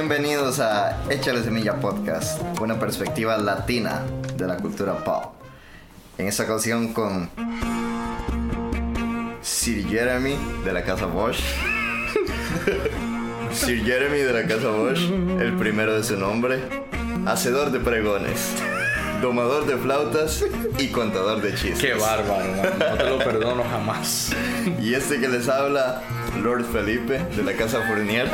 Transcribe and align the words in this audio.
Bienvenidos 0.00 0.60
a 0.60 0.96
Échale 1.10 1.42
Semilla 1.42 1.78
Podcast, 1.78 2.40
una 2.58 2.80
perspectiva 2.80 3.36
latina 3.36 4.00
de 4.34 4.46
la 4.46 4.56
cultura 4.56 5.04
pop. 5.04 5.34
En 6.16 6.26
esta 6.26 6.44
ocasión 6.44 6.94
con 6.94 7.28
Sir 9.42 9.86
Jeremy 9.86 10.38
de 10.64 10.72
la 10.72 10.84
Casa 10.84 11.04
Bosch. 11.04 11.36
Sir 13.52 13.84
Jeremy 13.84 14.20
de 14.20 14.32
la 14.32 14.48
Casa 14.48 14.70
Bosch, 14.70 15.02
el 15.38 15.54
primero 15.58 15.94
de 15.94 16.02
su 16.02 16.16
nombre, 16.16 16.60
hacedor 17.26 17.70
de 17.70 17.80
pregones, 17.80 18.54
domador 19.20 19.66
de 19.66 19.76
flautas 19.76 20.42
y 20.78 20.88
contador 20.88 21.42
de 21.42 21.54
chistes. 21.54 21.78
Qué 21.78 21.92
bárbaro, 21.92 22.50
man. 22.52 22.72
no 22.78 22.96
te 22.96 23.04
lo 23.04 23.18
perdono 23.18 23.64
jamás. 23.64 24.32
Y 24.80 24.94
este 24.94 25.20
que 25.20 25.28
les 25.28 25.46
habla, 25.50 26.00
Lord 26.42 26.64
Felipe 26.64 27.18
de 27.36 27.42
la 27.42 27.52
Casa 27.52 27.82
Fournier, 27.86 28.30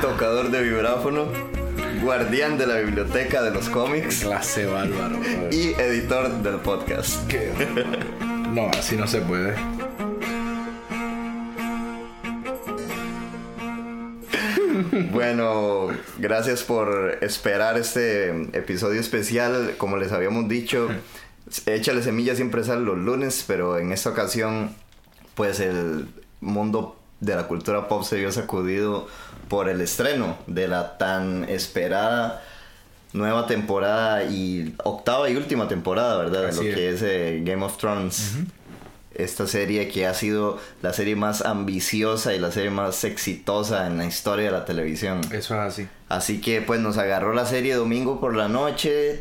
tocador 0.00 0.50
de 0.50 0.62
vibráfono, 0.62 1.26
guardián 2.02 2.56
de 2.58 2.66
la 2.66 2.78
biblioteca 2.78 3.42
de 3.42 3.50
los 3.50 3.68
cómics 3.68 4.20
Clase 4.20 4.66
bárbaro. 4.66 5.18
y 5.50 5.72
editor 5.80 6.30
del 6.42 6.56
podcast. 6.56 7.26
Qué- 7.28 7.50
No, 8.50 8.68
así 8.76 8.96
no 8.96 9.06
se 9.06 9.20
puede. 9.20 9.54
Bueno, 15.12 15.88
gracias 16.18 16.62
por 16.62 17.18
esperar 17.22 17.76
este 17.78 18.30
episodio 18.56 19.00
especial. 19.00 19.74
Como 19.78 19.96
les 19.96 20.12
habíamos 20.12 20.48
dicho, 20.48 20.88
Échale 21.66 22.02
Semilla 22.02 22.34
siempre 22.36 22.64
sale 22.64 22.82
los 22.82 22.98
lunes, 22.98 23.44
pero 23.46 23.78
en 23.78 23.92
esta 23.92 24.10
ocasión, 24.10 24.74
pues 25.34 25.60
el 25.60 26.06
mundo 26.40 26.99
de 27.20 27.36
la 27.36 27.46
cultura 27.46 27.88
pop 27.88 28.02
se 28.02 28.16
vio 28.16 28.32
sacudido 28.32 29.06
por 29.48 29.68
el 29.68 29.80
estreno 29.80 30.36
de 30.46 30.68
la 30.68 30.96
tan 30.98 31.44
esperada 31.48 32.42
nueva 33.12 33.46
temporada 33.46 34.24
y 34.24 34.74
octava 34.84 35.28
y 35.28 35.36
última 35.36 35.68
temporada, 35.68 36.18
¿verdad? 36.18 36.46
De 36.46 36.52
lo 36.52 36.62
es. 36.62 36.74
que 36.74 36.90
es 36.90 37.02
eh, 37.02 37.42
Game 37.44 37.64
of 37.64 37.76
Thrones. 37.76 38.34
Esta 39.12 39.46
serie 39.46 39.88
que 39.88 40.06
ha 40.06 40.14
sido 40.14 40.58
la 40.82 40.92
serie 40.92 41.16
más 41.16 41.44
ambiciosa 41.44 42.32
y 42.32 42.38
la 42.38 42.52
serie 42.52 42.70
más 42.70 43.02
exitosa 43.04 43.86
en 43.86 43.98
la 43.98 44.06
historia 44.06 44.46
de 44.46 44.52
la 44.52 44.64
televisión. 44.64 45.20
Eso 45.32 45.54
es 45.54 45.60
así. 45.60 45.88
Así 46.08 46.40
que 46.40 46.62
pues 46.62 46.80
nos 46.80 46.96
agarró 46.96 47.34
la 47.34 47.44
serie 47.44 47.74
domingo 47.74 48.20
por 48.20 48.34
la 48.34 48.48
noche 48.48 49.20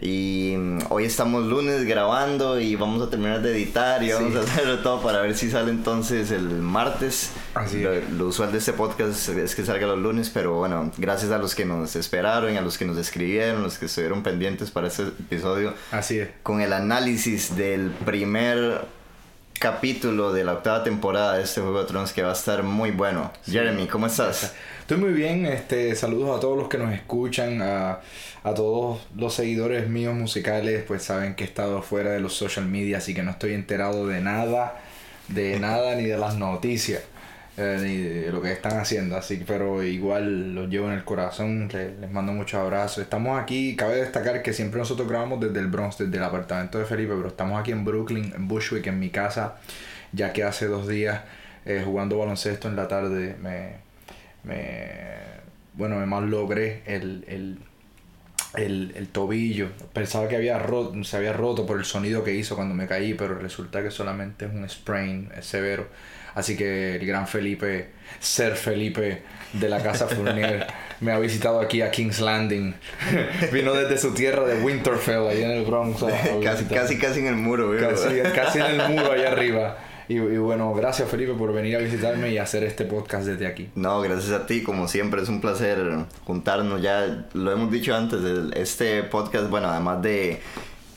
y 0.00 0.54
mm, 0.56 0.78
hoy 0.90 1.04
estamos 1.04 1.44
lunes 1.46 1.84
grabando 1.84 2.60
y 2.60 2.76
vamos 2.76 3.06
a 3.06 3.10
terminar 3.10 3.42
de 3.42 3.52
editar 3.52 4.02
y 4.02 4.12
vamos 4.12 4.32
Sí. 4.32 4.38
a 4.38 4.40
hacerlo 4.42 4.78
todo 4.80 5.02
para 5.02 5.20
ver 5.22 5.36
si 5.36 5.50
sale 5.50 5.70
entonces 5.70 6.30
el 6.30 6.42
martes. 6.48 7.30
Así 7.54 7.80
lo, 7.82 7.92
lo 8.16 8.26
usual 8.28 8.52
de 8.52 8.58
este 8.58 8.72
podcast 8.72 9.28
es 9.30 9.54
que 9.54 9.64
salga 9.64 9.86
los 9.86 9.98
lunes, 9.98 10.30
pero 10.32 10.54
bueno, 10.54 10.92
gracias 10.98 11.32
a 11.32 11.38
los 11.38 11.54
que 11.54 11.64
nos 11.64 11.96
esperaron, 11.96 12.56
a 12.56 12.60
los 12.60 12.78
que 12.78 12.84
nos 12.84 12.96
escribieron, 12.96 13.62
los 13.62 13.78
que 13.78 13.86
estuvieron 13.86 14.22
pendientes 14.22 14.70
para 14.70 14.86
este 14.88 15.02
episodio 15.04 15.74
Así 15.90 16.18
es. 16.20 16.28
con 16.42 16.60
el 16.60 16.72
análisis 16.72 17.56
del 17.56 17.90
primer 17.90 18.82
capítulo 19.58 20.32
de 20.32 20.44
la 20.44 20.52
octava 20.52 20.84
temporada 20.84 21.36
de 21.36 21.42
este 21.42 21.60
Juego 21.60 21.80
de 21.80 21.86
Tronos 21.86 22.12
que 22.12 22.22
va 22.22 22.30
a 22.30 22.34
estar 22.34 22.62
muy 22.62 22.92
bueno. 22.92 23.32
Jeremy, 23.44 23.88
¿cómo 23.88 24.06
estás? 24.06 24.54
Estoy 24.80 24.98
muy 24.98 25.12
bien, 25.12 25.46
este, 25.46 25.94
saludos 25.96 26.36
a 26.36 26.40
todos 26.40 26.56
los 26.56 26.68
que 26.68 26.78
nos 26.78 26.94
escuchan, 26.94 27.60
a, 27.60 27.98
a 28.44 28.54
todos 28.54 29.00
los 29.16 29.34
seguidores 29.34 29.88
míos 29.88 30.14
musicales, 30.14 30.84
pues 30.86 31.02
saben 31.02 31.34
que 31.34 31.44
he 31.44 31.46
estado 31.46 31.82
fuera 31.82 32.12
de 32.12 32.20
los 32.20 32.34
social 32.34 32.66
media, 32.66 32.98
así 32.98 33.14
que 33.14 33.22
no 33.22 33.32
estoy 33.32 33.54
enterado 33.54 34.06
de 34.06 34.20
nada, 34.20 34.80
de 35.28 35.58
nada 35.58 35.96
ni 35.96 36.04
de 36.04 36.16
las 36.16 36.36
noticias, 36.36 37.02
eh, 37.58 37.78
ni 37.82 37.96
de 37.98 38.32
lo 38.32 38.40
que 38.40 38.52
están 38.52 38.78
haciendo, 38.78 39.16
así 39.16 39.38
que, 39.38 39.44
pero 39.44 39.82
igual 39.82 40.54
los 40.54 40.70
llevo 40.70 40.86
en 40.88 40.94
el 40.94 41.04
corazón, 41.04 41.68
le- 41.72 41.98
les 41.98 42.10
mando 42.10 42.32
muchos 42.32 42.60
abrazos. 42.60 42.98
Estamos 43.02 43.40
aquí, 43.40 43.76
cabe 43.76 43.96
destacar 43.96 44.42
que 44.42 44.52
siempre 44.52 44.78
nosotros 44.78 45.08
grabamos 45.08 45.40
desde 45.40 45.58
el 45.60 45.66
Bronx, 45.68 45.98
desde 45.98 46.16
el 46.16 46.24
apartamento 46.24 46.78
de 46.78 46.84
Felipe, 46.86 47.14
pero 47.16 47.28
estamos 47.28 47.60
aquí 47.60 47.72
en 47.72 47.84
Brooklyn, 47.84 48.32
en 48.34 48.48
Bushwick, 48.48 48.86
en 48.86 48.98
mi 49.00 49.10
casa, 49.10 49.56
ya 50.12 50.32
que 50.32 50.44
hace 50.44 50.66
dos 50.66 50.88
días 50.88 51.22
eh, 51.66 51.82
jugando 51.84 52.18
baloncesto 52.18 52.68
en 52.68 52.76
la 52.76 52.88
tarde 52.88 53.36
me 53.42 53.86
me 54.44 54.98
bueno 55.74 55.96
me 55.96 56.06
mal 56.06 56.30
logré 56.30 56.82
el, 56.86 57.24
el, 57.28 57.58
el, 58.56 58.92
el 58.96 59.08
tobillo 59.08 59.68
pensaba 59.92 60.28
que 60.28 60.36
había 60.36 60.58
roto, 60.58 61.02
se 61.04 61.16
había 61.16 61.32
roto 61.32 61.66
por 61.66 61.78
el 61.78 61.84
sonido 61.84 62.24
que 62.24 62.34
hizo 62.34 62.56
cuando 62.56 62.74
me 62.74 62.86
caí 62.86 63.14
pero 63.14 63.38
resulta 63.38 63.82
que 63.82 63.90
solamente 63.90 64.46
es 64.46 64.52
un 64.52 64.68
sprain 64.68 65.30
es 65.36 65.44
severo 65.46 65.86
así 66.34 66.56
que 66.56 66.96
el 66.96 67.06
gran 67.06 67.26
Felipe 67.26 67.88
ser 68.20 68.56
Felipe 68.56 69.22
de 69.52 69.68
la 69.68 69.82
casa 69.82 70.06
Fournier 70.06 70.66
me 71.00 71.12
ha 71.12 71.18
visitado 71.18 71.60
aquí 71.60 71.82
a 71.82 71.90
King's 71.90 72.20
Landing 72.20 72.74
vino 73.52 73.72
desde 73.74 73.98
su 73.98 74.12
tierra 74.14 74.44
de 74.44 74.62
Winterfell 74.62 75.28
ahí 75.28 75.42
en 75.42 75.50
el 75.50 75.64
Bronx 75.64 76.04
casi, 76.42 76.64
casi, 76.64 76.98
casi 76.98 77.20
en 77.20 77.26
el 77.26 77.36
muro. 77.36 77.72
Casi, 77.78 78.20
casi 78.34 78.58
en 78.58 78.80
el 78.80 78.88
muro 78.90 79.12
allá 79.12 79.32
arriba. 79.32 79.78
Y, 80.08 80.14
y 80.14 80.38
bueno, 80.38 80.72
gracias 80.72 81.10
Felipe 81.10 81.34
por 81.34 81.52
venir 81.52 81.76
a 81.76 81.80
visitarme 81.80 82.30
y 82.30 82.38
hacer 82.38 82.64
este 82.64 82.86
podcast 82.86 83.26
desde 83.26 83.46
aquí. 83.46 83.68
No, 83.74 84.00
gracias 84.00 84.32
a 84.32 84.46
ti, 84.46 84.62
como 84.62 84.88
siempre, 84.88 85.20
es 85.22 85.28
un 85.28 85.40
placer 85.40 85.78
juntarnos. 86.24 86.80
Ya 86.80 87.26
lo 87.34 87.52
hemos 87.52 87.70
dicho 87.70 87.94
antes, 87.94 88.20
este 88.54 89.02
podcast, 89.02 89.50
bueno, 89.50 89.68
además 89.68 90.00
de, 90.00 90.40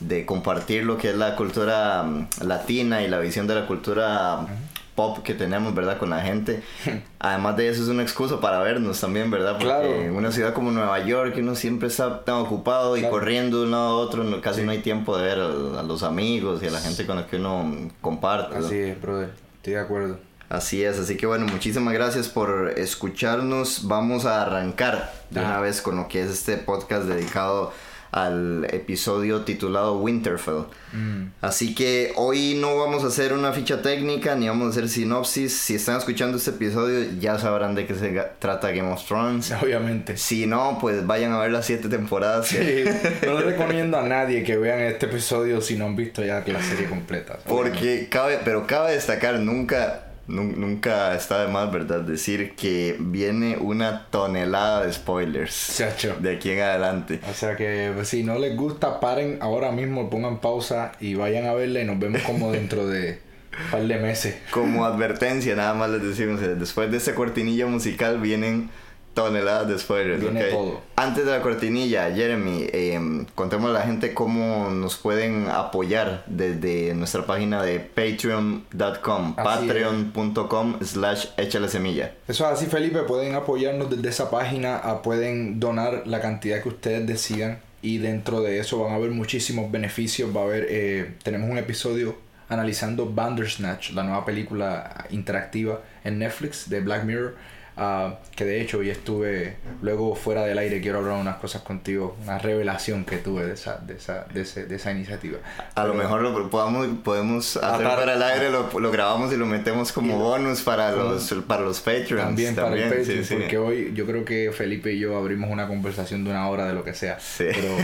de 0.00 0.24
compartir 0.24 0.84
lo 0.84 0.96
que 0.96 1.10
es 1.10 1.16
la 1.16 1.36
cultura 1.36 2.02
mm, 2.02 2.28
latina 2.46 3.02
y 3.02 3.08
la 3.08 3.18
visión 3.18 3.46
de 3.46 3.54
la 3.54 3.66
cultura 3.66 4.46
pop 4.94 5.18
que 5.22 5.34
tenemos, 5.34 5.74
¿verdad? 5.74 5.98
Con 5.98 6.10
la 6.10 6.20
gente. 6.20 6.62
Además 7.18 7.56
de 7.56 7.68
eso 7.68 7.82
es 7.82 7.88
una 7.88 8.02
excusa 8.02 8.40
para 8.40 8.60
vernos 8.60 9.00
también, 9.00 9.30
¿verdad? 9.30 9.52
Porque 9.52 9.64
Claro. 9.66 9.94
en 9.94 10.14
una 10.14 10.30
ciudad 10.32 10.52
como 10.52 10.70
Nueva 10.70 10.98
York 11.04 11.34
uno 11.38 11.54
siempre 11.54 11.88
está 11.88 12.24
tan 12.24 12.36
ocupado 12.36 12.96
y 12.96 13.00
Claro. 13.00 13.12
corriendo 13.14 13.58
de 13.60 13.64
un 13.66 13.70
lado 13.70 13.88
a 13.88 13.96
otro, 13.96 14.24
no- 14.24 14.40
casi 14.40 14.62
no 14.62 14.70
hay 14.72 14.78
tiempo 14.78 15.16
de 15.16 15.24
ver 15.24 15.38
a, 15.40 15.80
a 15.80 15.82
los 15.82 16.02
amigos 16.02 16.62
y 16.62 16.66
a 16.66 16.70
la 16.70 16.80
gente 16.80 17.06
con 17.06 17.16
la 17.16 17.26
que 17.26 17.36
uno 17.36 17.90
comparte. 18.00 18.58
¿no? 18.58 18.66
Así 18.66 18.76
es, 18.78 19.00
brother. 19.00 19.30
Estoy 19.56 19.72
de 19.74 19.80
acuerdo. 19.80 20.18
Así 20.48 20.84
es, 20.84 20.98
así 20.98 21.16
que 21.16 21.24
bueno, 21.24 21.46
muchísimas 21.46 21.94
gracias 21.94 22.28
por 22.28 22.74
escucharnos. 22.76 23.86
Vamos 23.88 24.26
a 24.26 24.42
arrancar 24.42 25.10
de 25.30 25.40
Ah. 25.40 25.44
una 25.44 25.60
vez 25.60 25.80
con 25.80 25.96
lo 25.96 26.08
que 26.08 26.20
es 26.22 26.30
este 26.30 26.58
podcast 26.58 27.04
dedicado 27.06 27.72
al 28.12 28.66
episodio 28.70 29.40
titulado 29.40 29.98
Winterfell. 29.98 30.66
Mm. 30.92 31.32
Así 31.40 31.74
que 31.74 32.12
hoy 32.16 32.58
no 32.60 32.76
vamos 32.76 33.04
a 33.04 33.06
hacer 33.06 33.32
una 33.32 33.52
ficha 33.52 33.80
técnica 33.80 34.34
ni 34.36 34.46
vamos 34.48 34.66
a 34.68 34.70
hacer 34.70 34.88
sinopsis. 34.90 35.56
Si 35.56 35.74
están 35.74 35.96
escuchando 35.96 36.36
este 36.36 36.50
episodio 36.50 37.10
ya 37.18 37.38
sabrán 37.38 37.74
de 37.74 37.86
qué 37.86 37.94
se 37.94 38.10
trata 38.38 38.70
Game 38.70 38.92
of 38.92 39.02
Thrones. 39.06 39.50
Obviamente. 39.62 40.18
Si 40.18 40.46
no, 40.46 40.76
pues 40.78 41.06
vayan 41.06 41.32
a 41.32 41.38
ver 41.38 41.52
las 41.52 41.64
siete 41.64 41.88
temporadas. 41.88 42.48
Sí, 42.48 42.84
no 43.26 43.40
le 43.40 43.46
recomiendo 43.46 43.98
a 43.98 44.02
nadie 44.02 44.44
que 44.44 44.58
vean 44.58 44.80
este 44.80 45.06
episodio 45.06 45.62
si 45.62 45.76
no 45.76 45.86
han 45.86 45.96
visto 45.96 46.22
ya 46.22 46.44
la 46.46 46.62
serie 46.62 46.86
completa. 46.88 47.38
Porque 47.48 48.08
cabe, 48.10 48.38
pero 48.44 48.66
cabe 48.66 48.92
destacar, 48.92 49.38
nunca, 49.40 50.04
nun- 50.04 50.11
nunca 50.26 51.14
está 51.14 51.44
de 51.44 51.52
más, 51.52 51.72
¿verdad? 51.72 52.00
Decir 52.00 52.54
que 52.54 52.96
viene 52.98 53.56
una 53.56 54.06
tonelada 54.06 54.86
de 54.86 54.92
spoilers 54.92 55.74
Chacho. 55.76 56.16
de 56.20 56.36
aquí 56.36 56.50
en 56.50 56.60
adelante. 56.60 57.20
O 57.30 57.34
sea 57.34 57.56
que 57.56 57.92
pues, 57.94 58.08
si 58.08 58.22
no 58.22 58.38
les 58.38 58.56
gusta, 58.56 59.00
paren 59.00 59.38
ahora 59.40 59.72
mismo, 59.72 60.10
pongan 60.10 60.40
pausa 60.40 60.92
y 61.00 61.14
vayan 61.14 61.46
a 61.46 61.54
verla 61.54 61.80
y 61.80 61.84
nos 61.84 61.98
vemos 61.98 62.22
como 62.22 62.52
dentro 62.52 62.86
de 62.86 63.20
un 63.64 63.70
par 63.70 63.82
de 63.82 63.98
meses. 63.98 64.36
Como 64.50 64.84
advertencia, 64.84 65.54
nada 65.54 65.74
más 65.74 65.90
les 65.90 66.02
decimos, 66.02 66.40
eh, 66.42 66.54
después 66.54 66.90
de 66.90 66.96
esta 66.96 67.14
cortinilla 67.14 67.66
musical 67.66 68.20
vienen 68.20 68.70
toneladas 69.14 69.68
de 69.68 69.78
spoilers. 69.78 70.20
Viene 70.20 70.44
¿ok? 70.44 70.50
todo. 70.50 70.80
Antes 70.96 71.24
de 71.24 71.30
la 71.30 71.42
cortinilla, 71.42 72.10
Jeremy, 72.14 72.66
eh, 72.72 73.26
contemos 73.34 73.70
a 73.70 73.72
la 73.72 73.82
gente 73.82 74.14
cómo 74.14 74.70
nos 74.70 74.96
pueden 74.96 75.48
apoyar 75.48 76.24
desde 76.26 76.94
nuestra 76.94 77.26
página 77.26 77.62
de 77.62 77.80
patreon.com, 77.80 79.34
patreon.com 79.34 80.78
slash 80.82 81.26
échale 81.36 81.68
semilla. 81.68 82.14
Eso 82.28 82.46
es 82.46 82.52
así, 82.52 82.66
Felipe. 82.66 83.00
Pueden 83.00 83.34
apoyarnos 83.34 83.90
desde 83.90 84.08
esa 84.08 84.30
página, 84.30 84.76
ah, 84.76 85.02
pueden 85.02 85.60
donar 85.60 86.04
la 86.06 86.20
cantidad 86.20 86.62
que 86.62 86.68
ustedes 86.68 87.06
decidan. 87.06 87.60
Y 87.82 87.98
dentro 87.98 88.42
de 88.42 88.60
eso 88.60 88.78
van 88.78 88.92
a 88.92 88.94
haber 88.94 89.10
muchísimos 89.10 89.70
beneficios. 89.70 90.34
Va 90.34 90.42
a 90.42 90.44
haber, 90.44 90.66
eh, 90.70 91.14
tenemos 91.24 91.50
un 91.50 91.58
episodio 91.58 92.16
analizando 92.48 93.06
Bandersnatch, 93.06 93.90
la 93.90 94.04
nueva 94.04 94.24
película 94.24 95.06
interactiva 95.10 95.80
en 96.04 96.18
Netflix 96.18 96.68
de 96.68 96.80
Black 96.80 97.04
Mirror. 97.04 97.34
Ah, 97.76 98.16
que 98.36 98.44
de 98.44 98.60
hecho 98.60 98.78
hoy 98.78 98.90
estuve, 98.90 99.56
luego 99.82 100.14
fuera 100.14 100.42
del 100.44 100.58
aire 100.58 100.80
quiero 100.80 100.98
hablar 100.98 101.18
unas 101.18 101.36
cosas 101.36 101.62
contigo, 101.62 102.16
una 102.24 102.38
revelación 102.38 103.04
que 103.04 103.18
tuve 103.18 103.44
de 103.46 103.54
esa, 103.54 103.78
de 103.78 103.94
esa, 103.94 104.24
de 104.32 104.42
ese- 104.42 104.66
de 104.66 104.76
esa 104.76 104.90
iniciativa. 104.92 105.38
A 105.74 105.84
lo 105.84 105.92
Pero- 105.92 106.02
mejor 106.04 106.22
lo 106.22 106.50
podamos, 106.50 106.86
podemos 107.04 107.56
hacer 107.56 107.86
Atar- 107.86 107.96
para 107.98 108.14
el 108.14 108.22
aire, 108.22 108.50
lo, 108.50 108.68
lo 108.78 108.90
grabamos 108.90 109.32
y 109.32 109.36
lo 109.36 109.46
metemos 109.46 109.92
como 109.92 110.18
bonus 110.18 110.62
para 110.62 110.92
los, 110.92 111.34
para 111.46 111.62
los 111.62 111.80
Patreons. 111.80 112.22
También, 112.22 112.54
para 112.54 112.74
el 112.74 112.90
sí, 112.90 112.98
Patreon, 112.98 113.24
sí. 113.24 113.34
porque 113.36 113.58
hoy 113.58 113.92
yo 113.94 114.06
creo 114.06 114.24
que 114.24 114.52
Felipe 114.52 114.92
y 114.92 114.98
yo 114.98 115.16
abrimos 115.16 115.50
una 115.50 115.66
conversación 115.68 116.24
de 116.24 116.30
una 116.30 116.48
hora 116.48 116.66
de 116.66 116.74
lo 116.74 116.84
que 116.84 116.94
sea. 116.94 117.18
Sí. 117.20 117.44
Pero, 117.52 117.76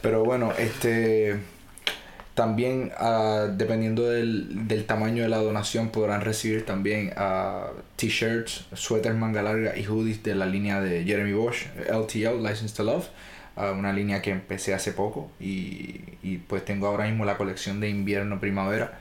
pero 0.00 0.24
bueno, 0.24 0.52
este 0.58 1.36
También, 2.34 2.92
ah, 2.96 3.46
dependiendo 3.50 4.08
del, 4.08 4.66
del, 4.66 4.86
tamaño 4.86 5.22
de 5.22 5.28
la 5.28 5.36
donación, 5.36 5.90
podrán 5.90 6.22
recibir 6.22 6.64
también 6.64 7.12
uh, 7.18 7.74
t-shirts, 7.96 8.66
suéteres 8.72 9.18
manga 9.18 9.42
larga 9.42 9.76
y 9.76 9.84
hoodies 9.84 10.22
de 10.22 10.34
la 10.34 10.46
línea 10.46 10.80
de 10.80 11.04
Jeremy 11.04 11.34
Bosch, 11.34 11.66
LTL, 11.76 12.42
License 12.42 12.74
to 12.74 12.84
Love. 12.84 13.08
Uh, 13.54 13.78
una 13.78 13.92
línea 13.92 14.22
que 14.22 14.30
empecé 14.30 14.72
hace 14.72 14.92
poco 14.92 15.30
y, 15.38 16.00
y, 16.22 16.38
pues 16.38 16.64
tengo 16.64 16.86
ahora 16.86 17.04
mismo 17.04 17.26
la 17.26 17.36
colección 17.36 17.80
de 17.80 17.90
invierno-primavera. 17.90 18.98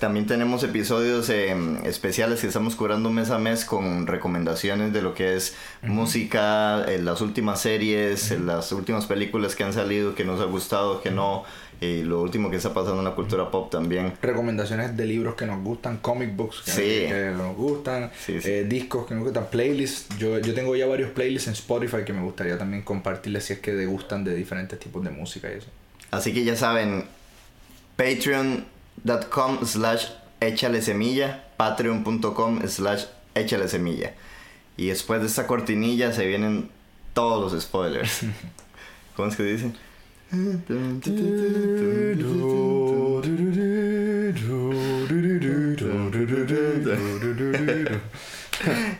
También 0.00 0.26
tenemos 0.26 0.62
episodios 0.64 1.30
eh, 1.30 1.56
especiales 1.84 2.42
que 2.42 2.46
estamos 2.46 2.76
curando 2.76 3.10
mes 3.10 3.30
a 3.30 3.38
mes 3.38 3.64
con 3.64 4.06
recomendaciones 4.06 4.92
de 4.92 5.00
lo 5.00 5.14
que 5.14 5.34
es 5.34 5.56
música, 5.80 6.84
eh, 6.84 6.98
las 6.98 7.22
últimas 7.22 7.60
series, 7.60 8.38
las 8.40 8.70
últimas 8.72 9.06
películas 9.06 9.56
que 9.56 9.64
han 9.64 9.72
salido, 9.72 10.14
que 10.14 10.24
nos 10.24 10.40
ha 10.42 10.44
gustado, 10.44 11.00
que 11.00 11.10
no, 11.10 11.44
y 11.82 12.04
lo 12.04 12.22
último 12.22 12.48
que 12.48 12.56
está 12.56 12.72
pasando 12.72 13.00
en 13.00 13.04
la 13.04 13.16
cultura 13.16 13.50
pop 13.50 13.68
también. 13.68 14.12
Recomendaciones 14.22 14.96
de 14.96 15.04
libros 15.04 15.34
que 15.34 15.46
nos 15.46 15.60
gustan, 15.64 15.96
comic 15.96 16.36
books 16.36 16.62
que, 16.62 17.32
nos 17.36 17.56
gustan, 17.56 18.12
eh, 18.28 18.64
discos 18.68 19.04
que 19.04 19.16
nos 19.16 19.24
gustan, 19.24 19.48
playlists. 19.50 20.16
Yo, 20.16 20.38
yo 20.38 20.54
tengo 20.54 20.76
ya 20.76 20.86
varios 20.86 21.10
playlists 21.10 21.48
en 21.48 21.54
Spotify 21.54 22.04
que 22.06 22.12
me 22.12 22.22
gustaría 22.22 22.56
también 22.56 22.84
compartirles 22.84 23.46
si 23.46 23.54
es 23.54 23.58
que 23.58 23.72
les 23.72 23.88
gustan 23.88 24.22
de 24.22 24.32
diferentes 24.36 24.78
tipos 24.78 25.02
de 25.02 25.10
música 25.10 25.50
y 25.52 25.58
eso. 25.58 25.66
Así 26.12 26.32
que 26.32 26.44
ya 26.44 26.54
saben, 26.54 27.04
patreon.com 27.96 29.66
slash 29.66 30.06
échale 30.40 30.82
semilla, 30.82 31.46
patreon.com 31.56 32.60
slash 32.68 33.06
échale 33.34 33.66
semilla. 33.66 34.14
Y 34.76 34.86
después 34.86 35.20
de 35.20 35.26
esta 35.26 35.48
cortinilla 35.48 36.12
se 36.12 36.26
vienen 36.28 36.70
todos 37.12 37.52
los 37.52 37.60
spoilers. 37.60 38.20
¿Cómo 39.16 39.28
es 39.28 39.36
que 39.36 39.42
dicen? 39.42 39.76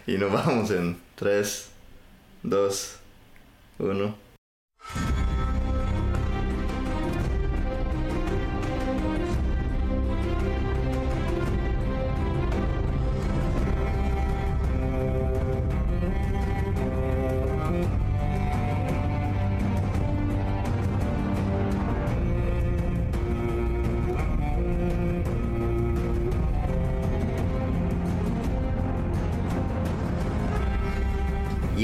Y 0.06 0.18
nos 0.18 0.30
vamos 0.30 0.70
en 0.72 0.98
3, 1.14 1.70
2, 2.42 2.96
1. 3.78 5.31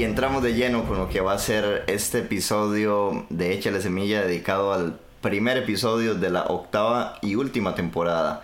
Entramos 0.09 0.41
de 0.41 0.55
lleno 0.55 0.85
con 0.85 0.97
lo 0.97 1.07
que 1.07 1.21
va 1.21 1.33
a 1.33 1.37
ser 1.37 1.83
este 1.85 2.19
episodio 2.19 3.27
de 3.29 3.53
Échale 3.53 3.79
Semilla 3.79 4.23
dedicado 4.23 4.73
al 4.73 4.99
primer 5.21 5.57
episodio 5.57 6.15
de 6.15 6.31
la 6.31 6.45
octava 6.45 7.19
y 7.21 7.35
última 7.35 7.75
temporada 7.75 8.43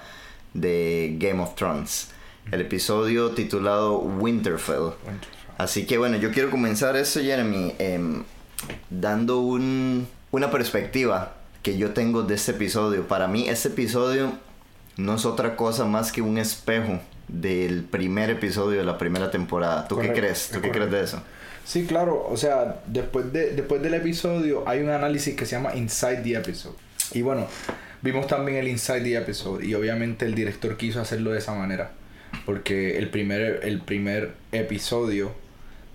de 0.54 1.16
Game 1.18 1.42
of 1.42 1.56
Thrones. 1.56 2.12
El 2.52 2.62
episodio 2.62 3.32
titulado 3.32 3.98
Winterfell. 3.98 4.92
Así 5.58 5.88
que 5.88 5.98
bueno, 5.98 6.18
yo 6.18 6.32
quiero 6.32 6.52
comenzar 6.52 6.96
esto, 6.98 7.20
Jeremy, 7.20 7.74
em, 7.80 8.24
dando 8.92 9.40
un, 9.40 10.08
una 10.30 10.52
perspectiva 10.52 11.34
que 11.64 11.80
yo 11.80 11.94
tengo 11.94 12.22
de 12.22 12.36
este 12.36 12.52
episodio. 12.52 13.08
Para 13.08 13.28
mí 13.28 13.50
este 13.50 13.70
episodio 13.70 14.34
no 14.98 15.16
es 15.16 15.26
otra 15.26 15.56
cosa 15.56 15.86
más 15.86 16.12
que 16.12 16.22
un 16.22 16.38
espejo 16.38 17.00
del 17.28 17.84
primer 17.84 18.30
episodio 18.30 18.78
de 18.78 18.86
la 18.86 19.00
primera 19.00 19.32
temporada. 19.32 19.88
¿Tú 19.88 19.98
qué 19.98 20.14
crees? 20.14 20.52
¿Tú 20.54 20.62
qué 20.62 20.70
crees 20.70 20.92
de 20.92 21.02
eso? 21.02 21.24
Sí, 21.66 21.86
claro, 21.88 22.28
o 22.30 22.38
sea, 22.38 22.82
después, 22.86 23.34
de, 23.34 23.52
después 23.52 23.82
del 23.82 23.96
episodio 23.96 24.64
hay 24.68 24.82
un 24.82 24.90
análisis 24.90 25.36
que 25.36 25.48
se 25.48 25.56
llama 25.56 25.76
Inside 25.76 26.18
the 26.18 26.36
Episode. 26.36 26.76
Y 27.12 27.24
bueno, 27.24 27.48
vimos 28.04 28.28
también 28.28 28.60
el 28.60 28.68
Inside 28.68 29.02
the 29.02 29.18
Episode 29.18 29.66
y 29.66 29.74
obviamente 29.74 30.26
el 30.26 30.36
director 30.36 30.78
quiso 30.78 31.02
hacerlo 31.02 31.32
de 31.32 31.40
esa 31.40 31.56
manera. 31.56 31.92
Porque 32.46 33.00
el 33.00 33.10
primer, 33.10 33.62
el 33.64 33.82
primer 33.82 34.34
episodio 34.52 35.32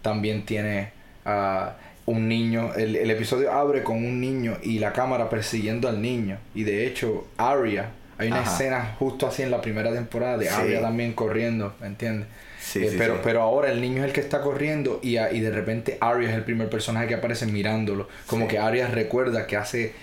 también 0.03 0.45
tiene 0.45 0.93
a 1.25 1.77
un 2.07 2.27
niño, 2.29 2.75
el, 2.75 3.09
episodio 3.09 3.53
abre 3.53 3.85
con 3.85 3.99
un 3.99 4.21
niño 4.21 4.57
y 4.65 4.81
la 4.81 4.93
cámara 4.93 5.29
persiguiendo 5.29 5.89
al 5.89 6.03
niño. 6.03 6.39
Y 6.53 6.65
de 6.65 6.89
hecho, 6.89 7.29
Arya, 7.37 7.91
hay 8.19 8.27
una 8.29 8.43
escena 8.43 8.97
justo 8.99 9.29
así 9.29 9.43
en 9.43 9.53
la 9.53 9.61
primera 9.61 9.93
temporada 9.93 10.37
de 10.37 10.51
Arya 10.51 10.81
también 10.81 11.13
corriendo, 11.13 11.75
¿me 11.81 11.87
entiendes? 11.87 12.27
Eh, 12.75 12.95
pero, 12.97 13.21
pero 13.23 13.43
ahora 13.43 13.71
el 13.71 13.81
niño 13.81 14.03
es 14.03 14.09
el 14.09 14.13
que 14.13 14.21
está 14.21 14.41
corriendo 14.41 15.01
y, 15.03 15.19
y 15.19 15.41
de 15.41 15.51
repente 15.51 15.99
Arya 16.01 16.31
es 16.31 16.35
el 16.35 16.45
primer 16.45 16.69
personaje 16.71 17.09
que 17.09 17.15
aparece 17.15 17.47
mirándolo. 17.47 18.09
Como 18.27 18.47
que 18.49 18.59
Arya 18.59 18.87
recuerda 18.89 19.47
que 19.47 19.57
hace 19.57 19.95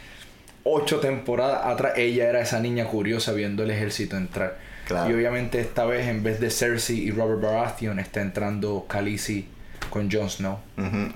ocho 0.63 0.99
temporadas 0.99 1.65
atrás 1.65 1.93
ella 1.97 2.29
era 2.29 2.41
esa 2.41 2.59
niña 2.59 2.85
curiosa 2.85 3.31
viendo 3.33 3.63
el 3.63 3.71
ejército 3.71 4.17
entrar. 4.17 4.57
Y 4.89 5.13
obviamente 5.13 5.59
esta 5.59 5.85
vez 5.85 6.07
en 6.07 6.23
vez 6.23 6.39
de 6.39 6.49
Cersei 6.49 6.99
y 6.99 7.11
Robert 7.11 7.41
Baratheon 7.41 7.99
está 7.99 8.21
entrando 8.21 8.85
Khaleesi 8.87 9.47
con 9.89 10.09
Jon 10.11 10.29
Snow. 10.29 10.59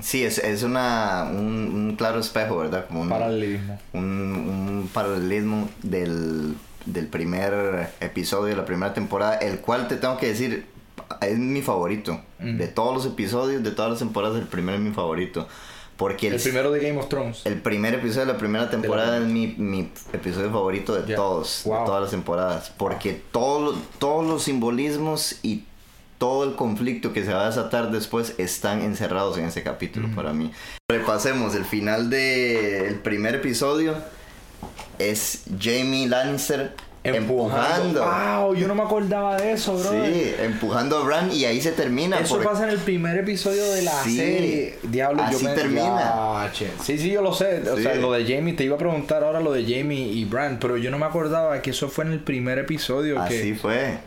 Sí, 0.02 0.24
es, 0.24 0.40
es 0.40 0.64
una, 0.64 1.30
un, 1.32 1.96
claro 1.98 2.20
espejo, 2.20 2.58
¿verdad? 2.58 2.86
Como 2.88 3.02
un 3.02 3.10
paralelismo. 3.10 3.80
Un, 3.94 4.04
un 4.04 4.90
paralelismo 4.94 5.70
del, 5.84 6.56
del 6.86 7.08
primer 7.08 7.90
episodio 8.00 8.48
de 8.48 8.56
la 8.56 8.66
primera 8.66 8.94
temporada, 8.94 9.36
el 9.36 9.60
cual 9.60 9.88
te 9.88 9.96
tengo 9.96 10.18
que 10.18 10.28
decir, 10.28 10.66
es 11.22 11.38
mi 11.38 11.62
favorito. 11.62 12.22
De 12.40 12.68
todos 12.68 12.94
los 12.96 13.06
episodios, 13.06 13.64
de 13.64 13.72
todas 13.72 13.92
las 13.92 14.00
temporadas, 14.00 14.40
el 14.40 14.48
primero 14.48 14.78
es 14.78 14.84
mi 14.84 14.92
favorito. 14.92 15.48
Porque 15.98 16.30
el, 16.30 16.42
primero 16.42 16.72
de 16.72 16.80
Game 16.80 17.00
of 17.00 17.10
Thrones. 17.10 17.46
El 17.46 17.62
primer 17.62 17.94
episodio 17.94 18.26
de 18.26 18.34
la 18.34 18.40
primera 18.40 18.70
temporada 18.72 19.20
es 19.20 19.26
mi, 19.26 19.54
mi, 19.58 19.92
episodio 20.14 20.50
favorito 20.50 21.00
de 21.00 21.16
todos, 21.16 21.62
de 21.64 21.70
todas 21.70 22.02
las 22.02 22.10
temporadas. 22.10 22.74
Porque 22.76 23.22
todos 23.32 23.78
los 24.00 24.44
simbolismos 24.44 25.36
y 25.44 25.66
todo 26.18 26.44
el 26.44 26.56
conflicto 26.56 27.14
que 27.14 27.24
se 27.24 27.34
va 27.34 27.44
a 27.44 27.46
desatar 27.48 27.92
después 27.92 28.36
están 28.38 28.82
encerrados 28.82 29.38
en 29.38 29.46
ese 29.46 29.64
capítulo 29.64 30.08
para 30.16 30.34
mí. 30.34 30.52
Repasemos, 30.90 31.56
el 31.56 31.66
final 31.66 32.10
del 32.10 33.00
primer 33.00 33.36
episodio 33.36 33.96
es 35.00 35.44
Jamie 35.60 36.08
Lannister 36.08 36.76
Empujando. 37.04 38.06
Wow, 38.06 38.54
yo 38.54 38.68
no 38.68 38.76
me 38.76 38.84
acordaba 38.84 39.36
de 39.38 39.54
eso, 39.54 39.76
bro. 39.76 39.92
Sí, 39.92 40.34
empujando 40.40 40.98
a 40.98 41.04
Bran 41.04 41.32
y 41.32 41.46
ahí 41.46 41.60
se 41.60 41.72
termina. 41.72 42.20
Eso 42.20 42.40
pasa 42.42 42.66
en 42.66 42.70
el 42.70 42.80
primer 42.80 43.18
episodio 43.18 43.72
de 43.72 43.82
la 43.82 44.04
serie. 44.04 44.78
Diablo, 44.84 45.24
así 45.24 45.44
yo 45.44 45.50
me... 45.50 45.56
termina. 45.56 46.52
sí, 46.54 46.98
sí, 46.98 47.10
yo 47.10 47.24
lo 47.24 47.34
sé. 47.34 47.68
O 47.70 47.78
sea, 47.78 47.96
lo 47.96 48.12
de 48.12 48.26
Jamie, 48.26 48.54
te 48.54 48.66
iba 48.66 48.76
a 48.76 48.80
preguntar 48.80 49.24
ahora 49.24 49.40
lo 49.40 49.52
de 49.52 49.64
Jamie 49.64 50.08
y 50.08 50.26
Bran, 50.26 50.60
pero 50.60 50.78
yo 50.78 50.92
no 50.92 51.00
me 51.00 51.06
acordaba 51.06 51.60
que 51.62 51.72
eso 51.72 51.90
fue 51.90 52.06
en 52.06 52.12
el 52.12 52.20
primer 52.20 52.60
episodio. 52.60 53.20
Así 53.20 53.56
fue. 53.56 53.98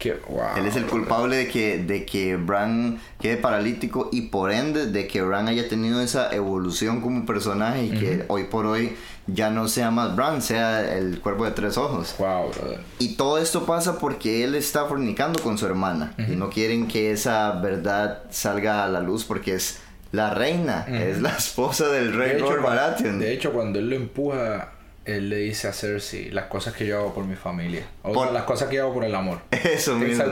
Que, 0.00 0.14
wow, 0.14 0.56
Él 0.56 0.64
es 0.64 0.76
el 0.76 0.86
culpable 0.86 1.36
de 1.36 1.48
que, 1.48 1.76
de 1.76 2.06
que 2.06 2.36
Bran 2.36 2.98
quede 3.20 3.36
paralítico 3.36 4.08
y 4.10 4.22
por 4.22 4.50
ende 4.50 4.86
de 4.86 5.06
que 5.06 5.20
Bran 5.20 5.46
haya 5.46 5.68
tenido 5.68 6.00
esa 6.00 6.34
evolución 6.34 7.02
como 7.02 7.26
personaje 7.26 7.84
y 7.84 7.90
que 7.90 8.24
hoy 8.28 8.44
por 8.44 8.64
hoy 8.64 8.94
ya 9.32 9.50
no 9.50 9.68
sea 9.68 9.90
más 9.90 10.16
Bran, 10.16 10.42
sea 10.42 10.96
el 10.96 11.20
cuerpo 11.20 11.44
de 11.44 11.52
tres 11.52 11.76
ojos. 11.76 12.14
Wow, 12.18 12.50
brother. 12.50 12.80
Y 12.98 13.16
todo 13.16 13.38
esto 13.38 13.64
pasa 13.66 13.98
porque 13.98 14.44
él 14.44 14.54
está 14.54 14.86
fornicando 14.86 15.42
con 15.42 15.58
su 15.58 15.66
hermana 15.66 16.14
y 16.18 16.36
no 16.36 16.50
quieren 16.50 16.88
que 16.88 17.12
esa 17.12 17.52
verdad 17.52 18.22
salga 18.30 18.84
a 18.84 18.88
la 18.88 19.00
luz 19.00 19.24
porque 19.24 19.54
es 19.54 19.80
la 20.12 20.34
reina, 20.34 20.86
es 20.88 21.20
la 21.20 21.30
esposa 21.36 21.88
del 21.88 22.14
rey 22.14 22.38
Lord 22.38 22.62
Baratheon. 22.62 23.18
De 23.18 23.32
hecho, 23.32 23.52
cuando 23.52 23.78
él 23.78 23.90
lo 23.90 23.96
empuja 23.96 24.72
él 25.04 25.30
le 25.30 25.36
dice 25.36 25.68
a 25.68 25.72
Cersei 25.72 26.30
las 26.30 26.46
cosas 26.46 26.74
que 26.74 26.86
yo 26.86 26.98
hago 26.98 27.14
por 27.14 27.24
mi 27.24 27.36
familia. 27.36 27.86
O 28.02 28.30
las 28.32 28.44
cosas 28.44 28.68
que 28.68 28.76
yo 28.76 28.84
hago 28.84 28.94
por 28.94 29.04
el 29.04 29.14
amor. 29.14 29.40
Eso 29.50 29.96
mismo. 29.96 30.24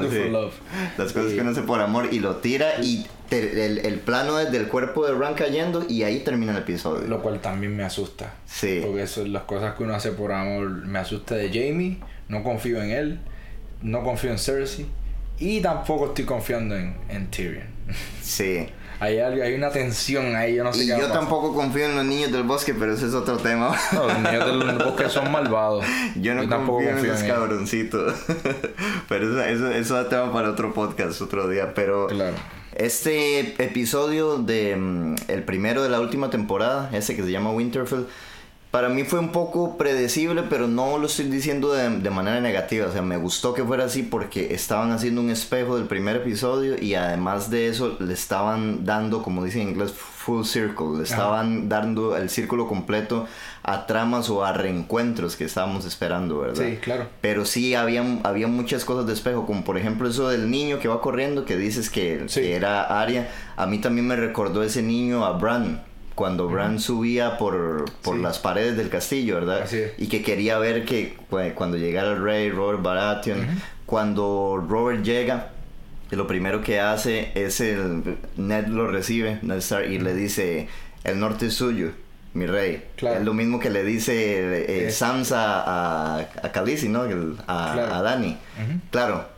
Las 0.97 1.12
cosas 1.12 1.33
que 1.33 1.40
uno 1.40 1.50
hace 1.50 1.62
por 1.62 1.81
amor 1.81 2.09
y 2.12 2.21
lo 2.21 2.37
tira 2.37 2.81
y 2.83 3.07
el, 3.30 3.78
el, 3.78 3.99
plano 4.00 4.38
es 4.38 4.50
del 4.50 4.68
cuerpo 4.68 5.06
de 5.06 5.12
Bran 5.12 5.35
cayendo 5.35 5.85
y 5.88 6.02
ahí 6.02 6.20
termina 6.20 6.52
el 6.52 6.58
episodio. 6.58 7.06
Lo 7.06 7.23
cual 7.23 7.40
también 7.40 7.76
me 7.76 7.85
asusta. 7.85 8.35
Sí. 8.47 8.80
Porque 8.82 9.02
eso, 9.02 9.26
las 9.26 9.42
cosas 9.44 9.75
que 9.75 9.82
uno 9.82 9.94
hace 9.94 10.12
por 10.12 10.32
amor 10.32 10.68
me 10.68 10.99
asusta 10.99 11.35
de 11.35 11.49
Jamie. 11.49 11.99
No 12.28 12.42
confío 12.42 12.82
en 12.82 12.90
él. 12.90 13.20
No 13.82 14.02
confío 14.02 14.30
en 14.30 14.38
Cersei. 14.38 14.87
Y 15.38 15.61
tampoco 15.61 16.06
estoy 16.06 16.25
confiando 16.25 16.76
en, 16.76 16.97
en 17.08 17.30
Tyrion. 17.30 17.66
Sí. 18.23 18.68
Hay, 19.00 19.18
hay 19.20 19.54
una 19.54 19.70
tensión 19.70 20.35
ahí, 20.35 20.56
yo 20.56 20.64
no 20.64 20.73
sé 20.73 20.82
y 20.82 20.88
yo 20.88 21.06
tampoco 21.12 21.54
confío 21.54 21.85
en 21.85 21.94
los 21.94 22.04
niños 22.04 22.32
del 22.32 22.42
bosque, 22.42 22.75
pero 22.75 22.92
ese 22.92 23.06
es 23.06 23.14
otro 23.14 23.37
tema. 23.37 23.73
No, 23.92 24.08
los 24.08 24.18
niños 24.18 24.44
del 24.44 24.78
bosque 24.85 25.08
son 25.08 25.30
malvados. 25.30 25.85
Yo 26.16 26.35
no 26.35 26.49
tampoco 26.49 26.78
confío, 26.78 26.99
en 26.99 27.11
esos 27.11 27.23
cabroncitos. 27.23 28.14
pero 29.08 29.30
eso, 29.30 29.44
eso, 29.44 29.70
eso 29.70 30.00
es 30.00 30.08
tema 30.08 30.32
para 30.32 30.50
otro 30.50 30.75
podcast, 30.75 31.20
otro 31.23 31.49
día. 31.49 31.75
Pero 31.75 32.08
claro. 32.08 32.35
Este 32.78 33.62
episodio 33.62 34.38
de 34.38 34.76
mm, 34.76 35.16
el 35.28 35.42
primero 35.42 35.82
de 35.82 35.88
la 35.88 36.00
última 36.00 36.30
temporada, 36.30 36.90
ese 36.92 37.14
que 37.16 37.23
se 37.23 37.30
llama 37.30 37.50
Winterfell, 37.50 38.06
Para 38.70 38.90
mí 38.90 39.04
fue 39.04 39.18
un 39.18 39.30
poco 39.30 39.78
predecible, 39.78 40.42
pero 40.42 40.68
no 40.68 40.98
lo 40.98 41.06
estoy 41.06 41.26
diciendo 41.26 41.72
de, 41.72 41.88
de, 41.88 42.10
manera 42.10 42.38
negativa. 42.40 42.87
O 42.87 42.92
sea, 42.92 43.00
me 43.00 43.16
gustó 43.16 43.54
que 43.54 43.64
fuera 43.64 43.84
así 43.84 44.02
porque 44.02 44.52
estaban 44.52 44.92
haciendo 44.92 45.22
un 45.22 45.30
espejo 45.30 45.78
del 45.78 45.87
primer 45.87 46.16
episodio 46.16 46.76
y 46.78 46.94
además 46.94 47.48
de 47.48 47.68
eso 47.68 47.96
le 47.98 48.12
estaban 48.12 48.84
dando, 48.84 49.22
como 49.22 49.42
dicen 49.42 49.62
en 49.62 49.68
inglés, 49.70 49.92
full 49.92 50.44
circle. 50.44 50.98
Le 50.98 51.04
estaban 51.04 51.70
dando 51.70 52.14
el 52.14 52.28
círculo 52.28 52.68
completo 52.68 53.26
a 53.62 53.87
tramas 53.87 54.28
o 54.28 54.44
a 54.44 54.52
reencuentros 54.52 55.37
que 55.37 55.44
estábamos 55.44 55.87
esperando, 55.87 56.40
¿verdad? 56.40 56.66
Sí, 56.66 56.76
claro. 56.76 57.06
Pero 57.22 57.46
sí 57.46 57.75
había, 57.75 58.04
había 58.22 58.48
muchas 58.48 58.84
cosas 58.84 59.06
de 59.06 59.14
espejo, 59.14 59.46
como 59.46 59.64
por 59.64 59.78
ejemplo 59.78 60.10
eso 60.10 60.28
del 60.28 60.50
niño 60.50 60.78
que 60.78 60.88
va 60.88 61.00
corriendo, 61.00 61.46
que 61.46 61.56
dices 61.56 61.88
que, 61.88 62.26
que 62.32 62.54
era 62.54 63.00
Aria. 63.00 63.30
A 63.56 63.66
mí 63.66 63.78
también 63.78 64.06
me 64.06 64.16
recordó 64.16 64.62
ese 64.62 64.82
niño 64.82 65.25
a 65.25 65.32
Bran 65.32 65.88
cuando 66.18 66.48
Bran 66.48 66.80
subía 66.80 67.38
por, 67.38 67.84
por 68.02 68.16
las 68.16 68.40
paredes 68.40 68.76
del 68.76 68.88
castillo, 68.88 69.37
¿verdad? 69.37 69.62
Así 69.62 69.76
es. 69.78 69.92
Y 69.98 70.08
que 70.08 70.20
quería 70.25 70.58
ver 70.58 70.84
que 70.84 71.16
cuando 71.54 71.76
llegara 71.76 72.10
el 72.10 72.20
rey 72.20 72.50
Robert 72.50 72.82
Baratheon, 72.82 73.46
cuando 73.87 74.64
Robert 74.68 75.04
llega, 75.04 75.50
lo 76.10 76.26
primero 76.26 76.60
que 76.60 76.80
hace 76.80 77.30
es 77.37 77.60
el 77.60 78.16
Ned 78.37 78.66
lo 78.66 78.88
recibe, 78.88 79.38
Ned 79.42 79.58
Stark, 79.58 79.88
y 79.92 80.00
le 80.00 80.12
dice, 80.12 80.66
el 81.04 81.20
norte 81.20 81.46
es 81.46 81.54
suyo, 81.54 81.90
mi 82.34 82.46
rey. 82.46 82.82
Claro. 82.96 83.20
Es 83.20 83.25
lo 83.25 83.32
mismo 83.32 83.60
que 83.60 83.70
le 83.70 83.84
dice 83.84 84.87
eh, 84.87 84.90
Sansa 84.90 85.62
a, 85.62 86.18
a 86.42 86.52
Khaleesi, 86.52 86.88
¿no? 86.88 87.04
El- 87.04 87.37
A, 87.46 87.70
Claro. 87.75 87.94
a 87.94 88.02
Dani. 88.02 88.37
Claro. 88.90 89.38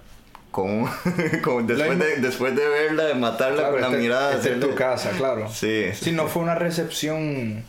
Con, 0.50 0.87
con- 1.42 1.66
después, 1.66 1.99
de, 1.99 2.16
después 2.16 2.57
de 2.57 2.66
verla, 2.69 3.04
de 3.04 3.14
matarla 3.14 3.57
Claro, 3.59 3.73
con 3.73 3.80
la 3.83 3.87
esta- 3.88 3.99
mirada. 3.99 4.30
esta 4.35 4.40
es 4.40 4.47
hacerle- 4.57 4.66
tu 4.66 4.75
casa, 4.75 5.11
claro. 5.16 5.49
Sí, 5.50 5.85
Sí, 5.95 6.12
no 6.12 6.26
fue 6.26 6.42
una 6.42 6.54
recepción 6.54 7.62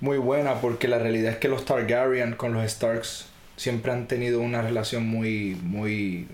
muy 0.00 0.18
buena 0.18 0.60
porque 0.60 0.88
la 0.88 0.98
realidad 0.98 1.32
es 1.32 1.38
que 1.38 1.48
los 1.48 1.64
Targaryen 1.64 2.32
con 2.34 2.52
los 2.52 2.68
Starks 2.70 3.26
siempre 3.56 3.92
han 3.92 4.06
tenido 4.08 4.40
una 4.40 4.62
relación 4.62 5.06
muy, 5.06 5.56
muy, 5.62 6.26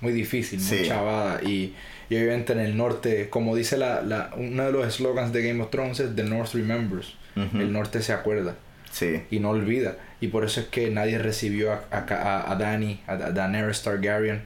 muy 0.00 0.12
difícil, 0.12 0.58
muy 0.60 0.78
Sí. 0.78 0.86
chavada 0.88 1.40
y, 1.42 1.74
y 2.10 2.16
obviamente 2.16 2.52
en 2.52 2.58
el 2.60 2.76
norte, 2.76 3.28
como 3.28 3.54
dice 3.56 3.76
la, 3.76 4.02
la, 4.02 4.30
uno 4.36 4.64
de 4.64 4.72
los 4.72 4.92
slogans 4.94 5.32
de 5.32 5.46
Game 5.46 5.62
of 5.62 5.70
Thrones 5.70 6.00
es 6.00 6.14
The 6.16 6.24
North 6.24 6.54
Remembers, 6.54 7.14
el 7.36 7.72
norte 7.72 8.02
se 8.02 8.12
acuerda 8.12 8.56
Sí. 8.90 9.22
y 9.30 9.38
no 9.40 9.50
olvida 9.50 9.96
y 10.20 10.28
por 10.28 10.44
eso 10.44 10.60
es 10.60 10.66
que 10.66 10.90
nadie 10.90 11.18
recibió 11.18 11.72
a, 11.72 11.82
a, 11.90 11.98
a, 11.98 12.52
a 12.52 12.56
Dany, 12.56 13.00
a, 13.06 13.12
a 13.12 13.16
Daenerys 13.30 13.82
Targaryen 13.82 14.42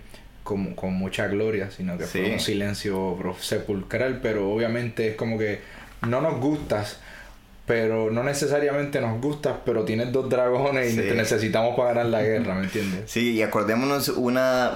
con, 0.46 0.74
con 0.74 0.94
mucha 0.94 1.26
gloria, 1.26 1.70
sino 1.70 1.98
que 1.98 2.04
Sí. 2.06 2.20
fue 2.20 2.32
un 2.32 2.40
silencio 2.40 3.14
bro, 3.16 3.36
sepulcral, 3.38 4.20
pero 4.22 4.50
obviamente 4.50 5.08
es 5.08 5.16
como 5.16 5.36
que 5.36 5.60
no 6.08 6.22
nos 6.22 6.40
gustas, 6.40 7.00
pero 7.66 8.10
no 8.10 8.22
necesariamente 8.22 9.00
nos 9.00 9.20
gustas, 9.20 9.56
pero 9.66 9.84
tienes 9.84 10.12
dos 10.12 10.30
dragones 10.30 10.94
y 10.94 10.96
te 10.96 11.14
necesitamos 11.14 11.76
para 11.76 11.88
ganar 11.90 12.06
la 12.06 12.22
guerra, 12.22 12.54
¿me 12.54 12.64
entiendes? 12.64 13.10
Sí, 13.10 13.32
y 13.32 13.42
acordémonos 13.42 14.08
una, 14.08 14.70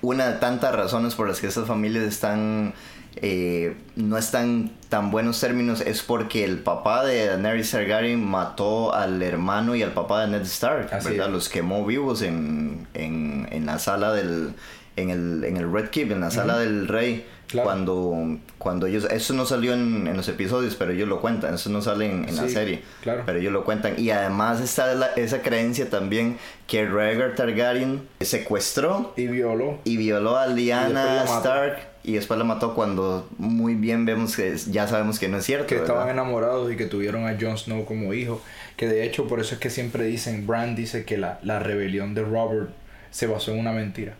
una 0.00 0.28
de 0.30 0.38
tantas 0.38 0.74
razones 0.74 1.14
por 1.16 1.28
las 1.28 1.40
que 1.40 1.48
estas 1.48 1.66
familias 1.66 2.04
están 2.04 2.72
eh, 3.16 3.74
no 3.94 4.16
están 4.16 4.70
tan 4.88 5.10
buenos 5.10 5.38
términos 5.38 5.82
es 5.82 6.00
porque 6.02 6.44
el 6.44 6.60
papá 6.60 7.04
de 7.04 7.26
Daenerys 7.26 7.70
Targaryen 7.70 8.24
mató 8.24 8.94
al 8.94 9.22
hermano 9.22 9.74
y 9.76 9.82
al 9.82 9.92
papá 9.92 10.22
de 10.22 10.28
Ned 10.28 10.42
Stark, 10.46 10.88
Así 10.94 11.10
¿verdad? 11.10 11.26
es. 11.26 11.32
Los 11.34 11.48
quemó 11.50 11.84
vivos 11.84 12.22
en, 12.22 12.86
en, 12.94 13.48
en 13.50 13.66
la 13.66 13.78
sala 13.78 14.14
del 14.14 14.54
en 14.96 15.10
el, 15.10 15.44
en 15.44 15.56
el 15.56 15.72
Red 15.72 15.88
Keep, 15.90 16.12
en 16.12 16.20
la 16.20 16.30
sala 16.30 16.58
del 16.58 16.88
rey. 16.88 17.26
Claro. 17.48 17.66
Cuando, 17.68 18.38
cuando 18.56 18.86
ellos, 18.86 19.06
eso 19.10 19.34
no 19.34 19.44
salió 19.44 19.74
en, 19.74 20.06
en 20.06 20.16
los 20.16 20.26
episodios, 20.28 20.74
pero 20.74 20.92
ellos 20.92 21.06
lo 21.06 21.20
cuentan, 21.20 21.52
eso 21.52 21.68
no 21.68 21.82
sale 21.82 22.06
en, 22.10 22.26
en 22.26 22.34
la 22.36 22.48
serie, 22.48 22.80
claro. 23.02 23.24
pero 23.26 23.38
ellos 23.40 23.52
lo 23.52 23.62
cuentan. 23.62 23.92
Y 23.98 24.08
además 24.08 24.62
está 24.62 24.94
la- 24.94 25.08
esa 25.16 25.42
creencia 25.42 25.90
también 25.90 26.38
que 26.66 26.86
Rhaegar 26.88 27.34
Targaryen 27.34 28.08
secuestró 28.42 29.12
Y 29.18 29.26
violó. 29.26 29.78
y 29.84 29.98
violó 29.98 30.38
a 30.38 30.46
Lyanna. 30.46 31.24
Stark 31.24 31.76
y 32.04 32.14
después 32.14 32.38
la 32.38 32.44
mató 32.44 32.74
cuando 32.74 33.28
muy 33.38 33.74
bien 33.74 34.06
vemos 34.06 34.34
que 34.34 34.56
ya 34.70 34.88
sabemos 34.88 35.18
que 35.18 35.28
no 35.28 35.36
es 35.36 35.44
cierto. 35.44 35.66
que 35.66 35.74
¿verdad? 35.74 35.88
estaban 35.90 36.10
enamorados 36.10 36.72
y 36.72 36.76
que 36.76 36.86
tuvieron 36.86 37.26
a 37.28 37.36
Jon 37.38 37.58
Snow 37.58 37.84
como 37.84 38.14
hijo. 38.14 38.40
Que 38.76 38.88
de 38.88 39.04
hecho, 39.04 39.28
por 39.28 39.40
eso 39.40 39.54
es 39.54 39.60
que 39.60 39.68
siempre 39.70 40.04
dicen, 40.04 40.46
Bran 40.46 40.74
dice 40.74 41.04
que 41.04 41.18
la, 41.18 41.38
la 41.42 41.58
rebelión 41.58 42.14
de 42.14 42.22
Robert 42.22 42.70
se 43.12 43.28
basó 43.28 43.52
en 43.52 43.60
una 43.60 43.70
mentira. 43.70 44.16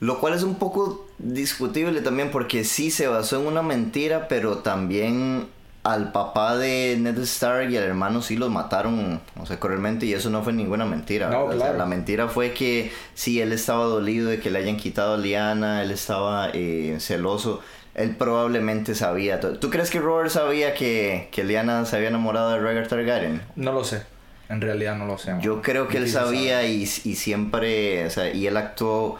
Lo 0.00 0.18
cual 0.18 0.34
es 0.34 0.42
un 0.42 0.56
poco 0.56 1.06
discutible 1.18 2.00
también 2.00 2.30
porque 2.30 2.64
sí 2.64 2.90
se 2.90 3.06
basó 3.06 3.40
en 3.40 3.46
una 3.46 3.62
mentira, 3.62 4.26
pero 4.28 4.58
también 4.58 5.46
al 5.82 6.12
papá 6.12 6.56
de 6.56 6.96
Ned 6.98 7.18
Stark 7.18 7.70
y 7.70 7.76
al 7.76 7.84
hermano 7.84 8.22
sí 8.22 8.36
los 8.36 8.50
mataron, 8.50 9.20
o 9.38 9.46
sea, 9.46 9.58
cruelmente 9.58 10.06
y 10.06 10.14
eso 10.14 10.30
no 10.30 10.42
fue 10.42 10.52
ninguna 10.52 10.86
mentira. 10.86 11.28
No, 11.28 11.46
¿verdad? 11.46 11.48
O 11.48 11.50
sea, 11.52 11.60
claro. 11.68 11.78
la 11.78 11.86
mentira 11.86 12.28
fue 12.28 12.52
que 12.52 12.90
sí, 13.14 13.40
él 13.40 13.52
estaba 13.52 13.84
dolido 13.84 14.30
de 14.30 14.40
que 14.40 14.50
le 14.50 14.58
hayan 14.58 14.76
quitado 14.76 15.14
a 15.14 15.18
Liana, 15.18 15.82
él 15.82 15.90
estaba 15.90 16.50
eh, 16.52 16.96
celoso. 16.98 17.60
Él 17.94 18.16
probablemente 18.16 18.94
sabía. 18.94 19.40
¿Tú 19.40 19.68
crees 19.68 19.90
que 19.90 20.00
Robert 20.00 20.30
sabía 20.30 20.74
que, 20.74 21.28
que 21.32 21.44
Lyanna 21.44 21.84
se 21.84 21.96
había 21.96 22.08
enamorado 22.08 22.52
de 22.52 22.60
Rhaegar 22.60 22.86
Targaryen? 22.86 23.42
No 23.56 23.72
lo 23.72 23.84
sé. 23.84 24.02
En 24.50 24.60
realidad 24.60 24.96
no 24.96 25.06
lo 25.06 25.16
sé. 25.16 25.32
Yo 25.40 25.62
creo 25.62 25.86
que 25.88 25.96
él 25.98 26.08
sabía 26.08 26.66
y, 26.66 26.82
y 26.82 26.86
siempre, 27.14 28.04
o 28.06 28.10
sea, 28.10 28.32
y 28.34 28.46
él 28.46 28.56
actuó 28.56 29.18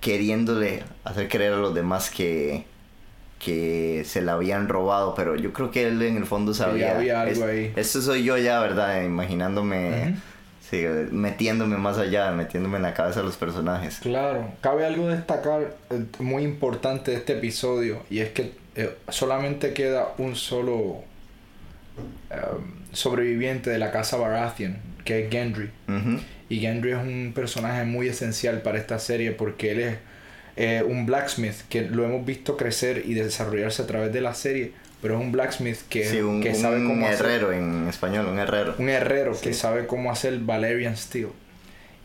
queriéndole 0.00 0.82
hacer 1.04 1.28
creer 1.28 1.52
a 1.54 1.56
los 1.56 1.74
demás 1.74 2.08
que, 2.10 2.64
que 3.44 4.02
se 4.06 4.22
la 4.22 4.34
habían 4.34 4.68
robado, 4.68 5.14
pero 5.14 5.36
yo 5.36 5.52
creo 5.52 5.70
que 5.70 5.86
él 5.88 6.00
en 6.02 6.16
el 6.16 6.24
fondo 6.26 6.54
sabía. 6.54 6.96
había 6.96 7.22
algo 7.22 7.44
Es- 7.44 7.50
ahí. 7.50 7.72
Esto 7.76 8.00
soy 8.00 8.22
yo 8.24 8.38
ya, 8.38 8.60
¿verdad? 8.60 9.02
Imaginándome, 9.02 9.90
Ujú. 10.12 10.20
sí, 10.70 10.84
metiéndome 11.10 11.76
más 11.76 11.98
allá, 11.98 12.30
metiéndome 12.30 12.76
en 12.76 12.82
la 12.84 12.94
cabeza 12.94 13.20
de 13.20 13.26
los 13.26 13.36
personajes. 13.36 13.98
Claro, 14.00 14.52
cabe 14.60 14.86
algo 14.86 15.08
destacar 15.08 15.74
eh, 15.90 16.04
muy 16.20 16.44
importante 16.44 17.10
de 17.10 17.16
este 17.18 17.32
episodio 17.34 18.02
y 18.08 18.20
es 18.20 18.30
que 18.30 18.52
eh, 18.76 18.94
solamente 19.08 19.74
queda 19.74 20.14
un 20.18 20.36
solo 20.36 20.98
eh, 22.30 22.36
sobreviviente 22.92 23.70
de 23.70 23.78
la 23.78 23.90
casa 23.90 24.16
Baratheon, 24.16 24.76
que 25.04 25.24
es 25.24 25.30
Gendry. 25.30 25.70
Y 26.48 26.58
Gendry 26.60 26.92
es 26.92 26.98
un 26.98 27.32
personaje 27.34 27.84
muy 27.84 28.08
esencial 28.08 28.62
para 28.62 28.78
esta 28.78 28.98
serie 28.98 29.30
porque 29.32 29.70
él 29.72 29.80
es 29.80 29.96
eh, 30.56 30.82
un 30.86 31.06
blacksmith 31.06 31.54
que 31.68 31.82
lo 31.82 32.04
hemos 32.04 32.26
visto 32.26 32.56
crecer 32.56 33.02
y 33.06 33.14
desarrollarse 33.14 33.82
a 33.82 33.86
través 33.86 34.12
de 34.12 34.20
la 34.20 34.34
serie, 34.34 34.72
pero 35.00 35.14
es 35.14 35.20
un 35.20 35.30
blacksmith 35.32 35.78
que, 35.88 36.04
Sí, 36.04 36.20
un, 36.20 36.42
que 36.42 36.54
sabe 36.54 36.78
un 36.78 36.88
cómo 36.88 37.06
hacer- 37.06 37.26
herrero 37.26 37.52
en 37.52 37.86
español, 37.88 38.26
un 38.26 38.38
herrero. 38.38 38.74
un 38.78 38.88
herrero 38.88 39.32
que 39.40 39.52
sabe 39.54 39.86
cómo 39.86 40.10
hacer 40.10 40.38
Valerian 40.40 40.96
Steel 40.96 41.28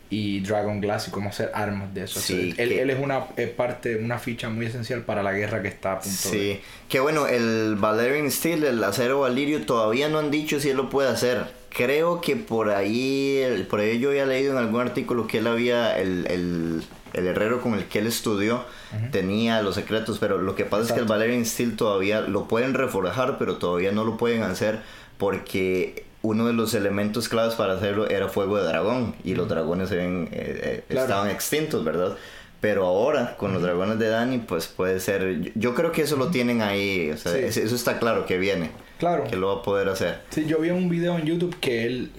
y 0.10 0.40
Dragon 0.42 0.80
Glass 0.82 1.08
y 1.08 1.12
cómo 1.12 1.30
hacer 1.30 1.52
armas 1.54 1.94
de 1.94 2.04
eso. 2.04 2.20
O 2.20 2.22
sea, 2.22 2.36
Sí, 2.38 2.54
él, 2.58 2.70
que- 2.70 2.82
él 2.82 2.90
es 2.92 3.00
una 3.00 3.26
eh, 3.38 3.48
parte, 3.48 3.96
una 3.98 4.20
ficha 4.20 4.50
muy 4.50 4.68
esencial 4.68 5.02
para 5.02 5.24
la 5.24 5.34
guerra 5.34 5.62
que 5.62 5.68
está 5.68 5.94
a 5.94 6.00
punto 6.00 6.30
de... 6.32 6.38
Sí, 6.38 6.62
que 6.88 7.00
bueno, 7.00 7.28
el 7.28 7.76
Valerian 7.78 8.30
Steel, 8.32 8.64
el 8.64 8.84
acero 8.84 9.22
valirio, 9.22 9.66
todavía 9.66 10.08
no 10.10 10.20
han 10.20 10.30
dicho 10.32 10.60
si 10.60 10.70
él 10.70 10.78
lo 10.78 10.90
puede 10.90 11.10
hacer. 11.10 11.46
Creo 11.70 12.22
que 12.22 12.36
por 12.38 12.70
ahí, 12.70 13.66
por 13.70 13.80
ahí 13.82 14.00
yo 14.00 14.10
había 14.10 14.26
leído 14.26 14.52
en 14.54 14.60
algún 14.60 14.80
artículo 14.80 15.28
que 15.28 15.40
él 15.40 15.48
había, 15.48 15.98
el, 16.00 16.26
el, 16.30 16.84
el 17.14 17.28
herrero 17.28 17.60
con 17.62 17.74
el 17.74 17.86
que 17.86 18.00
él 18.00 18.08
estudió, 18.08 18.64
tenía 19.12 19.62
los 19.62 19.76
secretos, 19.76 20.20
pero 20.20 20.38
lo 20.38 20.56
que 20.56 20.64
pasa 20.64 20.84
es 20.84 20.88
que 20.90 20.94
el 21.00 21.04
Exacto. 21.04 21.14
Valerian 21.14 21.46
Steel 21.46 21.76
todavía 21.76 22.22
lo 22.22 22.48
pueden 22.48 22.76
reforjar, 22.76 23.38
pero 23.38 23.58
todavía 23.58 23.92
no 23.92 24.06
lo 24.06 24.16
pueden 24.16 24.44
hacer 24.44 24.80
porque 25.18 26.05
uno 26.26 26.48
de 26.48 26.54
los 26.54 26.74
elementos 26.74 27.30
claves 27.30 27.56
para 27.56 27.74
hacerlo 27.74 28.10
era 28.10 28.28
fuego 28.30 28.58
de 28.58 28.64
dragón 28.68 29.16
y 29.24 29.36
los 29.36 29.48
dragones 29.48 29.90
se 29.90 29.96
ven, 29.96 30.28
eh, 30.32 30.60
eh, 30.64 30.84
Claro. 30.88 31.08
estaban 31.08 31.30
extintos, 31.30 31.84
¿verdad? 31.86 32.16
Pero 32.62 32.86
ahora, 32.86 33.36
con 33.38 33.54
los 33.54 33.62
dragones 33.62 34.00
de 34.00 34.08
Dani, 34.10 34.40
pues 34.40 34.66
puede 34.68 35.00
ser. 35.00 35.52
Yo, 35.56 35.76
creo 35.76 35.92
que 35.92 36.02
eso 36.02 36.16
lo 36.16 36.30
tienen 36.30 36.62
ahí. 36.62 37.12
O 37.12 37.18
sea, 37.18 37.32
Sí. 37.52 37.60
eso 37.62 37.76
está 37.76 38.00
claro 38.00 38.26
que 38.26 38.38
viene. 38.40 38.72
Claro. 38.98 39.26
Que 39.26 39.36
lo 39.36 39.48
va 39.54 39.60
a 39.60 39.64
poder 39.64 39.88
hacer. 39.90 40.20
Sí, 40.32 40.46
yo 40.48 40.60
vi 40.60 40.70
un 40.72 40.90
video 40.90 41.18
en 41.20 41.26
YouTube 41.26 41.56
que 41.60 41.86
él 41.86 42.12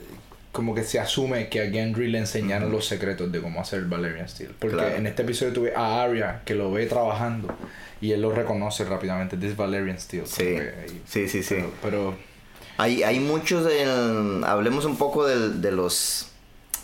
como 0.53 0.75
que 0.75 0.85
se 0.85 0.99
asume 1.01 1.49
que 1.49 1.61
a 1.61 1.71
Gendry 1.71 2.09
le 2.09 2.19
enseñaron 2.19 2.71
los 2.73 2.87
secretos 2.87 3.31
de 3.31 3.41
cómo 3.43 3.61
hacer 3.61 3.83
Valerian 3.85 4.27
Steel. 4.29 4.51
Porque 4.59 4.77
Claro. 4.77 4.95
en 4.97 5.07
este 5.07 5.23
episodio 5.23 5.53
tuve 5.53 5.75
a 5.75 6.03
Arya 6.03 6.41
que 6.47 6.55
lo 6.55 6.71
ve 6.73 6.87
trabajando 6.87 7.49
y 8.01 8.13
él 8.13 8.23
lo 8.23 8.31
reconoce 8.33 8.85
rápidamente. 8.85 9.37
This 9.37 9.55
Valerian 9.57 9.99
Steel. 9.99 10.27
Sí. 10.27 10.57
Sí, 11.07 11.29
sí, 11.29 11.43
sí. 11.43 11.57
Pero, 11.57 11.71
pero 11.83 12.15
Hay, 12.79 13.03
hay 13.03 13.21
muchos. 13.21 13.65
del- 13.65 14.45
hablemos 14.45 14.85
un 14.85 14.97
poco 14.97 15.27
del- 15.27 15.61
de 15.63 15.73
los. 15.73 16.29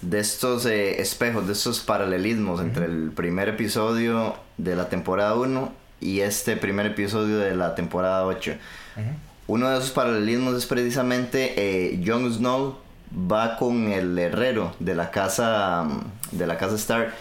De 0.01 0.19
estos 0.19 0.67
eh, 0.67 1.01
espejos, 1.01 1.47
de 1.47 1.53
estos 1.53 1.79
paralelismos 1.79 2.61
entre 2.61 2.87
el 2.87 3.13
primer 3.15 3.49
episodio 3.49 4.35
de 4.59 4.75
la 4.75 4.89
temporada 4.89 5.35
1 5.37 5.73
y 6.01 6.21
este 6.21 6.57
primer 6.57 6.87
episodio 6.87 7.39
de 7.39 7.55
la 7.55 7.77
temporada 7.77 8.27
8. 8.27 8.55
ujú. 8.97 9.07
Uno 9.47 9.69
de 9.71 9.79
esos 9.79 9.91
paralelismos 9.93 10.57
es 10.57 10.67
precisamente 10.67 11.55
eh, 11.57 12.03
Jon 12.05 12.33
Snow 12.33 12.79
va 13.31 13.57
con 13.59 13.93
el 13.93 14.19
herrero 14.19 14.75
de 14.81 14.95
la 14.97 15.11
casa 15.13 15.87
de 16.33 16.47
la 16.49 16.59
casa 16.59 16.75
Stark 16.77 17.13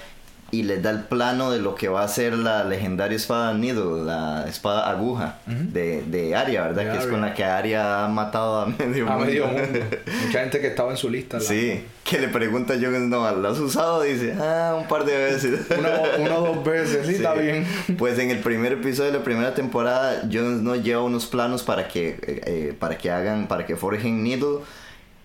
y 0.52 0.64
les 0.64 0.84
da 0.84 0.90
el 0.92 1.04
plano 1.06 1.50
de 1.52 1.60
lo 1.60 1.76
que 1.76 1.88
va 1.88 2.04
a 2.04 2.08
ser 2.08 2.34
la 2.34 2.64
legendaria 2.66 3.16
espada 3.16 3.54
Nido, 3.54 4.04
la 4.04 4.46
espada 4.50 4.90
aguja 4.90 5.40
de, 5.48 6.04
de 6.08 6.36
Arya, 6.36 6.64
¿verdad? 6.68 6.84
De 6.86 6.92
que 6.92 6.98
es 6.98 7.06
con 7.08 7.22
la 7.22 7.34
que 7.34 7.44
Arya 7.46 8.04
ha 8.04 8.08
matado 8.10 8.60
a 8.62 8.66
medio 8.80 9.08
A 9.08 9.12
mundo. 9.12 9.26
medio 9.26 9.48
mundo. 9.48 9.80
Mucha 10.26 10.40
gente 10.42 10.60
que 10.60 10.68
estaba 10.68 10.92
en 10.92 10.98
su 10.98 11.10
lista. 11.10 11.38
la- 11.38 11.44
Sí, 11.44 11.84
que 12.04 12.20
le 12.20 12.28
pregunta 12.28 12.74
a 12.74 12.78
Jon 12.78 12.96
Snow, 13.08 13.38
¿lo 13.40 13.50
has 13.50 13.60
usado? 13.60 14.02
Dice, 14.02 14.34
ah, 14.40 14.76
un 14.82 14.88
par 14.88 15.06
de 15.06 15.16
veces. 15.18 15.62
Una, 16.20 16.38
o 16.38 16.54
dos 16.56 16.64
veces, 16.66 17.08
sí, 17.08 17.14
está 17.16 17.34
bien. 17.34 17.66
Pues 17.98 18.20
en 18.20 18.30
el 18.32 18.40
primer 18.40 18.74
episodio 18.74 19.12
de 19.12 19.18
la 19.20 19.24
primera 19.24 19.54
temporada, 19.54 20.22
Jon 20.32 20.60
Snow 20.60 20.76
lleva 20.76 21.02
unos 21.04 21.26
planos 21.28 21.64
para 21.64 21.88
que, 21.88 22.10
eh, 22.10 22.42
eh, 22.46 22.76
para 22.78 22.98
que 22.98 23.10
hagan, 23.10 23.48
para 23.48 23.66
que 23.66 23.76
forjen 23.78 24.22
Needle. 24.24 24.60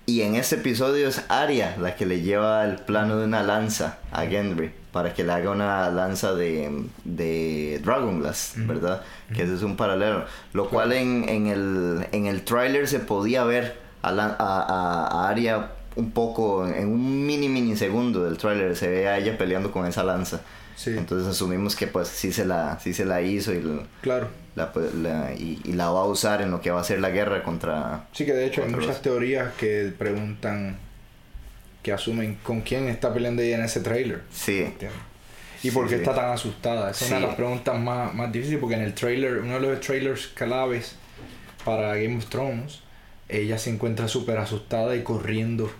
Y 0.08 0.22
en 0.22 0.36
este 0.36 0.54
episodio 0.56 1.08
es 1.08 1.24
Arya 1.28 1.76
la 1.80 1.96
que 1.96 2.06
le 2.06 2.20
lleva 2.20 2.64
el 2.64 2.76
plano 2.76 3.16
de 3.16 3.24
una 3.24 3.42
lanza 3.42 3.98
a 4.12 4.24
Gendry 4.26 4.70
para 4.92 5.12
que 5.12 5.24
le 5.24 5.32
haga 5.32 5.50
una 5.50 5.90
lanza 5.90 6.32
de, 6.34 6.84
de 7.04 7.80
Dragon 7.84 8.20
Glass, 8.20 8.52
¿verdad? 8.56 9.02
Que 9.34 9.42
ese 9.42 9.54
es 9.54 9.62
un 9.62 9.76
paralelo. 9.76 10.24
Lo 10.52 10.68
cual 10.70 10.92
en, 10.92 11.28
en 11.28 11.46
el, 11.48 12.06
en 12.12 12.26
el 12.26 12.42
tráiler 12.44 12.86
se 12.86 13.00
podía 13.00 13.42
ver 13.44 13.78
a, 14.02 14.12
la- 14.12 14.36
a, 14.38 14.60
a- 14.62 15.06
a 15.24 15.28
Arya 15.28 15.70
un 15.96 16.12
poco, 16.12 16.66
en 16.68 16.88
un 16.88 17.26
mini 17.26 17.48
mini 17.48 17.74
segundo 17.76 18.22
del 18.22 18.38
tráiler, 18.38 18.76
se 18.76 18.88
ve 18.88 19.08
a 19.08 19.18
ella 19.18 19.36
peleando 19.36 19.72
con 19.72 19.86
esa 19.86 20.04
lanza. 20.04 20.40
Sí. 20.76 20.90
Entonces 20.96 21.26
asumimos 21.26 21.74
que 21.74 21.86
pues 21.88 22.06
sí 22.08 22.32
se 22.32 22.44
la, 22.44 22.78
sí 22.78 22.92
se 22.94 23.04
la 23.04 23.22
hizo 23.22 23.52
y 23.54 23.62
la, 23.62 23.82
Claro. 24.02 24.28
la- 24.54 24.72
pues, 24.72 24.94
la- 24.94 25.32
y, 25.32 25.58
y 25.64 25.72
la 25.72 25.88
va 25.90 26.02
a 26.02 26.04
usar 26.04 26.42
en 26.42 26.50
lo 26.50 26.60
que 26.60 26.70
va 26.70 26.80
a 26.80 26.84
ser 26.84 27.00
la 27.00 27.08
guerra 27.10 27.42
contra... 27.42 28.06
Sí, 28.12 28.24
que 28.26 28.34
de 28.34 28.44
hecho 28.46 28.62
hay 28.62 28.68
muchas 28.68 28.86
los- 28.88 29.02
teorías 29.02 29.54
que 29.54 29.92
preguntan, 29.98 30.76
que 31.82 31.92
asumen 31.92 32.38
con 32.42 32.60
quién 32.60 32.88
está 32.88 33.12
peleando 33.14 33.40
ella 33.42 33.56
en 33.56 33.64
ese 33.64 33.80
trailer. 33.80 34.22
Sí, 34.30 34.58
¿entiendes? 34.62 35.00
¿Y 35.62 35.68
Sí, 35.68 35.70
por 35.70 35.84
qué 35.88 35.94
sí. 35.94 36.00
está 36.02 36.14
tan 36.14 36.30
asustada? 36.30 36.90
Esa 36.90 37.04
es 37.06 37.10
una 37.10 37.20
de 37.20 37.26
las 37.28 37.36
preguntas 37.36 37.80
más, 37.80 38.14
más 38.14 38.30
difíciles 38.30 38.60
porque 38.60 38.74
en 38.76 38.82
el 38.82 38.92
trailer, 38.94 39.38
uno 39.38 39.54
de 39.54 39.60
los 39.60 39.80
trailers 39.80 40.26
claves 40.28 40.94
para 41.64 41.94
Game 41.96 42.18
of 42.18 42.26
Thrones, 42.26 42.80
ella 43.30 43.56
se 43.58 43.70
encuentra 43.70 44.06
súper 44.08 44.36
asustada 44.38 44.94
y 44.94 45.02
corriendo. 45.02 45.70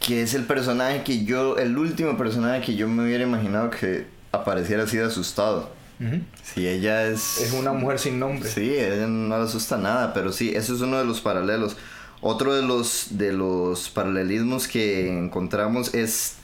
que 0.00 0.20
es 0.22 0.34
el 0.34 0.44
personaje 0.44 1.02
que 1.04 1.24
yo, 1.24 1.56
el 1.56 1.78
último 1.78 2.18
personaje 2.18 2.60
que 2.60 2.74
yo 2.74 2.88
me 2.88 3.04
hubiera 3.04 3.22
imaginado 3.24 3.70
que 3.70 4.04
apareciera 4.34 4.84
así 4.84 4.96
de 4.96 5.04
asustado. 5.04 5.70
Ujú. 6.00 6.20
Si 6.42 6.66
ella 6.68 7.06
es... 7.06 7.40
Es 7.40 7.52
una 7.52 7.72
mujer 7.72 7.98
sin 7.98 8.18
nombre. 8.18 8.48
Sí, 8.48 8.74
ella 8.76 9.06
no 9.06 9.36
le 9.38 9.44
asusta 9.44 9.76
nada, 9.76 10.12
pero 10.12 10.32
sí, 10.32 10.52
eso 10.54 10.74
es 10.74 10.80
uno 10.80 10.98
de 10.98 11.04
los 11.04 11.20
paralelos. 11.20 11.76
Otro 12.20 12.54
de 12.54 12.62
los, 12.62 13.08
de 13.18 13.32
los 13.32 13.90
paralelismos 13.90 14.66
que 14.66 15.08
encontramos 15.18 15.94
es 15.94 16.36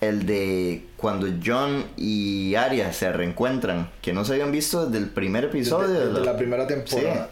el 0.00 0.26
de 0.26 0.84
cuando 0.98 1.26
John 1.44 1.84
y 1.96 2.54
Arya 2.56 2.92
se 2.92 3.10
reencuentran, 3.10 3.88
que 4.02 4.12
no 4.12 4.24
se 4.24 4.34
habían 4.34 4.52
visto 4.52 4.84
desde 4.86 4.98
el 5.02 5.08
primer 5.10 5.44
episodio. 5.44 5.88
Desde, 5.88 6.06
de 6.06 6.12
la- 6.12 6.32
la 6.32 6.36
primera 6.36 6.66
temporada. 6.66 7.30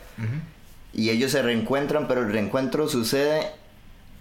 Y 0.94 1.10
ellos 1.10 1.32
se 1.32 1.42
reencuentran, 1.42 2.08
pero 2.08 2.22
el 2.22 2.32
reencuentro 2.32 2.88
sucede 2.88 3.42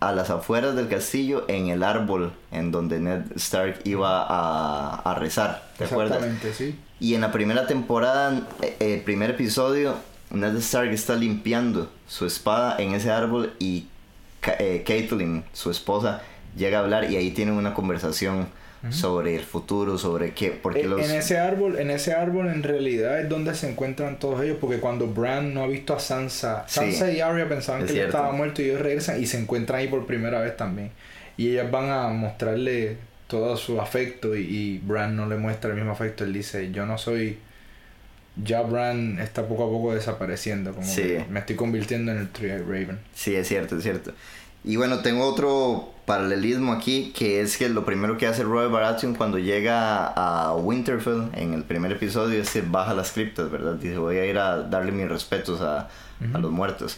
a 0.02 0.12
las 0.12 0.30
afueras 0.30 0.76
del 0.76 0.90
castillo 0.90 1.46
en 1.48 1.68
el 1.70 1.84
árbol 1.84 2.34
en 2.52 2.72
donde 2.72 3.00
Ned 3.00 3.22
Stark 3.36 3.80
iba 3.86 4.26
a, 4.28 4.96
a 4.96 5.16
rezar, 5.16 5.64
¿te 5.78 5.86
acuerdas? 5.86 6.18
Exactamente, 6.18 6.54
sí. 6.54 6.78
Y 7.00 7.14
en 7.16 7.22
la 7.22 7.32
primera 7.32 7.66
temporada, 7.68 8.42
eh, 8.62 8.76
el 8.80 9.02
primer 9.02 9.30
episodio, 9.30 9.96
Ned 10.32 10.56
Stark 10.58 10.92
está 10.92 11.16
limpiando 11.16 11.90
su 12.08 12.26
espada 12.26 12.76
en 12.80 12.94
ese 12.94 13.12
árbol 13.12 13.54
y 13.60 13.86
Ca- 14.40 14.56
eh, 14.60 14.84
Caitlyn, 14.86 15.44
su 15.54 15.70
esposa, 15.70 16.22
llega 16.56 16.80
a 16.80 16.82
hablar 16.82 17.10
y 17.12 17.16
ahí 17.18 17.32
tienen 17.32 17.56
una 17.56 17.74
conversación 17.74 18.48
sobre 18.90 19.36
el 19.36 19.44
futuro, 19.44 20.00
sobre 20.00 20.34
qué, 20.34 20.50
porque 20.50 20.82
En, 20.82 20.90
los... 20.90 21.08
en 21.08 21.16
ese 21.16 21.38
árbol, 21.38 21.78
en 21.78 21.92
ese 21.92 22.14
árbol 22.14 22.48
en 22.48 22.64
realidad 22.64 23.20
es 23.22 23.30
donde 23.30 23.54
se 23.54 23.70
encuentran 23.70 24.18
todos 24.18 24.42
ellos, 24.44 24.58
porque 24.60 24.78
cuando 24.78 25.06
Bran 25.06 25.54
no 25.54 25.62
ha 25.62 25.68
visto 25.68 25.94
a 25.94 26.00
Sansa, 26.00 26.66
Sí, 26.68 26.80
Sansa 26.80 27.12
y 27.12 27.20
Arya 27.22 27.48
pensaban 27.48 27.84
es 27.84 27.92
que 27.92 28.00
él 28.00 28.08
estaba 28.08 28.32
muerto 28.32 28.64
y 28.64 28.66
ellos 28.72 28.82
regresan 28.82 29.22
y 29.22 29.28
se 29.28 29.38
encuentran 29.40 29.82
ahí 29.82 29.88
por 29.88 30.08
primera 30.08 30.42
vez 30.42 30.58
también. 30.58 30.90
Y 31.38 31.50
ellas 31.52 31.70
van 31.70 31.92
a 31.92 32.08
mostrarle 32.10 32.98
todo 33.28 33.56
su 33.56 33.80
afecto 33.80 34.36
y, 34.36 34.42
y 34.42 34.78
Bran 34.80 35.16
no 35.16 35.28
le 35.28 35.36
muestra 35.38 35.70
el 35.70 35.76
mismo 35.78 35.92
afecto. 35.92 36.24
Él 36.24 36.34
dice, 36.34 36.72
yo 36.72 36.88
no 36.88 36.98
soy... 36.98 37.38
Ya 38.44 38.62
Bran 38.62 39.20
está 39.20 39.46
poco 39.48 39.66
a 39.66 39.70
poco 39.70 39.94
desapareciendo, 39.94 40.74
como 40.74 40.88
Sí. 40.88 41.02
que 41.04 41.26
me 41.30 41.40
estoy 41.42 41.56
convirtiendo 41.56 42.12
en 42.14 42.18
el 42.18 42.30
Three-Eyed 42.30 42.62
Raven. 42.62 43.00
Sí, 43.14 43.36
es 43.36 43.48
cierto, 43.48 43.78
es 43.78 43.84
cierto. 43.84 44.14
Y 44.64 44.78
bueno, 44.78 45.00
tengo 45.02 45.26
otro 45.28 45.94
paralelismo 46.12 46.74
aquí, 46.74 47.14
que 47.18 47.40
es 47.40 47.56
que 47.58 47.70
lo 47.70 47.86
primero 47.86 48.18
que 48.18 48.28
hace 48.28 48.44
Robert 48.44 48.70
Baratheon 48.70 49.16
cuando 49.16 49.40
llega 49.40 50.08
a 50.08 50.54
Winterfell 50.56 51.30
en 51.34 51.54
el 51.54 51.64
primer 51.64 51.94
episodio 51.94 52.42
es 52.42 52.50
que 52.52 52.62
baja 52.62 52.94
las 52.94 53.14
criptas, 53.14 53.50
¿verdad? 53.50 53.76
Dice, 53.76 53.98
voy 53.98 54.18
a 54.18 54.26
ir 54.26 54.38
a 54.38 54.58
darle 54.64 54.92
mis 54.92 55.08
respetos 55.08 55.62
a, 55.62 55.88
a 56.34 56.38
los 56.38 56.52
muertos. 56.52 56.98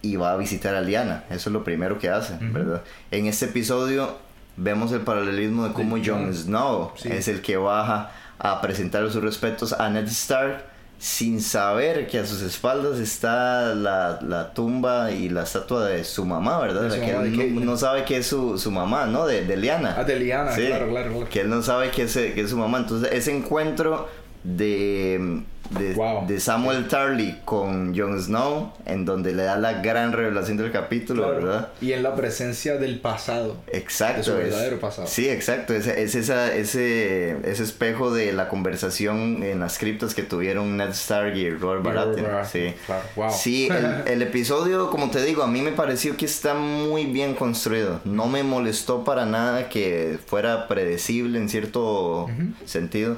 Y 0.00 0.16
va 0.16 0.32
a 0.32 0.36
visitar 0.38 0.74
a 0.74 0.80
Lyanna, 0.80 1.24
eso 1.28 1.50
es 1.50 1.52
lo 1.52 1.62
primero 1.62 1.98
que 1.98 2.08
hace. 2.08 2.38
¿verdad? 2.40 2.80
En 3.10 3.26
este 3.26 3.44
episodio 3.44 4.16
vemos 4.56 4.90
el 4.92 5.00
paralelismo 5.02 5.68
de 5.68 5.74
cómo 5.74 5.96
Jon 5.96 6.24
Jon. 6.24 6.34
Snow 6.34 6.92
Sí. 6.96 7.10
es 7.12 7.28
el 7.28 7.42
que 7.42 7.58
baja 7.58 8.12
a 8.38 8.62
presentar 8.62 9.08
sus 9.10 9.22
respetos 9.22 9.74
a 9.74 9.90
Ned 9.90 10.06
Stark 10.06 10.64
sin 11.02 11.40
saber 11.40 12.06
que 12.06 12.20
a 12.20 12.24
sus 12.24 12.42
espaldas 12.42 13.00
está 13.00 13.74
la, 13.74 14.20
la 14.22 14.54
tumba 14.54 15.10
y 15.10 15.30
la 15.30 15.42
estatua 15.42 15.86
de 15.86 16.04
su 16.04 16.24
mamá, 16.24 16.60
¿verdad? 16.60 16.92
Que 16.92 17.12
mamá, 17.12 17.24
él 17.24 17.64
no, 17.64 17.76
sabe 17.76 18.04
que 18.04 18.18
es 18.18 18.26
su, 18.28 18.56
su 18.56 18.70
mamá, 18.70 19.06
¿no? 19.06 19.26
De, 19.26 19.44
de 19.44 19.56
Lyanna. 19.56 19.96
Ah, 19.98 20.04
de 20.04 20.20
Lyanna, 20.20 20.52
Sí, 20.52 20.64
claro, 20.64 20.88
claro, 20.88 21.10
claro. 21.10 21.28
Que 21.28 21.40
él 21.40 21.50
no 21.50 21.60
sabe 21.60 21.90
que 21.90 22.02
es, 22.02 22.12
que 22.12 22.40
es 22.40 22.50
su 22.50 22.56
mamá. 22.56 22.78
Entonces, 22.78 23.10
ese 23.12 23.36
encuentro 23.36 24.08
de, 24.44 25.42
de, 25.78 25.94
Wow. 25.94 26.26
de 26.26 26.38
Samuel 26.40 26.88
Tarly 26.88 27.40
con 27.44 27.96
Jon 27.96 28.20
Snow, 28.20 28.72
en 28.86 29.04
donde 29.04 29.32
le 29.34 29.42
da 29.44 29.56
la 29.56 29.74
gran 29.82 30.12
revelación 30.12 30.56
del 30.56 30.70
capítulo, 30.72 31.22
Claro. 31.24 31.36
¿verdad? 31.44 31.68
Y 31.80 31.92
en 31.92 32.02
la 32.02 32.14
presencia 32.14 32.76
del 32.76 33.00
pasado. 33.00 33.56
Exacto. 33.68 34.18
De 34.18 34.24
su 34.24 34.32
es- 34.32 34.38
verdadero 34.44 34.80
pasado. 34.80 35.06
Sí, 35.06 35.28
exacto. 35.28 35.74
Es, 35.74 35.86
es 35.86 36.14
esa, 36.14 36.54
ese, 36.54 37.36
ese 37.50 37.62
espejo 37.62 38.12
de 38.12 38.32
la 38.32 38.48
conversación 38.48 39.42
en 39.42 39.60
las 39.60 39.78
criptas 39.78 40.14
que 40.14 40.22
tuvieron 40.22 40.76
Ned 40.76 40.90
Stark 40.90 41.36
y 41.36 41.50
Robert 41.50 41.82
Baratheon. 41.82 42.26
Sí. 42.50 42.74
claro. 42.86 43.02
Wow. 43.16 43.30
Sí, 43.32 43.68
el, 43.70 44.12
el 44.12 44.22
episodio, 44.28 44.90
como 44.90 45.10
te 45.10 45.22
digo, 45.24 45.42
a 45.42 45.46
mí 45.46 45.60
me 45.62 45.72
pareció 45.72 46.16
que 46.16 46.26
está 46.26 46.54
muy 46.54 47.06
bien 47.06 47.34
construido. 47.34 48.00
No 48.04 48.26
me 48.26 48.42
molestó 48.42 49.04
para 49.04 49.26
nada 49.26 49.68
que 49.68 50.18
fuera 50.26 50.68
predecible 50.68 51.38
en 51.38 51.48
cierto 51.48 52.28
sentido, 52.64 53.16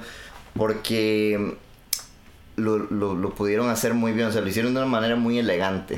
porque 0.57 1.57
lo, 2.57 2.79
lo- 2.79 3.14
lo 3.14 3.31
pudieron 3.35 3.69
hacer 3.69 3.95
muy 3.95 4.12
bien. 4.12 4.27
O 4.29 4.33
sea, 4.33 4.40
lo 4.40 4.49
hicieron 4.49 4.75
de 4.75 4.81
una 4.81 4.88
manera 4.88 5.17
muy 5.17 5.38
elegante 5.38 5.97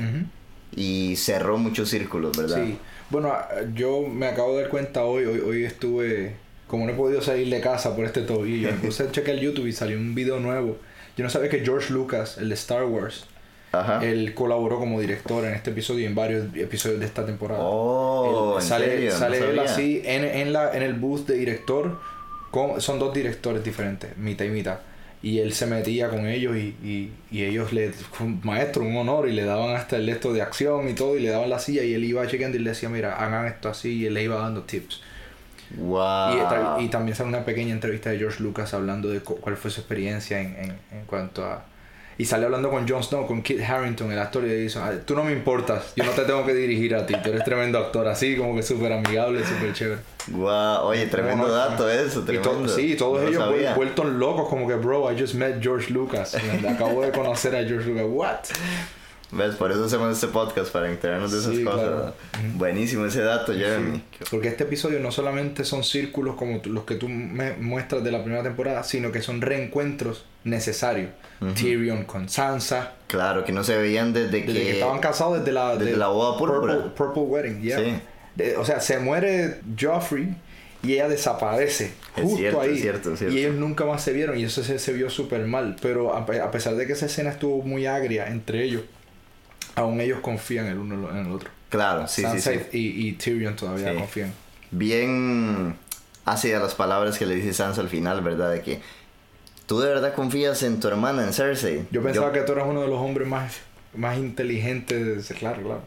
y 0.75 1.17
cerró 1.17 1.59
muchos 1.59 1.89
círculos, 1.91 2.37
¿verdad? 2.37 2.65
Sí. 2.65 2.79
Bueno, 3.11 3.29
ah, 3.33 3.49
yo 3.75 4.03
me 4.03 4.27
acabo 4.27 4.57
de 4.57 4.63
dar 4.63 4.71
cuenta 4.71 5.05
hoy, 5.05 5.25
hoy, 5.25 5.41
hoy 5.41 5.65
estuve, 5.65 6.35
como 6.67 6.87
no 6.87 6.93
he 6.93 6.97
podido 6.97 7.23
salir 7.23 7.49
de 7.49 7.61
casa 7.61 7.95
por 7.95 8.05
este 8.05 8.23
tobillo, 8.23 8.69
me 8.73 8.77
puse 8.79 9.05
a 9.05 9.11
checar 9.13 9.35
el 9.37 9.41
YouTube 9.41 9.67
y 9.67 9.73
salió 9.73 9.97
un 9.97 10.15
video 10.15 10.41
nuevo. 10.41 10.77
Yo 11.17 11.25
no 11.25 11.31
sabía 11.31 11.49
que 11.49 11.61
George 11.61 11.93
Lucas, 11.93 12.37
el 12.39 12.49
de 12.49 12.55
Star 12.57 12.85
Wars, 12.85 13.27
Ajá. 13.73 14.05
él 14.05 14.35
colaboró 14.35 14.79
como 14.79 15.01
director 15.01 15.45
en 15.45 15.55
este 15.55 15.71
episodio 15.71 16.01
y 16.01 16.07
en 16.07 16.15
varios 16.15 16.47
episodios 16.57 16.99
de 17.01 17.07
esta 17.07 17.25
temporada. 17.25 17.61
Oh, 17.63 18.57
Él- 18.59 18.63
¿en 18.63 18.69
sale? 18.69 19.05
No 19.07 19.13
sale 19.13 19.39
él 19.51 19.59
así 19.61 20.03
en, 20.05 20.25
en, 20.25 20.53
la, 20.53 20.77
en 20.77 20.83
el 20.83 20.95
booth 20.95 21.27
de 21.27 21.35
director. 21.37 21.99
Con, 22.51 22.81
son 22.81 22.99
dos 22.99 23.13
directores 23.15 23.63
diferentes, 23.63 24.17
mitad 24.17 24.45
y 24.45 24.49
mitad. 24.51 24.79
Y 25.27 25.41
él 25.41 25.53
se 25.53 25.67
metía 25.67 26.09
con 26.09 26.25
ellos 26.27 26.57
y, 26.57 26.77
y, 26.85 27.11
y 27.33 27.43
ellos 27.43 27.73
le, 27.73 27.91
un 28.21 28.41
maestro, 28.45 28.85
un 28.85 28.97
honor, 28.97 29.29
y 29.29 29.33
le 29.33 29.45
daban 29.45 29.75
hasta 29.75 29.97
el 29.97 30.09
esto 30.09 30.33
de 30.33 30.41
acción 30.41 30.89
y 30.89 30.93
todo, 30.93 31.17
y 31.17 31.21
le 31.21 31.31
daban 31.31 31.51
la 31.51 31.59
silla 31.59 31.83
y 31.83 31.95
él 31.95 32.05
iba 32.05 32.25
chequeando 32.29 32.57
y 32.59 32.61
le 32.61 32.71
decía, 32.71 32.89
mira, 32.89 33.17
hagan 33.17 33.47
esto 33.47 33.69
así, 33.69 33.91
y 33.97 34.07
él 34.07 34.15
le 34.15 34.23
iba 34.23 34.37
dando 34.37 34.63
tips. 34.63 35.01
Wow. 35.77 36.79
Y, 36.81 36.85
y 36.85 36.89
también 36.91 37.17
sale 37.17 37.29
una 37.29 37.45
pequeña 37.45 37.73
entrevista 37.73 38.11
de 38.11 38.19
George 38.19 38.41
Lucas 38.41 38.73
hablando 38.73 39.09
de 39.09 39.19
cu- 39.19 39.41
cuál 39.41 39.57
fue 39.57 39.73
su 39.73 39.81
experiencia 39.81 40.41
en, 40.41 40.55
en, 40.57 40.71
en 40.93 41.05
cuanto 41.07 41.45
a... 41.45 41.65
Y 42.19 42.25
sale 42.25 42.47
hablando 42.47 42.71
con 42.71 42.89
Jon 42.89 43.03
Snow, 43.03 43.27
con 43.27 43.43
Kit 43.43 43.61
Harrington, 43.61 44.11
el 44.11 44.19
actor, 44.19 44.43
y 44.45 44.49
le 44.49 44.55
dice, 44.57 44.79
"Ah, 44.79 44.93
tú 45.05 45.15
no 45.15 45.23
me 45.23 45.33
importas, 45.33 45.93
yo 45.97 46.05
no 46.05 46.13
te 46.13 46.23
tengo 46.23 46.47
que 46.47 46.55
dirigir 46.55 46.95
a 46.95 47.05
ti, 47.05 47.15
tú 47.23 47.29
eres 47.29 47.45
tremendo 47.45 47.79
actor, 47.79 48.09
así 48.09 48.37
como 48.37 48.57
que 48.57 48.63
súper 48.63 48.91
amigable, 48.93 49.45
súper 49.45 49.73
chévere. 49.75 50.01
Wow, 50.29 50.87
oye, 50.87 51.07
tremendo 51.07 51.43
No, 51.47 51.49
no, 51.49 51.55
dato 51.55 51.91
eso, 51.91 52.21
Y 52.23 52.25
tremendo. 52.25 52.51
to- 52.53 52.69
sí, 52.69 52.97
todos 52.97 53.23
No 53.23 53.29
ellos 53.29 53.43
sabía. 53.43 53.75
vueltos 53.75 54.07
locos, 54.07 54.49
como 54.49 54.67
que, 54.67 54.75
bro, 54.75 55.13
I 55.13 55.21
just 55.21 55.35
met 55.35 55.63
George 55.63 55.93
Lucas. 55.93 56.35
Y 56.63 56.67
Acabo 56.67 57.03
de 57.03 57.11
conocer 57.13 57.55
a 57.55 57.63
George 57.69 57.89
Lucas. 57.91 58.07
What? 58.09 58.37
¿Ves? 59.33 59.57
Por 59.57 59.73
eso 59.73 59.85
hacemos 59.85 60.13
este 60.15 60.29
podcast, 60.29 60.71
para 60.71 60.89
enterarnos 60.91 61.33
de 61.33 61.39
esas 61.41 61.55
Sí, 61.57 61.65
cosas. 61.65 61.81
claro. 61.81 62.15
Buenísimo 62.55 63.07
ese 63.07 63.23
dato, 63.23 63.53
Jeremy. 63.53 64.01
Porque 64.31 64.49
este 64.49 64.65
episodio 64.65 65.01
no 65.01 65.11
solamente 65.11 65.65
son 65.65 65.83
círculos 65.83 66.37
como 66.37 66.61
los 66.65 66.85
que 66.85 66.95
tú 66.95 67.09
me 67.09 67.53
muestras 67.55 68.05
de 68.05 68.13
la 68.13 68.23
primera 68.23 68.43
temporada, 68.45 68.85
sino 68.85 69.11
que 69.11 69.21
son 69.23 69.41
reencuentros 69.41 70.25
necesarios. 70.45 71.11
Tyrion 71.55 72.05
con 72.05 72.29
Sansa, 72.31 72.93
Claro, 73.09 73.45
que 73.45 73.53
no 73.53 73.63
se 73.63 73.77
veían 73.77 74.13
desde, 74.15 74.31
desde 74.41 74.45
que, 74.53 74.71
estaban 74.75 75.01
casados 75.01 75.41
desde 75.41 75.53
la, 75.53 75.77
desde 75.77 75.93
de 75.93 75.97
la 75.99 76.07
boda 76.09 76.39
púrpura. 76.39 76.75
Purple, 76.77 76.91
Purple 76.97 77.23
Wedding, 77.25 77.61
yeah. 77.63 77.79
Sí. 77.79 77.95
De- 78.37 78.57
o 78.57 78.65
sea, 78.65 78.81
se 78.81 78.99
muere 79.01 79.61
Joffrey 79.79 80.35
y 80.83 80.95
ella 80.95 81.09
desaparece 81.09 81.93
Es 82.17 82.23
justo 82.23 82.39
cierto, 82.39 82.61
ahí. 82.63 82.75
es 82.75 82.81
cierto, 82.81 83.13
es 83.13 83.19
cierto. 83.19 83.37
Y 83.37 83.41
ellos 83.41 83.55
nunca 83.57 83.85
más 83.85 84.03
se 84.03 84.13
vieron 84.13 84.39
y 84.39 84.45
eso 84.45 84.63
se, 84.63 84.79
se 84.79 84.93
vio 84.93 85.11
súper 85.11 85.47
mal. 85.47 85.77
Pero 85.83 86.15
a, 86.15 86.21
a 86.21 86.51
pesar 86.51 86.75
de 86.77 86.87
que 86.87 86.95
esa 86.95 87.07
escena 87.07 87.31
estuvo 87.31 87.63
muy 87.63 87.87
agria 87.87 88.29
entre 88.29 88.63
ellos, 88.65 88.83
aún 89.77 90.01
ellos 90.01 90.19
confían 90.21 90.67
el 90.67 90.79
uno 90.79 91.11
en 91.11 91.27
el 91.27 91.33
otro. 91.33 91.51
Claro, 91.69 92.09
sí, 92.09 92.23
sí, 92.23 92.23
Sansa 92.23 92.53
sí. 92.53 92.61
Y, 92.73 93.09
y 93.09 93.13
Tyrion 93.13 93.55
todavía 93.55 93.93
Sí. 93.93 93.99
confían. 93.99 94.33
Bien 94.71 95.77
las 96.25 96.75
palabras 96.75 97.19
que 97.19 97.27
le 97.27 97.37
dice 97.37 97.53
Sansa 97.53 97.81
al 97.81 97.89
final, 97.89 98.21
¿verdad? 98.21 98.51
De 98.53 98.61
que 98.63 98.81
tú 99.67 99.79
de 99.81 99.89
verdad 99.89 100.15
confías 100.15 100.63
en 100.65 100.81
tu 100.81 100.89
hermana, 100.89 101.23
en 101.25 101.33
Cersei. 101.33 101.85
Yo 101.91 102.03
pensaba 102.03 102.33
que 102.33 102.41
tú 102.41 102.53
eras 102.53 102.67
uno 102.69 102.83
de 102.83 102.89
los 102.89 102.99
hombres 102.99 103.29
más, 103.29 103.59
más 103.95 104.19
inteligentes. 104.19 105.33
Claro, 105.39 105.63
claro. 105.63 105.83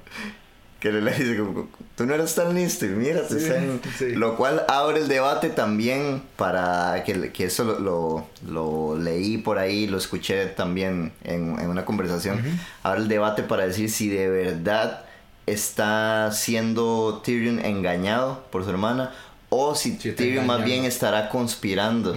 Que 0.79 0.91
le 0.93 1.11
dice, 1.11 1.37
como, 1.37 1.67
tú 1.97 2.05
no 2.05 2.13
eres 2.15 2.33
tan 2.35 2.53
listo 2.55 2.85
y 2.85 2.89
mira, 2.89 3.21
Sí, 3.27 3.35
están-". 3.35 3.81
sí. 3.97 4.11
Lo 4.15 4.37
cual 4.37 4.63
abre 4.69 4.99
el 5.01 5.07
debate 5.09 5.49
también 5.49 6.21
para 6.37 7.03
que, 7.05 7.31
que 7.33 7.45
eso 7.45 7.63
lo, 7.65 7.79
lo, 7.79 8.25
lo 8.47 8.97
leí 8.97 9.37
por 9.39 9.57
ahí, 9.57 9.87
lo 9.87 9.97
escuché 9.97 10.45
también 10.45 11.11
en, 11.25 11.59
en 11.59 11.69
una 11.69 11.83
conversación. 11.83 12.41
Abre 12.83 13.01
el 13.01 13.07
debate 13.09 13.43
para 13.43 13.67
decir 13.67 13.89
si 13.89 14.07
de 14.07 14.29
verdad 14.29 15.03
está 15.47 16.31
siendo 16.31 17.21
Tyrion 17.25 17.59
engañado 17.65 18.43
por 18.51 18.63
su 18.63 18.69
hermana 18.69 19.11
o 19.49 19.73
si 19.75 19.97
Sí, 19.97 20.11
Tyrion 20.11 20.45
más 20.45 20.63
bien 20.63 20.85
estará 20.85 21.27
conspirando 21.29 22.15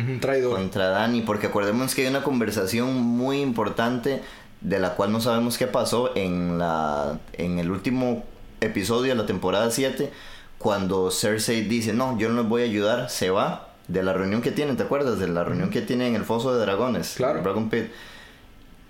contra 0.54 0.88
Dani, 0.88 1.22
porque 1.22 1.46
acordemos 1.46 1.94
que 1.94 2.02
hay 2.02 2.08
una 2.08 2.22
conversación 2.22 2.94
muy 2.94 3.40
importante 3.40 4.20
de 4.60 4.78
la 4.78 4.90
cual 4.94 5.10
no 5.12 5.20
sabemos 5.20 5.56
qué 5.58 5.66
pasó 5.66 6.12
en 6.14 6.58
la 6.58 7.18
en 7.32 7.58
el 7.58 7.70
último 7.70 8.22
episodio 8.62 9.12
de 9.12 9.16
la 9.20 9.26
temporada 9.26 9.70
7 9.70 10.10
cuando 10.58 11.10
Cersei 11.10 11.62
dice, 11.62 11.92
"No, 11.92 12.18
yo 12.18 12.28
no 12.28 12.40
les 12.42 12.48
voy 12.48 12.62
a 12.62 12.64
ayudar", 12.66 13.10
se 13.10 13.30
va 13.30 13.68
de 13.88 14.02
la 14.02 14.12
reunión 14.12 14.42
que 14.42 14.52
tienen, 14.52 14.76
¿te 14.76 14.84
acuerdas? 14.84 15.18
De 15.18 15.28
la 15.28 15.44
reunión 15.44 15.70
que 15.70 15.80
tienen 15.82 16.08
en 16.08 16.14
el 16.16 16.24
Foso 16.24 16.54
de 16.54 16.60
Dragones, 16.60 17.14
Claro. 17.16 17.42
Dragon 17.42 17.68
Pit. 17.68 17.86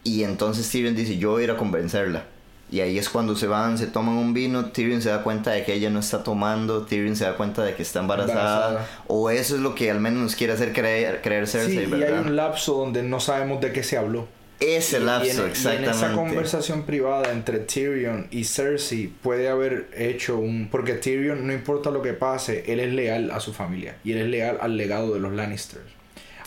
Y 0.04 0.24
entonces 0.24 0.68
Tyrion 0.70 0.94
dice, 0.96 1.16
"Yo 1.18 1.30
voy 1.32 1.42
a 1.42 1.44
ir 1.44 1.50
a 1.50 1.56
convencerla." 1.56 2.24
Y 2.70 2.80
ahí 2.80 2.98
es 2.98 3.08
cuando 3.10 3.36
se 3.36 3.46
van, 3.46 3.76
se 3.76 3.86
toman 3.86 4.14
un 4.16 4.32
vino, 4.32 4.66
Tyrion 4.66 5.02
se 5.02 5.10
da 5.10 5.22
cuenta 5.22 5.50
de 5.50 5.62
que 5.62 5.74
ella 5.74 5.90
no 5.90 6.00
está 6.00 6.22
tomando, 6.22 6.82
Tyrion 6.86 7.14
se 7.16 7.24
da 7.24 7.36
cuenta 7.36 7.62
de 7.62 7.74
que 7.74 7.82
está 7.82 8.00
embarazada, 8.00 8.68
Embarazada. 8.68 8.88
o 9.08 9.28
eso 9.30 9.56
es 9.56 9.60
lo 9.60 9.74
que 9.74 9.90
al 9.90 10.00
menos 10.00 10.22
nos 10.22 10.36
quiere 10.36 10.54
hacer 10.54 10.72
creer, 10.72 11.20
creer 11.22 11.46
Sí, 11.46 11.52
Cersei, 11.58 11.74
y 11.74 11.78
hay 11.94 12.00
¿verdad? 12.00 12.22
un 12.26 12.34
lapso 12.36 12.74
donde 12.74 13.02
no 13.02 13.20
sabemos 13.20 13.60
de 13.60 13.72
qué 13.72 13.82
se 13.82 13.98
habló. 13.98 14.26
Ese 14.62 14.98
y 14.98 15.00
lapso, 15.04 15.30
en- 15.30 15.36
y 15.38 15.40
en, 15.42 15.46
exactamente. 15.50 15.90
esa 15.90 16.12
conversación 16.12 16.82
privada 16.84 17.32
entre 17.32 17.58
Tyrion 17.58 18.28
y 18.30 18.44
Cersei 18.44 19.08
puede 19.08 19.48
haber 19.48 19.88
hecho 19.96 20.38
un... 20.38 20.68
Porque 20.70 20.94
Tyrion, 20.94 21.46
no 21.46 21.52
importa 21.52 21.90
lo 21.90 22.02
que 22.02 22.12
pase, 22.12 22.64
él 22.72 22.80
es 22.80 22.92
leal 22.92 23.30
a 23.30 23.40
su 23.40 23.52
familia. 23.52 23.96
Y 24.04 24.12
él 24.12 24.18
es 24.18 24.28
leal 24.28 24.58
al 24.60 24.76
legado 24.76 25.12
de 25.12 25.20
los 25.20 25.32
Lannisters. 25.32 25.84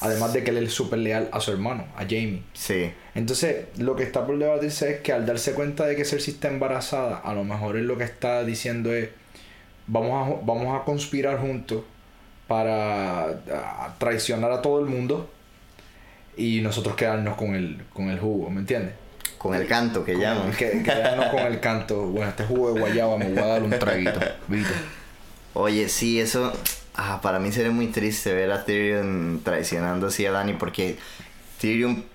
Además 0.02 0.34
de 0.34 0.44
que 0.44 0.52
él 0.52 0.58
es 0.58 0.74
súper 0.74 1.00
leal 1.00 1.30
a 1.32 1.40
su 1.40 1.52
hermano, 1.52 1.86
a 1.96 2.02
Jamie. 2.02 2.42
Sí, 2.54 2.92
Entonces, 3.16 3.66
lo 3.78 3.96
que 3.96 4.04
está 4.04 4.26
por 4.26 4.38
debatirse 4.38 4.92
es 4.92 5.00
que 5.00 5.14
al 5.14 5.26
darse 5.26 5.54
cuenta 5.54 5.86
de 5.86 5.96
que 5.96 6.04
Cersei 6.06 6.34
está 6.34 6.50
embarazada, 6.50 7.18
a 7.18 7.34
lo 7.34 7.44
mejor 7.46 7.78
él 7.78 7.88
lo 7.88 7.98
que 7.98 8.04
está 8.04 8.44
diciendo 8.44 8.94
es, 8.94 9.10
vamos 9.88 10.12
a, 10.28 10.46
vamos 10.46 10.80
a 10.80 10.84
conspirar 10.84 11.40
juntos 11.40 11.84
para 12.48 13.24
a, 13.30 13.96
traicionar 13.98 14.52
a 14.52 14.62
todo 14.62 14.80
el 14.80 14.86
mundo 14.86 15.30
y 16.38 16.62
nosotros 16.62 16.96
quedarnos 16.96 17.36
con 17.36 17.56
el, 17.56 17.82
con 17.94 18.10
el 18.10 18.20
jugo, 18.20 18.50
¿me 18.50 18.62
entiendes? 18.62 18.94
con 19.46 19.54
el 19.54 19.68
canto 19.68 20.04
que 20.04 20.18
llaman. 20.18 20.52
Que, 20.52 20.82
quedarnos 20.82 21.28
con 21.28 21.42
el 21.42 21.60
canto. 21.60 22.08
Bueno, 22.08 22.30
este 22.30 22.46
jugo 22.46 22.74
de 22.74 22.80
guayaba 22.80 23.16
me 23.18 23.30
voy 23.30 23.38
a 23.38 23.46
dar 23.46 23.64
un 23.64 23.70
traguito. 23.70 24.20
¿viste? 24.48 24.74
Oye, 25.54 25.88
sí, 25.88 26.20
eso 26.20 26.52
ah, 26.96 27.20
para 27.22 27.38
mí 27.38 27.52
sería 27.52 27.72
muy 27.72 27.88
triste 27.88 28.34
ver 28.34 28.52
a 28.52 28.66
Tyrion 28.66 29.42
traicionando 29.44 30.08
así 30.08 30.26
a 30.26 30.32
Dani 30.32 30.54
porque 30.54 30.98
Tyrion 31.62 32.06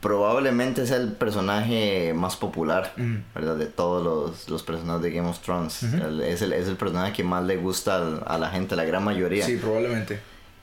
probablemente 0.00 0.82
es 0.82 0.90
el 0.90 1.12
personaje 1.12 2.12
más 2.12 2.34
popular. 2.34 2.92
¿verdad? 3.36 3.54
De 3.54 3.66
todos 3.66 4.02
los, 4.02 4.48
los 4.48 4.64
personajes 4.64 5.02
de 5.02 5.10
Game 5.12 5.28
of 5.28 5.38
Thrones. 5.38 5.84
Es, 5.84 6.42
el, 6.42 6.52
es 6.52 6.66
el 6.66 6.76
personaje 6.76 7.12
que 7.12 7.22
más 7.22 7.44
le 7.44 7.56
gusta 7.56 8.18
a 8.26 8.36
la 8.36 8.50
gente, 8.50 8.74
la 8.74 8.84
gran 8.84 9.04
mayoría. 9.04 9.46
Sí, 9.46 9.56
probablemente. 9.56 10.18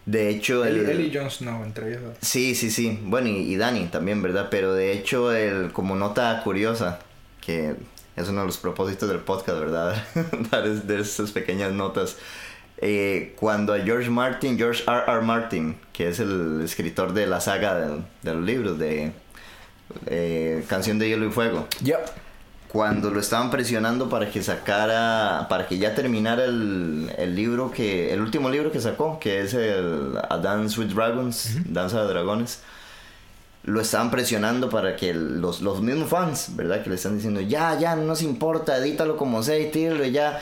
De 0.07 0.29
hecho, 0.29 0.65
Él, 0.65 0.77
el... 0.79 0.89
él 0.89 1.01
y 1.01 1.15
Jon 1.15 1.29
Snow, 1.29 1.63
entre 1.63 1.89
ellos 1.89 2.01
dos. 2.01 2.17
Sí, 2.21 2.55
sí, 2.55 2.71
sí. 2.71 2.97
Bueno, 3.03 3.27
y, 3.27 3.33
y 3.53 3.55
Dani 3.57 3.85
también, 3.87 4.21
¿verdad? 4.23 4.47
Pero 4.49 4.73
de 4.73 4.93
hecho, 4.93 5.31
el, 5.33 5.71
como 5.73 5.95
nota 5.95 6.41
curiosa, 6.43 6.99
que 7.45 7.75
es 8.15 8.27
uno 8.29 8.39
de 8.39 8.45
los 8.47 8.57
propósitos 8.57 9.09
del 9.09 9.19
podcast, 9.19 9.59
¿verdad? 9.59 10.01
Dar 10.51 10.65
es- 10.65 10.87
de 10.87 11.01
esas 11.01 11.31
pequeñas 11.31 11.73
notas. 11.73 12.15
Eh, 12.79 13.33
cuando 13.37 13.73
a 13.73 13.79
George 13.79 14.09
Martin, 14.09 14.57
George 14.57 14.83
R. 14.87 15.03
R. 15.07 15.21
Martin, 15.21 15.75
que 15.91 16.07
es 16.09 16.19
el 16.19 16.61
escritor 16.63 17.11
de 17.13 17.27
la 17.27 17.41
saga 17.41 17.75
de, 17.75 18.01
de 18.23 18.33
los 18.33 18.43
libros 18.45 18.79
de 18.79 19.11
eh, 20.05 20.63
Canción 20.69 20.99
de 20.99 21.09
Hielo 21.09 21.27
y 21.27 21.31
Fuego, 21.31 21.67
Yep. 21.83 21.99
Cuando 22.71 23.09
lo 23.09 23.19
estaban 23.19 23.49
presionando 23.49 24.09
para 24.09 24.29
que 24.29 24.43
sacara, 24.43 25.47
para 25.49 25.67
que 25.67 25.77
ya 25.77 25.95
terminara 25.95 26.45
el, 26.45 27.11
el 27.17 27.35
libro 27.35 27.71
que, 27.71 28.13
el 28.13 28.21
último 28.21 28.49
libro 28.49 28.71
que 28.71 28.81
sacó, 28.81 29.19
que 29.19 29.41
es 29.41 29.53
el 29.53 30.13
A 30.29 30.37
Dance 30.37 30.79
with 30.79 30.87
Dragons, 30.93 31.57
Danza 31.65 32.01
de 32.01 32.07
Dragones, 32.09 32.61
lo 33.63 33.81
estaban 33.81 34.11
presionando 34.11 34.69
para 34.69 34.95
que 34.95 35.13
los, 35.13 35.61
los 35.61 35.81
mismos 35.81 36.09
fans, 36.09 36.55
¿verdad? 36.55 36.83
Que 36.83 36.89
le 36.89 36.95
están 36.95 37.15
diciendo, 37.15 37.41
ya, 37.41 37.77
ya, 37.79 37.95
no 37.95 38.03
nos 38.03 38.21
importa, 38.21 38.77
edítalo 38.77 39.17
como 39.17 39.43
sea 39.43 39.59
y 39.59 39.71
tíralo 39.71 40.05
ya. 40.05 40.39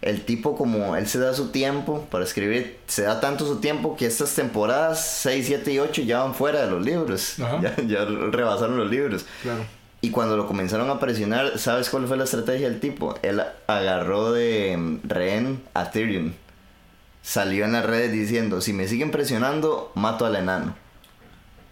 El 0.00 0.24
tipo 0.24 0.56
como 0.56 0.94
él 0.94 1.08
se 1.08 1.18
da 1.18 1.34
su 1.34 1.48
tiempo 1.48 2.06
para 2.08 2.22
escribir, 2.22 2.78
se 2.86 3.02
da 3.02 3.18
tanto 3.18 3.44
su 3.44 3.56
tiempo 3.56 3.96
que 3.96 4.06
estas 4.06 4.32
temporadas 4.32 5.04
6, 5.22 5.44
7 5.46 5.72
y 5.72 5.78
8 5.80 6.02
ya 6.02 6.22
van 6.22 6.36
fuera 6.36 6.64
de 6.64 6.70
los 6.70 6.84
libros, 6.84 7.36
ya, 7.38 7.74
ya 7.84 8.04
rebasaron 8.04 8.76
los 8.76 8.88
libros. 8.88 9.26
Claro. 9.42 9.77
Y 10.00 10.10
cuando 10.10 10.36
lo 10.36 10.46
comenzaron 10.46 10.90
a 10.90 11.00
presionar, 11.00 11.58
¿sabes 11.58 11.90
cuál 11.90 12.06
fue 12.06 12.16
la 12.16 12.24
estrategia 12.24 12.68
del 12.68 12.78
tipo? 12.78 13.16
Él 13.22 13.42
agarró 13.66 14.32
de 14.32 14.76
mm, 14.76 15.00
rehén 15.04 15.62
a 15.74 15.90
Tyrion. 15.90 16.34
Salió 17.22 17.64
en 17.64 17.72
las 17.72 17.84
redes 17.84 18.12
diciendo, 18.12 18.60
si 18.60 18.72
me 18.72 18.86
siguen 18.86 19.10
presionando, 19.10 19.90
mato 19.94 20.24
al 20.24 20.36
enano. 20.36 20.76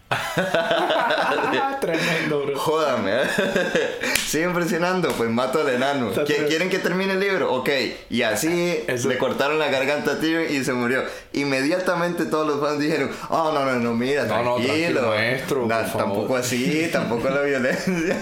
Tremendo, 1.81 2.43
bro. 2.45 2.57
Jódame, 2.57 3.11
¿eh? 3.13 3.25
Siguen 4.27 4.53
presionando, 4.53 5.09
pues 5.09 5.29
mato 5.29 5.61
al 5.61 5.69
enano. 5.69 6.09
Está 6.09 6.23
¿Qui- 6.25 6.35
tre- 6.37 6.47
¿Quieren 6.47 6.69
que 6.69 6.79
termine 6.79 7.13
el 7.13 7.19
libro? 7.19 7.53
Ok. 7.53 7.69
Y 8.09 8.21
así 8.23 8.79
Eso- 8.87 9.07
le 9.09 9.17
cortaron 9.17 9.57
la 9.59 9.69
garganta 9.69 10.13
a 10.13 10.19
Tyrion 10.19 10.45
y 10.49 10.63
se 10.63 10.73
murió. 10.73 11.03
Inmediatamente 11.33 12.25
todos 12.25 12.47
los 12.47 12.59
fans 12.59 12.79
dijeron, 12.79 13.09
oh, 13.29 13.51
no, 13.53 13.65
no, 13.65 13.75
no, 13.79 13.93
mira, 13.93 14.25
No, 14.25 14.43
no, 14.43 14.55
tranquilo. 14.55 15.01
tranquilo, 15.01 15.07
maestro, 15.09 15.61
No, 15.61 15.67
por 15.67 15.85
favor. 15.85 15.97
tampoco 15.97 16.35
así, 16.35 16.89
tampoco 16.91 17.29
la 17.29 17.41
violencia. 17.41 18.17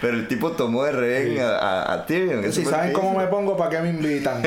Pero 0.00 0.14
el 0.14 0.26
tipo 0.28 0.52
tomó 0.52 0.84
de 0.84 0.92
rehén 0.92 1.40
a, 1.40 1.56
a- 1.58 1.92
a 1.94 2.06
Tyrion. 2.06 2.50
Si 2.52 2.64
lo 2.64 2.70
saben 2.70 2.92
cómo 2.92 3.16
me 3.18 3.26
pongo, 3.26 3.56
¿para 3.56 3.70
qué 3.70 3.78
me 3.80 3.90
invitan? 3.90 4.42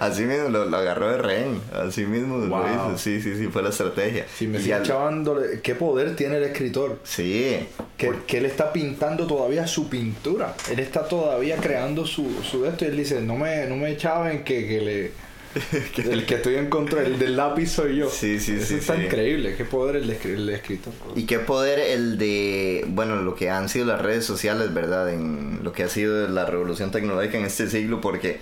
Así. 0.00 0.24
Mismo 0.26 0.48
lo, 0.48 0.64
lo 0.64 0.76
agarró 0.76 1.10
de 1.12 1.18
rehén. 1.18 1.60
Así 1.72 2.04
mismo 2.04 2.38
lo 2.38 2.46
Wow. 2.48 2.64
hizo. 2.66 2.98
Sí, 2.98 3.20
sí, 3.20 3.36
sí, 3.36 3.46
fue 3.48 3.62
la 3.62 3.68
estrategia. 3.68 4.24
Si 4.34 4.46
me 4.46 4.58
sigue 4.58 4.74
al- 4.74 5.60
¿qué 5.62 5.74
poder 5.74 6.16
tiene 6.16 6.35
el 6.36 6.44
escritor? 6.44 7.00
Sí. 7.04 7.58
Que, 7.96 8.12
que 8.26 8.38
él 8.38 8.46
está 8.46 8.72
pintando 8.72 9.26
todavía 9.26 9.66
su 9.66 9.88
pintura. 9.88 10.54
Él 10.70 10.78
está 10.78 11.06
todavía 11.08 11.56
creando 11.56 12.06
su, 12.06 12.42
su 12.42 12.66
esto 12.66 12.84
y 12.84 12.88
él 12.88 12.96
dice, 12.96 13.20
no 13.20 13.36
me, 13.36 13.66
no 13.66 13.76
me 13.76 13.96
chaven 13.96 14.44
que, 14.44 14.66
que 14.66 14.80
le... 14.80 15.26
el 16.10 16.26
que 16.26 16.34
estoy 16.34 16.56
en 16.56 16.68
contra 16.68 17.02
el 17.02 17.18
del 17.18 17.36
lápiz 17.36 17.68
soy 17.68 17.96
yo. 17.96 18.10
Sí, 18.10 18.38
sí, 18.38 18.56
Eso 18.56 18.66
sí, 18.66 18.74
está 18.74 18.96
sí. 18.96 19.04
increíble. 19.04 19.54
Qué 19.56 19.64
poder 19.64 19.96
el, 19.96 20.06
de 20.06 20.18
el 20.34 20.48
escritor. 20.50 20.92
Y 21.14 21.24
qué 21.24 21.38
poder 21.38 21.78
el 21.78 22.18
de, 22.18 22.84
bueno, 22.88 23.16
lo 23.16 23.34
que 23.34 23.48
han 23.48 23.68
sido 23.70 23.86
las 23.86 24.02
redes 24.02 24.24
sociales, 24.24 24.74
¿verdad? 24.74 25.12
En 25.12 25.60
lo 25.62 25.72
que 25.72 25.82
ha 25.82 25.88
sido 25.88 26.28
la 26.28 26.44
revolución 26.44 26.90
tecnológica 26.90 27.38
en 27.38 27.46
este 27.46 27.70
siglo, 27.70 28.02
porque 28.02 28.38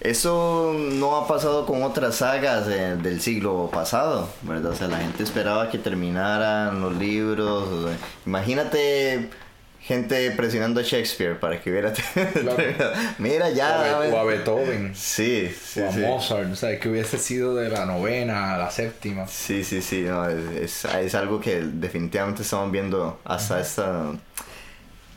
eso 0.00 0.72
no 0.74 1.16
ha 1.16 1.26
pasado 1.26 1.66
con 1.66 1.82
otras 1.82 2.16
sagas 2.16 2.66
del 2.66 3.20
siglo 3.20 3.68
pasado, 3.72 4.28
¿verdad? 4.42 4.72
O 4.72 4.76
sea, 4.76 4.88
la 4.88 4.98
gente 4.98 5.22
esperaba 5.22 5.70
que 5.70 5.78
terminaran 5.78 6.80
los 6.80 6.94
libros. 6.96 7.68
o 7.68 7.88
sea, 7.88 7.96
imagínate 8.26 9.28
gente 9.80 10.30
presionando 10.32 10.80
a 10.80 10.82
Shakespeare 10.82 11.38
para 11.40 11.60
que 11.60 11.70
hubiera... 11.70 11.92
Mira, 13.18 13.48
ya... 13.50 13.78
o, 13.78 13.82
a, 13.82 13.88
dame- 13.88 14.12
o 14.12 14.18
a 14.18 14.24
Beethoven. 14.24 14.94
Sí, 14.94 15.50
sí, 15.64 15.80
o 15.80 15.88
a 15.88 15.92
sí. 15.92 15.98
Mozart. 16.00 16.52
O 16.52 16.56
sea, 16.56 16.78
que 16.78 16.88
hubiese 16.90 17.18
sido 17.18 17.54
de 17.54 17.70
la 17.70 17.86
novena 17.86 18.54
a 18.54 18.58
la 18.58 18.70
séptima. 18.70 19.26
Sí, 19.26 19.64
sí, 19.64 19.80
sí, 19.80 20.02
no, 20.02 20.28
es, 20.28 20.84
es, 20.84 20.94
es 20.94 21.14
algo 21.14 21.40
que 21.40 21.60
definitivamente 21.62 22.42
estamos 22.42 22.70
viendo 22.70 23.18
hasta 23.24 23.60
esta 23.60 24.12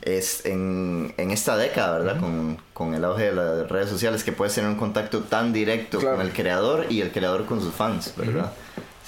es 0.02 0.44
en, 0.46 1.14
en 1.16 1.30
esta 1.30 1.56
década, 1.56 1.98
¿verdad? 1.98 2.20
con, 2.20 2.58
con 2.72 2.94
el 2.94 3.04
auge 3.04 3.24
de 3.24 3.32
las 3.32 3.68
redes 3.68 3.88
sociales, 3.88 4.24
que 4.24 4.32
puedes 4.32 4.54
tener 4.54 4.68
un 4.70 4.76
contacto 4.76 5.20
tan 5.20 5.52
directo 5.52 5.98
Claro. 5.98 6.16
con 6.16 6.26
el 6.26 6.32
creador 6.32 6.86
y 6.90 7.00
el 7.00 7.10
creador 7.12 7.46
con 7.46 7.60
sus 7.60 7.72
fans, 7.74 8.12
¿verdad? 8.16 8.52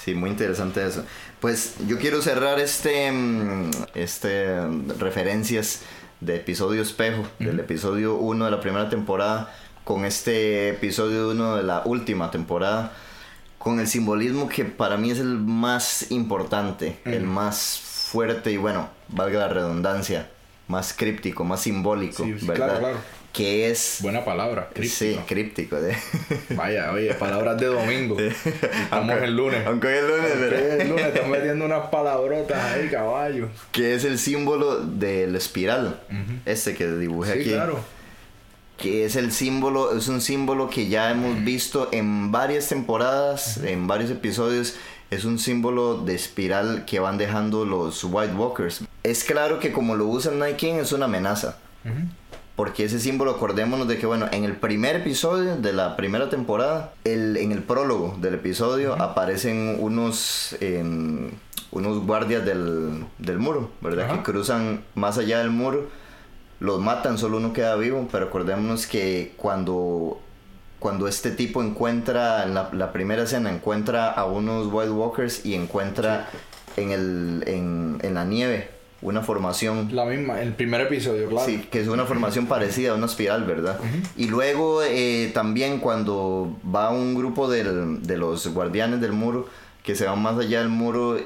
Sí, 0.03 0.13
muy 0.13 0.29
interesante 0.29 0.85
eso. 0.85 1.03
Pues 1.39 1.75
yo 1.87 1.97
quiero 1.99 2.21
cerrar 2.21 2.59
este, 2.59 3.11
mm, 3.11 3.71
este 3.95 4.55
mm, 4.61 4.91
referencias 4.99 5.81
de 6.21 6.37
episodio 6.37 6.81
espejo, 6.81 7.23
del 7.39 7.59
episodio 7.59 8.15
1 8.15 8.45
de 8.45 8.51
la 8.51 8.61
primera 8.61 8.89
temporada, 8.89 9.53
con 9.83 10.05
este 10.05 10.69
episodio 10.69 11.29
1 11.29 11.57
de 11.57 11.63
la 11.63 11.81
última 11.85 12.31
temporada 12.31 12.91
con 13.57 13.79
el 13.79 13.87
simbolismo 13.87 14.47
que 14.47 14.63
para 14.63 14.95
mí 14.95 15.09
es 15.09 15.17
el 15.17 15.39
más 15.39 16.11
importante, 16.11 16.99
el 17.03 17.23
más 17.23 17.79
fuerte 17.79 18.51
y 18.51 18.57
bueno, 18.57 18.89
valga 19.07 19.39
la 19.39 19.47
redundancia, 19.47 20.29
más 20.67 20.93
críptico, 20.93 21.43
más 21.43 21.61
simbólico, 21.61 22.23
Sí, 22.23 22.35
sí, 22.39 22.45
¿verdad? 22.47 22.65
claro, 22.67 22.79
claro. 22.79 22.97
Que 23.33 23.69
es... 23.69 23.97
Buena 24.01 24.23
palabra. 24.23 24.69
críptico. 24.73 24.95
Sí, 24.97 25.19
críptico. 25.27 25.75
de- 25.81 25.97
Vaya, 26.55 26.91
oye, 26.93 27.13
palabras 27.15 27.59
de 27.59 27.65
domingo. 27.65 28.17
Estamos 28.17 28.45
Aunque- 28.91 29.25
el 29.25 29.35
lunes. 29.35 29.67
Aunque 29.67 29.87
hoy 29.87 29.93
es 29.95 30.03
lunes, 30.03 30.31
Aunque 30.31 30.39
¿verdad? 30.45 30.59
es 30.69 30.81
el 30.81 30.89
lunes, 30.89 31.05
están 31.07 31.31
metiendo 31.31 31.65
unas 31.65 31.87
palabrotas 31.89 32.63
ahí, 32.63 32.87
caballo. 32.87 33.49
Que 33.73 33.93
es 33.93 34.05
el 34.05 34.17
símbolo 34.19 34.79
del 34.79 35.35
espiral. 35.35 35.99
Este 36.45 36.75
que 36.75 36.87
dibujé 36.87 37.33
Sí, 37.33 37.39
aquí. 37.41 37.49
claro. 37.49 37.79
que 38.77 39.03
es 39.03 39.17
el 39.17 39.33
símbolo, 39.33 39.97
es 39.97 40.07
un 40.07 40.21
símbolo 40.21 40.69
que 40.69 40.87
ya 40.87 41.11
hemos 41.11 41.43
visto 41.43 41.89
en 41.91 42.31
varias 42.31 42.69
temporadas, 42.69 43.57
en 43.57 43.85
varios 43.87 44.11
episodios. 44.11 44.75
Es 45.11 45.25
un 45.25 45.39
símbolo 45.39 45.97
de 45.97 46.15
espiral 46.15 46.85
que 46.85 46.99
van 46.99 47.17
dejando 47.17 47.65
los 47.65 48.01
White 48.05 48.33
Walkers. 48.33 48.84
Es 49.05 49.23
claro 49.23 49.59
que 49.59 49.71
como 49.71 49.95
lo 49.95 50.07
usa 50.07 50.31
King 50.57 50.75
es 50.75 50.91
una 50.91 51.05
amenaza. 51.05 51.57
Porque 52.55 52.85
ese 52.85 52.99
símbolo, 52.99 53.31
acordémonos 53.31 53.87
de 53.87 53.99
que, 53.99 54.07
bueno, 54.07 54.27
en 54.31 54.43
el 54.45 54.55
primer 54.55 54.95
episodio 54.95 55.57
de 55.57 55.73
la 55.73 55.95
primera 55.95 56.29
temporada, 56.29 56.93
el, 57.03 57.37
en 57.37 57.51
el 57.51 57.61
prólogo 57.61 58.17
del 58.19 58.33
episodio, 58.33 58.99
aparecen 58.99 59.77
unos, 59.79 60.55
em, 60.59 61.29
unos 61.71 62.03
guardias 62.03 62.43
del, 62.45 63.05
del 63.19 63.37
muro, 63.37 63.69
¿verdad? 63.81 64.11
Que 64.11 64.23
cruzan 64.23 64.83
más 64.95 65.19
allá 65.19 65.37
del 65.37 65.51
muro, 65.51 65.87
los 66.59 66.79
matan, 66.79 67.19
solo 67.19 67.37
uno 67.37 67.53
queda 67.53 67.75
vivo, 67.75 68.07
pero 68.11 68.25
acordémonos 68.25 68.87
que 68.87 69.33
cuando, 69.37 70.19
cuando 70.79 71.07
este 71.07 71.29
tipo 71.29 71.61
encuentra, 71.61 72.43
en 72.43 72.55
la, 72.55 72.69
la 72.73 72.91
primera 72.91 73.23
escena, 73.23 73.51
encuentra 73.53 74.09
a 74.09 74.25
unos 74.25 74.73
White 74.73 74.91
Walkers 74.91 75.45
y 75.45 75.53
encuentra 75.53 76.27
en, 76.77 76.89
el, 76.89 77.43
en, 77.45 77.99
en 78.01 78.13
la 78.15 78.25
nieve 78.25 78.74
una 79.07 79.21
formación 79.21 79.89
La 79.93 80.05
misma, 80.05 80.41
el 80.41 80.53
primer 80.53 80.81
episodio, 80.81 81.27
claro. 81.29 81.45
Sí, 81.45 81.67
que 81.71 81.81
es 81.81 81.87
una 81.87 82.05
formación 82.05 82.47
parecida 82.47 82.91
a 82.91 82.95
una 82.95 83.05
espiral, 83.05 83.43
¿verdad? 83.43 83.79
Y 84.17 84.27
luego 84.27 84.81
eh, 84.83 85.31
también 85.33 85.79
cuando 85.79 86.55
va 86.73 86.89
un 86.89 87.15
grupo 87.15 87.49
del- 87.49 88.03
de 88.03 88.17
los 88.17 88.47
guardianes 88.49 89.01
del 89.01 89.11
muro, 89.13 89.47
que 89.83 89.95
se 89.95 90.05
van 90.05 90.21
más 90.21 90.37
allá 90.37 90.59
del 90.59 90.69
muro 90.69 91.17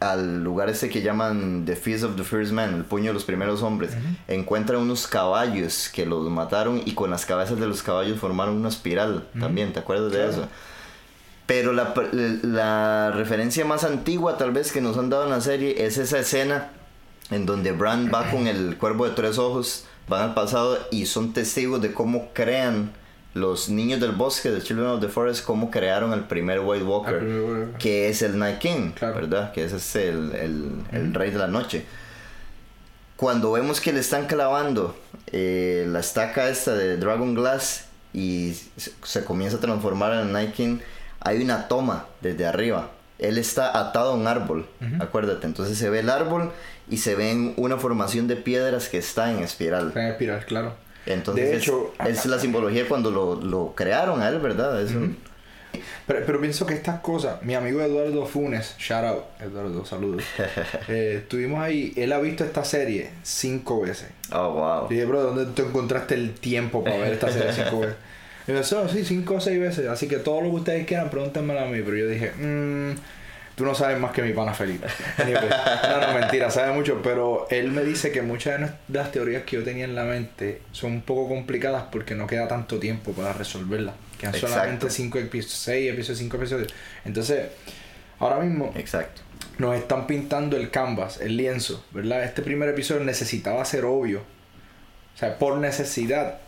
al 0.00 0.42
lugar 0.42 0.68
ese 0.68 0.88
que 0.90 1.00
llaman 1.00 1.62
The 1.64 1.76
Feast 1.76 2.02
of 2.02 2.16
the 2.16 2.24
First 2.24 2.50
Man, 2.52 2.74
el 2.74 2.84
puño 2.84 3.06
de 3.10 3.12
los 3.14 3.22
primeros 3.24 3.62
hombres, 3.62 3.92
encuentran 4.26 4.80
unos 4.80 5.06
caballos 5.06 5.88
que 5.94 6.04
los 6.06 6.28
mataron 6.28 6.82
y 6.84 6.92
con 6.94 7.10
las 7.10 7.24
cabezas 7.24 7.60
de 7.60 7.66
los 7.68 7.82
caballos 7.84 8.18
formaron 8.18 8.56
una 8.56 8.68
espiral 8.68 9.28
también, 9.38 9.72
¿te 9.72 9.78
acuerdas 9.78 10.10
de 10.10 10.18
Claro. 10.18 10.32
eso? 10.32 10.48
Pero 11.46 11.72
la, 11.72 11.92
la 12.42 13.10
referencia 13.14 13.64
más 13.64 13.84
antigua 13.84 14.36
tal 14.38 14.52
vez 14.52 14.72
que 14.72 14.80
nos 14.80 14.96
han 14.96 15.10
dado 15.10 15.24
en 15.24 15.30
la 15.30 15.40
serie 15.40 15.84
es 15.84 15.98
esa 15.98 16.18
escena 16.18 16.70
en 17.30 17.46
donde 17.46 17.72
Bran 17.72 18.10
va 18.12 18.30
con 18.30 18.46
el 18.46 18.76
cuervo 18.78 19.06
de 19.08 19.14
tres 19.14 19.38
ojos, 19.38 19.84
van 20.08 20.22
al 20.22 20.34
pasado 20.34 20.78
y 20.90 21.06
son 21.06 21.32
testigos 21.32 21.80
de 21.80 21.92
cómo 21.92 22.30
crean 22.34 22.92
los 23.34 23.70
niños 23.70 23.98
del 24.00 24.12
bosque, 24.12 24.50
de 24.50 24.60
Children 24.60 24.88
of 24.88 25.00
the 25.00 25.08
Forest, 25.08 25.44
cómo 25.46 25.70
crearon 25.70 26.12
el 26.12 26.24
primer 26.24 26.60
White 26.60 26.84
Walker, 26.84 27.14
El 27.14 27.20
primer 27.20 27.42
Walker. 27.42 27.78
que 27.78 28.08
es 28.10 28.20
el 28.20 28.38
Night 28.38 28.58
King, 28.58 28.90
Claro. 28.90 29.14
¿verdad? 29.14 29.52
Que 29.52 29.64
ese 29.64 29.76
es 29.76 29.96
el, 29.96 30.32
el- 30.34 30.72
el 30.92 31.14
rey 31.14 31.30
de 31.30 31.38
la 31.38 31.46
noche. 31.46 31.86
Cuando 33.16 33.52
vemos 33.52 33.80
que 33.80 33.92
le 33.92 34.00
están 34.00 34.26
clavando 34.26 34.96
eh, 35.28 35.86
la 35.88 36.00
estaca 36.00 36.48
esta 36.48 36.74
de 36.74 36.96
Dragon 36.96 37.34
Glass 37.34 37.86
y 38.12 38.54
se, 38.76 38.92
se 39.02 39.24
comienza 39.24 39.56
a 39.58 39.60
transformar 39.60 40.12
en 40.14 40.18
el 40.26 40.32
Night 40.32 40.52
King, 40.54 40.78
hay 41.20 41.40
una 41.42 41.68
toma 41.68 42.06
desde 42.20 42.46
arriba. 42.46 42.90
Él 43.18 43.38
está 43.38 43.78
atado 43.78 44.10
a 44.10 44.14
un 44.16 44.26
árbol, 44.26 44.66
acuérdate. 44.98 45.46
Entonces 45.46 45.78
se 45.78 45.88
ve 45.88 46.00
el 46.00 46.10
árbol 46.10 46.50
y 46.90 46.98
se 46.98 47.14
ven 47.14 47.54
una 47.56 47.76
formación 47.78 48.28
de 48.28 48.36
piedras 48.36 48.88
que 48.88 48.98
está 48.98 49.30
en 49.32 49.38
espiral. 49.40 49.88
Está 49.88 50.02
en 50.04 50.08
espiral, 50.12 50.44
claro. 50.46 50.74
Entonces 51.06 51.50
De 51.50 51.56
es- 51.56 51.62
hecho, 51.62 51.92
es, 52.06 52.26
la 52.26 52.38
simbología 52.38 52.86
cuando 52.88 53.10
lo, 53.10 53.34
lo 53.36 53.74
crearon 53.74 54.22
a 54.22 54.28
él, 54.28 54.38
¿verdad? 54.40 54.80
Es 54.82 54.92
un- 54.92 55.16
Pero, 56.06 56.20
pero 56.26 56.40
pienso 56.40 56.66
que 56.66 56.74
estas 56.74 57.00
cosas, 57.00 57.42
mi 57.42 57.54
amigo 57.54 57.80
Eduardo 57.80 58.26
Funes, 58.26 58.74
shout 58.78 59.04
out, 59.04 59.24
Eduardo, 59.40 59.84
saludos. 59.86 60.22
eh, 60.88 61.20
estuvimos 61.22 61.60
ahí, 61.62 61.92
él 61.96 62.12
ha 62.12 62.18
visto 62.18 62.44
esta 62.44 62.62
serie 62.64 63.10
cinco 63.22 63.80
veces. 63.80 64.08
Oh, 64.32 64.50
wow. 64.52 64.86
Y 64.90 64.94
dije, 64.94 65.06
bro, 65.06 65.22
¿dónde 65.22 65.46
tú 65.46 65.62
encontraste 65.66 66.14
el 66.14 66.34
tiempo 66.34 66.84
para 66.84 66.98
ver 66.98 67.14
esta 67.14 67.32
serie 67.32 67.52
cinco 67.52 67.80
veces? 67.80 67.96
Y 68.46 68.52
me 68.52 68.58
dice, 68.58 68.74
"Oh, 68.74 68.88
sí, 68.88 69.04
cinco 69.04 69.34
o 69.36 69.40
seis 69.40 69.58
veces. 69.60 69.86
Así 69.88 70.08
que 70.08 70.16
todo 70.16 70.40
lo 70.40 70.50
que 70.50 70.56
ustedes 70.56 70.86
quieran, 70.86 71.08
pregúntenmelo 71.10 71.60
a 71.60 71.66
mí. 71.66 71.80
Pero 71.84 71.96
yo 71.96 72.08
dije, 72.08 72.32
mmm, 72.36 72.90
tú 73.54 73.64
no 73.64 73.74
sabes 73.74 73.98
más 73.98 74.12
que 74.12 74.22
mi 74.22 74.32
pana 74.32 74.54
Felipe. 74.54 74.86
No, 75.18 76.00
no, 76.06 76.18
mentira, 76.18 76.50
sabe 76.50 76.72
mucho. 76.72 77.00
Pero 77.02 77.46
él 77.50 77.70
me 77.70 77.82
dice 77.84 78.10
que 78.12 78.22
muchas 78.22 78.60
de 78.60 78.98
las 78.98 79.12
teorías 79.12 79.42
que 79.44 79.56
yo 79.56 79.64
tenía 79.64 79.84
en 79.84 79.94
la 79.94 80.04
mente 80.04 80.62
son 80.72 80.92
un 80.92 81.02
poco 81.02 81.28
complicadas 81.28 81.84
porque 81.90 82.14
no 82.14 82.26
queda 82.26 82.48
tanto 82.48 82.78
tiempo 82.78 83.12
para 83.12 83.32
resolverlas. 83.32 83.94
Quedan 84.18 84.34
Exacto. 84.34 84.54
solamente 84.54 84.90
cinco 84.90 85.18
episodios, 85.18 85.52
seis 85.58 85.92
episodios, 85.92 86.18
cinco 86.18 86.36
episodios. 86.36 86.72
Entonces, 87.04 87.48
ahora 88.18 88.38
mismo 88.38 88.72
Exacto. 88.76 89.22
nos 89.58 89.76
están 89.76 90.06
pintando 90.06 90.56
el 90.56 90.70
canvas, 90.70 91.20
el 91.20 91.36
lienzo, 91.36 91.84
¿verdad? 91.90 92.24
Este 92.24 92.42
primer 92.42 92.68
episodio 92.68 93.02
necesitaba 93.04 93.64
ser 93.64 93.84
obvio. 93.84 94.20
O 95.14 95.18
sea, 95.18 95.38
por 95.38 95.58
necesidad, 95.58 96.38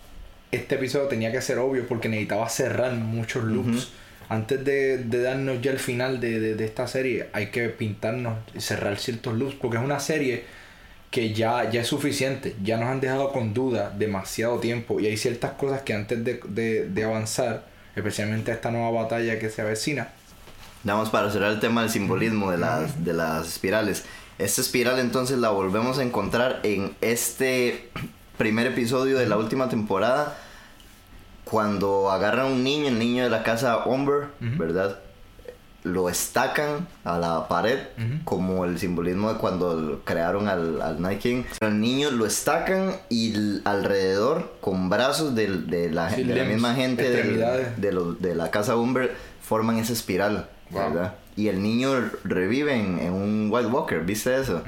este 0.52 0.76
episodio 0.76 1.08
tenía 1.08 1.32
que 1.32 1.42
ser 1.42 1.58
obvio 1.58 1.86
porque 1.86 2.08
necesitaba 2.08 2.48
cerrar 2.48 2.92
muchos 2.92 3.44
loops. 3.44 3.92
Antes 4.28 4.64
de, 4.64 4.98
de 4.98 5.22
darnos 5.22 5.60
ya 5.62 5.70
el 5.70 5.78
final 5.78 6.20
de, 6.20 6.40
de- 6.40 6.54
de 6.54 6.64
esta 6.64 6.86
serie, 6.86 7.28
hay 7.32 7.48
que 7.48 7.68
pintarnos 7.68 8.38
y 8.54 8.60
cerrar 8.60 8.98
ciertos 8.98 9.34
loops 9.34 9.54
porque 9.56 9.76
es 9.76 9.82
una 9.82 10.00
serie 10.00 10.44
que 11.10 11.32
ya, 11.32 11.70
ya 11.70 11.82
es 11.82 11.86
suficiente. 11.86 12.56
Ya 12.62 12.76
nos 12.76 12.88
han 12.88 13.00
dejado 13.00 13.30
con 13.32 13.54
duda 13.54 13.92
demasiado 13.96 14.58
tiempo 14.58 14.98
y 15.00 15.06
hay 15.06 15.16
ciertas 15.16 15.52
cosas 15.52 15.82
que 15.82 15.94
antes 15.94 16.24
de, 16.24 16.40
de- 16.48 16.88
de 16.88 17.04
avanzar, 17.04 17.66
especialmente 17.94 18.50
esta 18.52 18.70
nueva 18.70 19.02
batalla 19.02 19.38
que 19.38 19.50
se 19.50 19.62
avecina, 19.62 20.08
Vamos 20.86 21.08
para 21.08 21.30
cerrar 21.30 21.50
el 21.52 21.60
tema 21.60 21.80
del 21.80 21.88
simbolismo 21.88 22.50
de 22.50 22.58
las, 22.58 23.02
de 23.02 23.14
las 23.14 23.48
espirales. 23.48 24.04
Esta 24.38 24.60
espiral 24.60 24.98
entonces 24.98 25.38
la 25.38 25.48
volvemos 25.48 25.98
a 25.98 26.02
encontrar 26.02 26.60
en 26.62 26.92
este 27.00 27.88
primer 28.36 28.66
episodio 28.66 29.16
de 29.18 29.26
la 29.26 29.38
última 29.38 29.70
temporada. 29.70 30.36
Cuando 31.44 32.10
agarran 32.10 32.46
a 32.46 32.48
un 32.50 32.64
niño, 32.64 32.88
el 32.88 32.98
niño 32.98 33.24
de 33.24 33.30
la 33.30 33.42
casa 33.42 33.84
Umber, 33.86 34.28
¿verdad? 34.40 34.98
Lo 35.82 36.08
estacan 36.08 36.88
a 37.04 37.18
la 37.18 37.46
pared, 37.48 37.78
como 38.24 38.64
el 38.64 38.78
simbolismo 38.78 39.32
de 39.34 39.38
cuando 39.38 40.00
crearon 40.04 40.48
al, 40.48 40.80
al 40.80 41.02
Night 41.02 41.20
King. 41.20 41.42
El 41.60 41.78
niño 41.80 42.10
lo 42.10 42.24
estacan 42.24 42.92
y 43.10 43.60
alrededor, 43.64 44.54
con 44.62 44.88
brazos 44.88 45.34
del- 45.34 45.66
de, 45.68 45.90
la, 45.90 46.08
Sí, 46.10 46.22
de 46.24 46.34
la 46.34 46.44
misma 46.44 46.74
gente 46.74 47.10
del- 47.10 47.44
de, 47.76 47.92
los- 47.92 48.20
de 48.22 48.34
la 48.34 48.50
casa 48.50 48.76
Umber, 48.76 49.14
forman 49.42 49.78
esa 49.78 49.92
espiral, 49.92 50.48
Wow. 50.70 50.82
¿verdad? 50.94 51.14
Y 51.36 51.48
el 51.48 51.62
niño 51.62 52.10
revive 52.24 52.74
en, 52.74 52.98
en 53.00 53.12
un 53.12 53.48
White 53.50 53.68
Walker, 53.68 54.00
¿viste 54.00 54.40
eso? 54.40 54.62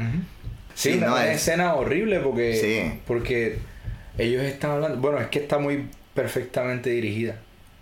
Sí, 0.75 0.91
Sí, 0.93 0.99
una, 0.99 1.07
no, 1.07 1.13
una 1.15 1.27
es- 1.33 1.37
escena 1.41 1.75
horrible 1.77 2.21
porque, 2.21 2.55
Sí. 2.57 3.01
porque 3.07 3.61
ellos 4.19 4.43
están 4.43 4.73
hablando. 4.73 4.99
Bueno, 4.99 5.19
es 5.19 5.29
que 5.29 5.39
está 5.39 5.57
muy 5.59 5.89
perfectamente 6.17 6.91
dirigida. 6.91 7.37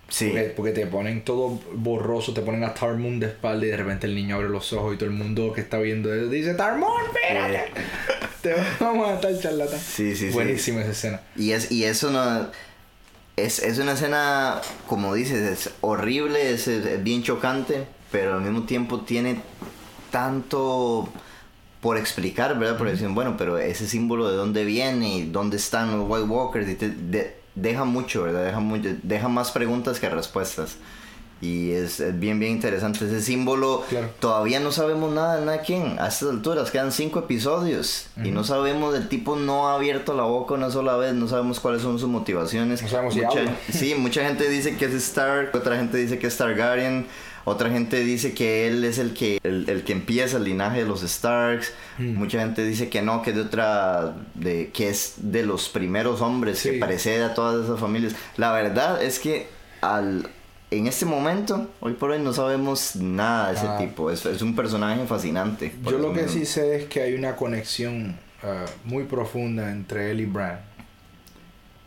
Sí. 0.09 0.27
Porque, 0.27 0.43
porque 0.55 0.73
te 0.73 0.87
ponen 0.87 1.25
todo 1.25 1.59
borroso, 1.73 2.35
te 2.35 2.43
ponen 2.43 2.63
a 2.65 2.75
Tarmoon 2.75 3.19
de 3.21 3.29
espalda 3.29 3.65
y 3.65 3.71
de 3.71 3.77
repente 3.79 4.07
el 4.07 4.15
niño 4.15 4.37
abre 4.37 4.51
los 4.51 4.71
ojos 4.75 4.95
y 4.95 4.99
todo 4.99 5.09
el 5.09 5.15
mundo 5.17 5.51
que 5.55 5.63
está 5.63 5.79
viendo 5.79 6.13
eso 6.13 6.29
dice: 6.29 6.53
¡Tarmoon, 6.53 6.93
espérate! 7.07 7.71
te 8.43 8.55
vamos 8.79 9.09
a 9.09 9.15
estar 9.15 9.41
charlatán. 9.41 9.81
Sí, 9.81 10.15
sí, 10.15 10.29
sí. 10.29 10.35
Buenísima 10.35 10.83
esa 10.83 10.91
escena. 10.91 11.21
Y, 11.37 11.53
es, 11.53 11.73
y 11.73 11.85
eso 11.85 12.11
no... 12.11 12.51
Es, 13.37 13.59
es 13.61 13.79
una 13.79 13.93
escena, 13.95 14.61
como 14.87 15.15
dices, 15.15 15.41
es 15.67 15.71
horrible, 15.81 16.53
es, 16.53 16.69
es- 16.69 17.03
bien 17.03 17.23
chocante, 17.23 17.87
pero 18.13 18.35
al 18.35 18.43
mismo 18.43 18.65
tiempo 18.65 19.01
tiene 19.01 19.41
tanto 20.11 21.09
por 21.81 21.97
explicar, 21.99 22.59
¿verdad? 22.59 22.77
Porque 22.79 22.93
dicen, 22.93 23.15
bueno, 23.15 23.37
pero 23.37 23.59
ese 23.59 23.89
símbolo 23.89 24.31
de 24.31 24.37
dónde 24.37 24.65
viene 24.65 25.17
y 25.17 25.23
dónde 25.31 25.57
están 25.57 25.91
los 25.99 26.09
White 26.09 26.29
Walkers, 26.29 26.69
y 26.69 26.75
te- 26.77 26.89
de- 26.91 27.37
deja 27.55 27.85
mucho, 27.85 28.23
¿verdad? 28.25 28.45
Deja, 28.45 28.61
mucho, 28.61 28.91
deja 29.03 29.29
más 29.29 29.51
preguntas 29.53 30.01
que 30.01 30.09
respuestas. 30.09 30.77
Y 31.41 31.73
es, 31.73 32.01
es 32.01 32.19
bien, 32.19 32.39
bien 32.41 32.53
interesante. 32.53 33.05
Ese 33.05 33.21
símbolo, 33.21 33.85
Claro. 33.91 34.09
todavía 34.19 34.61
no 34.61 34.73
sabemos 34.73 35.13
nada 35.13 35.41
de 35.41 35.61
quién. 35.61 35.99
A 35.99 36.09
estas 36.09 36.31
alturas 36.31 36.71
quedan 36.71 36.91
cinco 36.91 37.19
episodios. 37.19 38.07
Y 38.25 38.31
no 38.31 38.45
sabemos, 38.45 38.95
el 38.95 39.09
tipo 39.09 39.37
no 39.37 39.69
ha 39.69 39.75
abierto 39.75 40.15
la 40.15 40.23
boca 40.23 40.55
una 40.55 40.71
sola 40.71 40.97
vez. 40.97 41.13
No 41.13 41.29
sabemos 41.29 41.61
cuáles 41.61 41.83
son 41.83 41.99
sus 41.99 42.09
motivaciones. 42.09 42.81
No 42.83 42.89
sabemos 42.89 43.15
si 43.15 43.21
mucha, 43.21 43.41
habla. 43.41 43.57
Sí, 43.73 43.95
mucha 43.95 44.25
gente 44.25 44.49
dice 44.49 44.77
que 44.77 44.87
es 44.87 44.95
Stark. 44.95 45.51
Otra 45.55 45.77
gente 45.77 45.99
dice 45.99 46.19
que 46.19 46.29
es 46.29 46.37
Targaryen. 46.37 47.07
Otra 47.47 47.69
gente 47.71 48.01
dice 48.01 48.33
que 48.33 48.67
él 48.67 48.85
es 48.85 48.99
el 48.99 49.13
que, 49.13 49.39
el, 49.43 49.69
el 49.69 49.85
que 49.85 49.93
empieza 49.93 50.39
el 50.39 50.45
linaje 50.45 50.79
de 50.79 50.87
los 50.89 51.03
Starks. 51.03 51.73
Mm. 51.99 52.15
Mucha 52.17 52.41
gente 52.41 52.65
dice 52.65 52.89
que 52.89 53.03
no, 53.03 53.21
que 53.23 53.31
es 53.31 53.37
de 53.37 53.43
otra, 53.43 54.15
de, 54.35 54.71
que 54.73 54.89
es 54.89 55.15
de 55.19 55.45
los 55.45 55.69
primeros 55.69 56.21
hombres, 56.23 56.59
Sí. 56.61 56.71
que 56.73 56.79
precede 56.79 57.23
a 57.25 57.35
todas 57.35 57.65
esas 57.65 57.79
familias. 57.79 58.15
La 58.39 58.51
verdad 58.53 59.03
es 59.03 59.19
que 59.19 59.47
al, 59.83 60.27
en 60.71 60.87
este 60.87 61.05
momento, 61.05 61.69
hoy 61.81 61.93
por 61.93 62.11
hoy, 62.13 62.19
no 62.21 62.33
sabemos 62.33 62.97
nada 62.97 63.49
de 63.51 63.57
ese 63.57 63.67
Ah. 63.69 63.79
tipo. 63.79 64.11
Es, 64.11 64.25
es 64.25 64.41
un 64.41 64.57
personaje 64.57 65.05
fascinante. 65.07 65.73
Yo 65.85 65.99
lo 65.99 66.13
que 66.15 66.29
sí 66.29 66.47
sé 66.47 66.77
es 66.77 66.85
que 66.87 67.03
hay 67.03 67.15
una 67.15 67.37
conexión 67.37 68.17
ah, 68.43 68.65
muy 68.85 69.05
profunda 69.05 69.71
entre 69.71 70.11
él 70.11 70.21
y 70.21 70.25
Bran. 70.27 70.61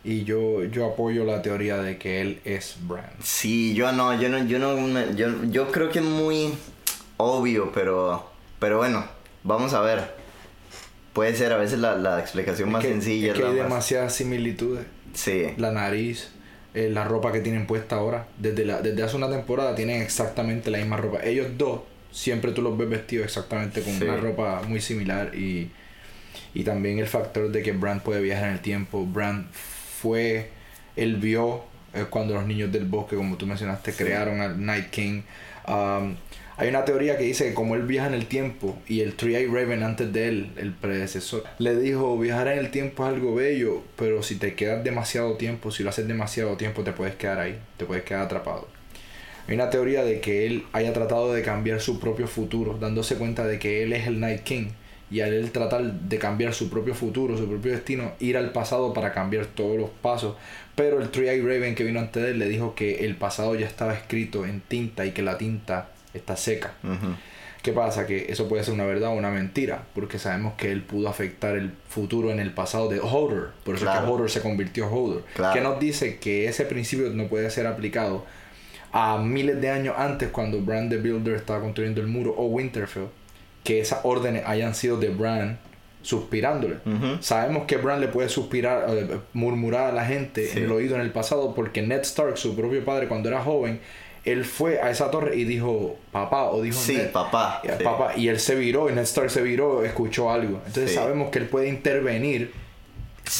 Y 0.04 0.24
yo, 0.24 0.64
yo 0.66 0.86
apoyo 0.86 1.26
la 1.26 1.42
teoría 1.42 1.78
de 1.78 1.98
que 1.98 2.22
él 2.22 2.40
es 2.46 2.78
Bran. 2.82 3.10
Sí, 3.22 3.74
yo 3.74 3.92
no, 3.92 4.20
yo 4.20 4.30
no, 4.30 4.46
yo 4.46 4.58
no, 4.60 5.12
yo, 5.16 5.28
yo 5.50 5.72
creo 5.72 5.90
que 5.90 6.00
es 6.00 6.06
muy 6.06 6.54
obvio, 7.18 7.72
pero, 7.74 8.30
pero 8.60 8.78
bueno, 8.78 9.06
vamos 9.44 9.74
a 9.74 9.82
ver. 9.82 10.16
Puede 11.14 11.36
ser 11.36 11.52
a 11.52 11.58
veces 11.58 11.80
la, 11.80 11.96
la 11.96 12.20
explicación 12.20 12.72
más 12.72 12.84
que- 12.84 12.90
sencilla. 12.90 13.32
es 13.34 13.38
que 13.40 13.44
hay 13.44 13.50
más- 13.54 13.64
demasiadas 13.64 14.14
similitudes. 14.16 14.86
Sí, 15.14 15.48
La 15.58 15.72
nariz, 15.72 16.30
eh, 16.76 16.90
la 16.92 17.04
ropa 17.04 17.32
que 17.32 17.40
tienen 17.40 17.66
puesta 17.66 17.96
ahora. 17.96 18.28
Desde, 18.38 18.64
la, 18.66 18.82
desde 18.82 19.02
hace 19.04 19.16
una 19.16 19.30
temporada 19.30 19.74
tienen 19.76 20.02
exactamente 20.02 20.70
la 20.70 20.78
misma 20.78 20.98
ropa. 20.98 21.24
Ellos 21.24 21.48
dos, 21.58 21.82
siempre 22.12 22.52
tú 22.52 22.62
los 22.62 22.78
ves 22.78 22.88
vestidos 22.88 23.26
exactamente 23.26 23.82
con 23.82 23.94
Sí. 23.98 24.04
una 24.04 24.16
ropa 24.18 24.62
muy 24.68 24.80
similar. 24.80 25.34
Y, 25.36 25.72
y 26.54 26.64
también 26.64 27.00
el 27.00 27.08
factor 27.08 27.50
de 27.52 27.64
que 27.64 27.72
Bran 27.72 28.00
puede 28.02 28.22
viajar 28.22 28.50
en 28.50 28.54
el 28.54 28.60
tiempo. 28.62 29.04
Bran 29.08 29.48
fue, 30.02 30.50
él 30.96 31.16
vio 31.18 31.64
eh, 31.94 32.06
cuando 32.10 32.34
los 32.36 32.46
niños 32.46 32.72
del 32.72 32.86
bosque, 32.86 33.16
como 33.16 33.38
tú 33.38 33.46
mencionaste, 33.48 33.92
Sí. 33.92 34.04
crearon 34.04 34.42
al 34.42 34.64
Night 34.64 34.90
King. 34.90 35.22
Um, 35.68 36.16
hay 36.60 36.70
una 36.70 36.86
teoría 36.86 37.18
que 37.18 37.24
dice 37.24 37.50
que 37.50 37.54
como 37.54 37.76
él 37.76 37.84
viaja 37.84 38.08
en 38.08 38.16
el 38.16 38.26
tiempo 38.26 38.78
y 38.88 39.02
el 39.02 39.16
Three-Eyed 39.16 39.52
Raven 39.52 39.84
antes 39.84 40.12
de 40.12 40.28
él, 40.28 40.52
el 40.58 40.74
predecesor, 40.74 41.44
le 41.60 41.76
dijo 41.80 42.18
viajar 42.18 42.48
en 42.48 42.58
el 42.58 42.72
tiempo 42.72 43.06
es 43.06 43.14
algo 43.14 43.36
bello, 43.36 43.84
pero 43.96 44.24
si 44.24 44.36
te 44.38 44.56
quedas 44.56 44.84
demasiado 44.84 45.36
tiempo, 45.38 45.70
si 45.72 45.84
lo 45.84 45.90
haces 45.92 46.08
demasiado 46.08 46.58
tiempo, 46.58 46.84
te 46.84 46.94
puedes 46.94 47.16
quedar 47.16 47.40
ahí, 47.40 47.60
te 47.78 47.86
puedes 47.86 48.04
quedar 48.04 48.24
atrapado. 48.24 48.68
Hay 49.48 49.54
una 49.56 49.70
teoría 49.70 50.04
de 50.04 50.20
que 50.20 50.48
él 50.48 50.66
haya 50.74 50.94
tratado 50.94 51.32
de 51.32 51.42
cambiar 51.44 51.80
su 51.80 52.00
propio 52.00 52.28
futuro, 52.28 52.78
dándose 52.80 53.16
cuenta 53.16 53.46
de 53.46 53.60
que 53.60 53.84
él 53.84 53.94
es 53.94 54.08
el 54.08 54.20
Night 54.20 54.42
King. 54.42 54.70
Y 55.10 55.22
al 55.22 55.34
él 55.34 55.52
tratar 55.52 55.84
de 55.84 56.18
cambiar 56.20 56.54
su 56.54 56.70
propio 56.70 56.94
futuro, 56.94 57.38
su 57.38 57.48
propio 57.48 57.72
destino, 57.72 58.12
ir 58.20 58.36
al 58.38 58.52
pasado 58.52 58.94
para 58.94 59.14
cambiar 59.14 59.46
todos 59.46 59.78
los 59.78 59.90
pasos. 59.90 60.36
Pero 60.76 61.02
el 61.02 61.10
Three-Eyed 61.10 61.44
Raven 61.44 61.76
que 61.76 61.84
vino 61.84 62.00
antes 62.00 62.22
de 62.22 62.32
él 62.32 62.40
le 62.40 62.50
dijo 62.50 62.76
que 62.76 63.06
el 63.06 63.16
pasado 63.16 63.56
ya 63.56 63.66
estaba 63.66 63.94
escrito 63.94 64.46
en 64.46 64.60
tinta 64.62 65.06
y 65.06 65.12
que 65.12 65.22
la 65.22 65.38
tinta 65.38 65.90
está 66.14 66.36
seca. 66.36 66.74
ujú, 66.84 67.16
¿Qué 67.64 67.74
pasa? 67.74 68.06
Que 68.06 68.28
eso 68.30 68.48
puede 68.48 68.64
ser 68.64 68.74
una 68.74 68.86
verdad 68.86 69.10
o 69.10 69.14
una 69.14 69.30
mentira, 69.30 69.84
porque 69.94 70.20
sabemos 70.20 70.54
que 70.56 70.72
él 70.72 70.84
pudo 70.84 71.10
afectar 71.10 71.56
el 71.56 71.72
futuro 71.90 72.32
en 72.32 72.40
el 72.40 72.52
pasado 72.54 72.88
de 72.88 73.00
Hodor, 73.00 73.52
por 73.64 73.76
eso 73.76 73.90
es 73.90 73.92
que 73.92 74.06
Hodor 74.06 74.30
se 74.30 74.42
convirtió 74.42 74.86
en 74.86 74.94
Hodor. 74.94 75.24
Claro. 75.36 75.54
Que 75.54 75.62
nos 75.62 75.80
dice 75.80 76.18
que 76.18 76.48
ese 76.48 76.66
principio 76.66 77.10
no 77.10 77.28
puede 77.28 77.50
ser 77.50 77.68
aplicado 77.68 78.26
a 78.92 79.18
miles 79.18 79.60
de 79.60 79.70
años 79.70 79.96
antes 79.98 80.30
cuando 80.30 80.62
Bran 80.62 80.90
the 80.90 80.98
Builder 80.98 81.36
estaba 81.36 81.60
construyendo 81.60 82.00
el 82.00 82.08
muro 82.08 82.34
o 82.38 82.46
Winterfell, 82.46 83.08
que 83.68 83.82
esas 83.82 84.00
órdenes 84.04 84.44
hayan 84.46 84.74
sido 84.74 84.98
de 84.98 85.10
Bran 85.10 85.60
suspirándole. 86.02 86.78
Sabemos 87.20 87.66
que 87.66 87.76
Bran 87.78 88.00
le 88.00 88.08
puede 88.08 88.30
suspirar, 88.30 88.86
eh, 88.90 89.18
murmurar 89.34 89.90
a 89.90 89.92
la 89.92 90.06
gente 90.06 90.48
Sí. 90.48 90.60
en 90.60 90.64
el 90.66 90.72
oído 90.72 90.96
en 90.96 91.02
el 91.02 91.12
pasado 91.12 91.54
porque 91.54 91.82
Ned 91.82 92.02
Stark, 92.02 92.38
su 92.38 92.56
propio 92.56 92.86
padre, 92.86 93.08
cuando 93.10 93.28
era 93.28 93.42
joven, 93.42 93.82
él 94.24 94.46
fue 94.46 94.80
a 94.82 94.90
esa 94.90 95.12
torre 95.12 95.36
y 95.36 95.44
dijo 95.44 95.98
papá 96.14 96.46
o 96.52 96.62
dijo 96.62 96.80
Sí, 96.80 96.96
Ned, 96.96 97.12
papá. 97.12 97.62
eh, 97.66 97.74
sí. 97.78 97.84
papá 97.84 98.14
y 98.16 98.30
él 98.30 98.40
se 98.40 98.56
viró 98.56 98.90
y 98.90 98.94
Ned 98.94 99.02
Stark 99.04 99.30
se 99.30 99.42
viró, 99.42 99.84
escuchó 99.84 100.32
algo. 100.32 100.60
Entonces 100.66 100.92
Sí. 100.92 100.96
sabemos 100.96 101.30
que 101.30 101.40
él 101.40 101.46
puede 101.48 101.68
intervenir 101.68 102.54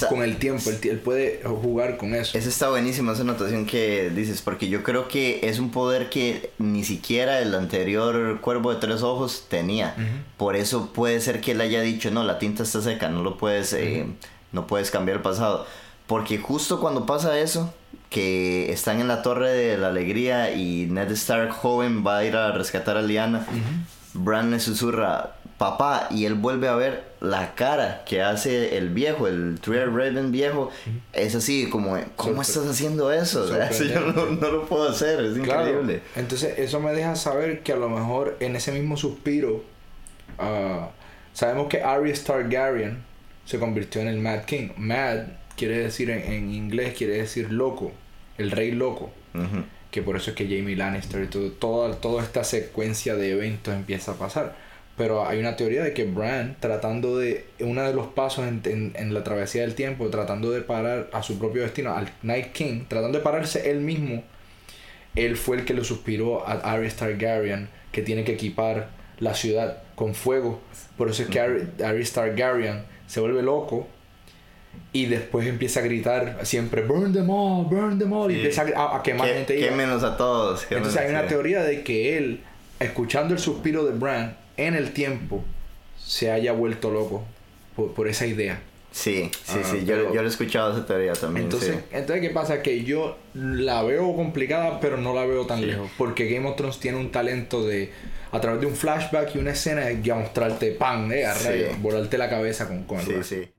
con 0.10 0.22
el 0.22 0.38
tiempo, 0.38 0.70
él, 0.70 0.80
él 0.84 1.00
puede 1.00 1.42
jugar 1.44 1.98
con 1.98 2.14
eso. 2.14 2.38
Esa 2.38 2.50
está 2.50 2.70
buenísima 2.70 3.14
esa 3.14 3.22
anotación 3.22 3.66
que 3.66 4.10
dices, 4.10 4.42
porque 4.42 4.70
yo 4.70 4.84
creo 4.84 5.08
que 5.08 5.40
es 5.44 5.60
un 5.60 5.72
poder 5.72 6.10
que 6.10 6.52
ni 6.58 6.84
siquiera 6.84 7.40
el 7.40 7.54
anterior 7.56 8.40
cuervo 8.42 8.74
de 8.74 8.80
tres 8.80 9.02
ojos 9.02 9.46
tenía. 9.50 9.96
Por 10.38 10.56
eso 10.56 10.92
puede 10.94 11.20
ser 11.22 11.42
que 11.42 11.52
él 11.52 11.62
haya 11.62 11.82
dicho, 11.82 12.12
no, 12.12 12.24
la 12.24 12.40
tinta 12.40 12.64
está 12.64 12.82
seca, 12.82 13.10
no 13.10 13.24
lo 13.24 13.38
puedes, 13.38 13.74
eh, 13.74 14.06
no 14.52 14.68
puedes 14.68 14.92
cambiar 14.92 15.18
el 15.18 15.24
pasado. 15.24 15.66
Porque 16.08 16.38
justo 16.38 16.80
cuando 16.80 17.06
pasa 17.06 17.38
eso, 17.40 17.74
que 18.10 18.72
están 18.72 19.02
en 19.02 19.08
la 19.08 19.22
torre 19.22 19.52
de 19.52 19.78
la 19.78 19.88
alegría 19.88 20.54
y 20.54 20.86
Ned 20.86 21.12
Stark 21.12 21.52
joven 21.52 22.06
va 22.06 22.20
a 22.20 22.26
ir 22.26 22.36
a 22.36 22.52
rescatar 22.52 22.98
a 22.98 23.02
Lyanna, 23.02 23.46
Bran 24.14 24.50
le 24.52 24.60
susurra, 24.60 25.37
papá, 25.58 26.08
y 26.12 26.26
él 26.26 26.36
vuelve 26.36 26.68
a 26.68 26.76
ver 26.76 27.04
la 27.20 27.56
cara 27.56 28.04
que 28.06 28.22
hace 28.22 28.78
el 28.78 28.90
viejo, 28.90 29.28
el 29.28 29.60
Three 29.60 29.86
Raven 29.86 30.32
viejo. 30.32 30.70
Es 31.14 31.34
así 31.36 31.68
como, 31.70 31.98
¿cómo 32.16 32.42
estás 32.44 32.68
haciendo 32.68 33.12
eso? 33.12 33.48
Yo 33.90 34.00
no, 34.12 34.26
no 34.28 34.52
lo 34.52 34.66
puedo 34.68 34.88
hacer, 34.90 35.20
es 35.26 35.38
Claro. 35.40 35.68
increíble. 35.68 36.02
Entonces 36.16 36.60
eso 36.60 36.80
me 36.80 36.92
deja 36.94 37.16
saber 37.16 37.64
que 37.64 37.74
a 37.74 37.78
lo 37.78 37.90
mejor 37.90 38.38
en 38.40 38.56
ese 38.56 38.72
mismo 38.72 38.98
suspiro 38.98 39.64
ah, 40.38 40.90
sabemos 41.34 41.68
que 41.68 41.82
Arya 41.82 42.14
Targaryen 42.24 43.04
se 43.46 43.60
convirtió 43.60 44.02
en 44.02 44.08
el 44.10 44.20
Mad 44.20 44.44
King. 44.46 44.70
Mad 44.78 45.20
quiere 45.56 45.80
decir 45.80 46.10
en, 46.12 46.20
en 46.32 46.54
inglés 46.54 46.94
quiere 46.96 47.18
decir 47.18 47.52
loco, 47.52 47.92
el 48.38 48.52
rey 48.52 48.72
loco. 48.72 49.12
Que 49.92 50.02
por 50.02 50.18
eso 50.18 50.32
es 50.32 50.36
que 50.36 50.44
Jamie 50.46 50.76
Lannister 50.76 51.24
y 51.24 51.28
todo, 51.28 51.50
toda, 51.52 51.96
toda 51.96 52.22
esta 52.24 52.44
secuencia 52.44 53.16
de 53.16 53.32
eventos 53.32 53.74
empieza 53.74 54.12
a 54.12 54.16
pasar. 54.16 54.67
Pero 54.98 55.28
hay 55.28 55.40
una 55.40 55.56
teoría 55.56 55.84
de 55.84 55.94
que 55.94 56.06
Bran, 56.06 56.58
tratando 56.60 57.18
de, 57.20 57.46
uno 57.60 57.84
de 57.84 57.94
los 57.94 58.08
pasos 58.08 58.48
en, 58.48 58.62
en- 58.66 58.94
en 58.96 59.14
la 59.14 59.24
travesía 59.24 59.62
del 59.62 59.76
tiempo, 59.76 60.10
tratando 60.10 60.50
de 60.52 60.62
parar 60.62 61.08
a 61.14 61.22
su 61.22 61.38
propio 61.38 61.62
destino, 61.62 61.96
al 61.96 62.10
Night 62.24 62.52
King, 62.52 62.86
tratando 62.88 63.20
de 63.20 63.24
pararse 63.24 63.70
él 63.70 63.82
mismo, 63.82 64.24
él 65.16 65.38
fue 65.38 65.58
el 65.58 65.66
que 65.66 65.74
le 65.76 65.84
suspiró 65.84 66.48
a 66.48 66.54
Arya 66.54 66.90
Targaryen 66.96 67.70
que 67.92 68.02
tiene 68.02 68.24
que 68.24 68.34
equipar 68.34 68.90
la 69.20 69.34
ciudad 69.36 69.84
con 69.96 70.16
fuego. 70.16 70.62
Por 70.98 71.10
eso 71.10 71.24
es 71.24 71.30
que 71.30 71.40
Arya 71.40 71.66
Arya 71.86 72.06
Targaryen 72.14 72.84
se 73.06 73.20
vuelve 73.20 73.44
loco 73.44 73.88
y 74.94 75.06
después 75.06 75.48
empieza 75.48 75.80
a 75.80 75.84
gritar 75.84 76.40
siempre 76.44 76.82
burn 76.84 77.14
them 77.14 77.30
all, 77.30 77.66
burn 77.66 77.98
them 78.00 78.14
all 78.14 78.32
y 78.32 78.36
empieza 78.36 78.66
a, 78.76 78.98
a 78.98 79.04
quemar 79.04 79.28
gente. 79.28 79.58
quémenos 79.60 80.04
a 80.04 80.18
todos. 80.18 80.66
Entonces 80.72 80.98
hay 81.00 81.10
una 81.12 81.28
teoría 81.28 81.64
de 81.64 81.84
que 81.84 82.18
él, 82.18 82.42
escuchando 82.80 83.34
el 83.36 83.40
suspiro 83.40 83.86
de 83.86 83.92
Bran 83.94 84.38
en 84.58 84.76
el 84.76 84.92
tiempo, 84.94 85.44
se 86.04 86.32
haya 86.32 86.52
vuelto 86.52 86.92
loco 86.92 87.24
por, 87.76 87.94
por 87.94 88.08
esa 88.08 88.26
idea. 88.26 88.62
Sí, 88.92 89.30
sí, 89.44 89.60
Ah, 89.64 89.68
sí, 89.70 89.80
yo, 89.86 89.96
pero- 89.96 90.14
yo 90.14 90.22
lo 90.22 90.28
he 90.28 90.32
escuchado 90.32 90.72
esa 90.76 90.86
teoría 90.86 91.14
también. 91.14 91.46
Entonces, 91.46 91.76
sí. 91.76 91.82
entonces, 91.92 92.22
¿qué 92.28 92.34
pasa? 92.34 92.62
Que 92.64 92.84
yo 92.84 93.18
la 93.36 93.84
veo 93.84 94.16
complicada, 94.16 94.80
pero 94.80 94.98
no 94.98 95.14
la 95.14 95.26
veo 95.26 95.46
tan 95.46 95.60
Sí. 95.60 95.66
lejos. 95.66 95.92
Porque 95.98 96.28
Game 96.28 96.48
of 96.50 96.56
Thrones 96.56 96.80
tiene 96.80 96.98
un 96.98 97.12
talento 97.12 97.64
de, 97.68 97.92
a 98.32 98.42
través 98.42 98.62
de 98.62 98.66
un 98.68 98.76
flashback 98.76 99.36
y 99.36 99.40
una 99.40 99.52
escena, 99.52 99.92
ya 100.02 100.16
mostrarte 100.16 100.72
pan, 100.72 101.12
eh, 101.12 101.26
a 101.26 101.36
Sí. 101.36 101.48
rayo, 101.48 101.68
volarte 101.80 102.18
la 102.18 102.30
cabeza 102.30 102.68
con, 102.68 102.86
con 102.86 103.00
el 103.00 103.06
Sí, 103.06 103.36
sí. 103.36 103.50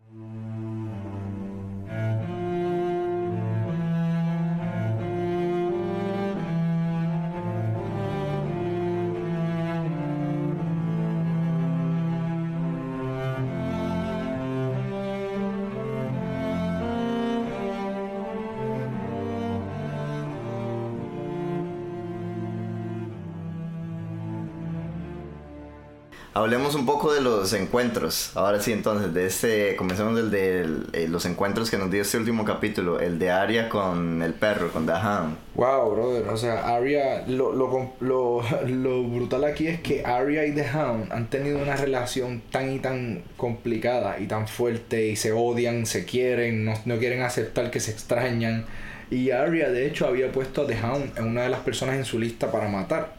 Hablemos 26.38 26.77
un 26.77 26.87
poco 26.87 27.12
de 27.12 27.20
los 27.20 27.53
encuentros. 27.53 28.31
Ahora 28.37 28.61
sí, 28.61 28.70
entonces, 28.70 29.12
de 29.12 29.27
este, 29.27 29.74
comencemos 29.74 30.14
del 30.14 30.31
de 30.31 30.61
eh, 30.92 31.09
los 31.09 31.27
encuentros 31.27 31.68
que 31.68 31.79
nos 31.79 31.90
dio 31.90 32.03
este 32.03 32.16
último 32.16 32.44
capítulo, 32.44 33.01
el 33.01 33.18
de 33.18 33.33
Arya 33.33 33.68
con 33.68 34.22
el 34.22 34.35
perro, 34.35 34.70
con 34.70 34.88
Hound. 34.88 35.37
Wow, 35.57 35.90
brother. 35.90 36.29
O 36.29 36.37
sea, 36.37 36.77
Arya, 36.77 37.24
lo, 37.27 37.53
lo, 37.53 37.90
lo, 37.98 38.42
lo 38.68 39.03
brutal 39.03 39.42
aquí 39.42 39.66
es 39.66 39.81
que 39.81 40.05
Arya 40.05 40.46
y 40.46 40.53
Hound 40.61 41.12
han 41.12 41.29
tenido 41.29 41.59
una 41.59 41.74
relación 41.74 42.40
tan 42.53 42.70
y 42.70 42.79
tan 42.79 43.24
complicada 43.37 44.20
y 44.20 44.29
tan 44.29 44.46
fuerte 44.46 45.09
y 45.09 45.16
se 45.16 45.32
odian, 45.32 45.86
se 45.86 46.05
quieren, 46.05 46.64
no, 46.64 46.74
no 46.84 46.99
quieren 46.99 47.22
aceptar 47.22 47.72
que 47.72 47.80
se 47.80 47.91
extrañan. 47.91 48.64
Y 49.11 49.32
Arya, 49.32 49.70
de 49.70 49.89
hecho, 49.89 50.07
había 50.07 50.30
puesto 50.30 50.62
a 50.62 50.66
Hound 50.66 51.18
en 51.18 51.24
una 51.24 51.43
de 51.43 51.49
las 51.49 51.61
personas 51.62 51.97
en 51.97 52.05
su 52.05 52.20
lista 52.20 52.53
para 52.53 52.68
matar. 52.68 53.17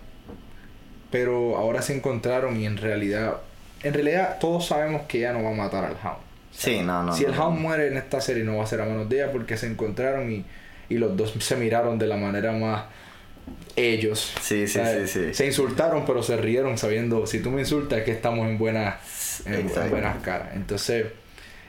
Pero 1.11 1.57
ahora 1.57 1.81
se 1.81 1.95
encontraron 1.95 2.59
y 2.59 2.65
en 2.65 2.77
realidad, 2.77 3.37
en 3.83 3.93
realidad 3.93 4.37
todos 4.39 4.67
sabemos 4.67 5.03
que 5.07 5.19
ella 5.19 5.33
no 5.33 5.43
va 5.43 5.49
a 5.49 5.53
matar 5.53 5.85
al 5.85 5.93
Hound. 5.93 6.29
Sí, 6.51 6.81
no, 6.81 7.03
no. 7.03 7.13
si 7.13 7.25
el 7.25 7.35
no. 7.35 7.47
Hound 7.47 7.59
muere 7.59 7.87
en 7.87 7.97
esta 7.97 8.21
serie 8.21 8.43
no 8.43 8.57
va 8.57 8.63
a 8.63 8.67
ser 8.67 8.81
a 8.81 8.85
manos 8.85 9.09
de 9.09 9.17
ella 9.17 9.31
porque 9.31 9.57
se 9.57 9.67
encontraron 9.67 10.31
y, 10.31 10.45
y 10.89 10.97
los 10.97 11.15
dos 11.15 11.33
se 11.39 11.55
miraron 11.55 11.97
de 11.97 12.07
la 12.07 12.17
manera 12.17 12.51
más 12.51 12.83
ellos. 13.75 14.33
Sí, 14.41 14.67
sí, 14.67 14.79
sí, 14.83 15.07
sí. 15.07 15.33
Se 15.33 15.45
insultaron 15.45 16.05
pero 16.05 16.21
se 16.21 16.37
rieron 16.37 16.77
sabiendo 16.77 17.25
si 17.25 17.39
tú 17.39 17.49
me 17.49 17.61
insultas 17.61 17.99
es 17.99 18.05
que 18.05 18.11
estamos 18.11 18.47
en 18.47 18.57
buenas 18.57 19.41
en, 19.45 19.69
en 19.69 19.89
buenas 19.89 20.21
caras. 20.21 20.49
Entonces 20.55 21.07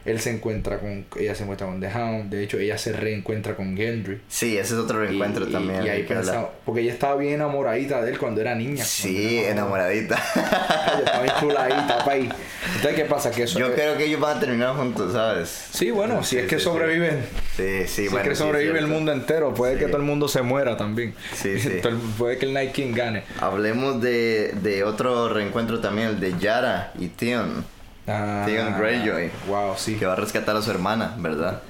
él 0.05 0.20
se 0.20 0.30
encuentra 0.30 0.78
con, 0.78 1.05
ella 1.18 1.34
se 1.34 1.42
encuentra 1.42 1.66
con 1.66 1.80
The 1.80 1.88
Hound, 1.88 2.30
de 2.30 2.42
hecho 2.44 2.59
ella 2.59 2.78
se 2.78 2.92
reencuentra 2.92 3.55
con 3.57 3.76
Gendry. 3.76 4.20
Sí, 4.28 4.57
ese 4.59 4.74
es 4.74 4.80
otro 4.80 5.01
reencuentro 5.01 5.48
Y- 5.48 5.53
también. 5.53 5.84
Y, 5.84 5.88
ahí 5.88 6.03
pensaba- 6.05 6.51
porque 6.64 6.80
ella 6.82 6.92
estaba 6.92 7.16
bien 7.16 7.34
enamoradita 7.34 8.03
de 8.03 8.11
él 8.12 8.18
cuando 8.18 8.40
era 8.40 8.55
niña. 8.55 8.84
Sí, 8.84 9.38
enamoradita. 9.38 10.18
Ella 10.36 10.98
estaba 11.05 11.22
bien 11.22 11.34
chuladita, 11.40 12.05
pa' 12.05 12.12
ahí. 12.12 12.28
Entonces, 12.76 12.94
¿qué 12.94 13.05
pasa? 13.05 13.30
Que 13.30 13.42
eso 13.44 13.59
Yo 13.59 13.74
creo 13.74 13.96
que 13.96 14.05
ellos 14.07 14.20
van 14.20 14.36
a 14.36 14.40
terminar 14.40 14.74
juntos, 14.76 15.12
¿sabes? 15.12 15.48
Sí, 15.72 15.90
bueno, 15.90 16.22
si 16.22 16.38
es 16.38 16.46
que 16.46 16.59
sí, 16.59 16.64
sobreviven. 16.64 17.20
Sí, 17.57 17.80
sí, 17.86 17.86
si 17.86 18.09
bueno. 18.09 18.22
es 18.22 18.28
que 18.30 18.34
sí, 18.36 18.42
sobrevive 18.42 18.78
el 18.78 18.86
mundo 18.86 19.12
entero, 19.12 19.53
puede 19.55 19.76
que 19.78 19.86
todo 19.86 19.96
el 19.98 20.03
mundo 20.05 20.28
se 20.28 20.42
muera 20.42 20.76
también. 20.76 21.14
Sí, 21.34 21.59
sí. 21.61 21.80
Puede 22.18 22.38
que 22.38 22.46
el 22.46 22.53
Night 22.53 22.72
King 22.72 22.92
gane. 22.94 23.22
Hablemos 23.40 24.01
de, 24.01 24.55
de 24.62 24.84
otro 24.84 25.28
reencuentro 25.28 25.80
también, 25.80 26.09
el 26.09 26.20
de 26.20 26.34
Yara 26.38 26.92
y 26.98 27.09
Theon, 27.09 27.64
Ah, 28.11 28.42
Theon 28.46 28.78
Greyjoy. 28.78 29.30
Wow, 29.48 29.74
sí. 29.76 29.96
que 29.96 30.06
va 30.06 30.14
a 30.14 30.16
rescatar 30.16 30.56
a 30.56 30.62
su 30.62 30.70
hermana, 30.70 31.14
¿verdad? 31.18 31.62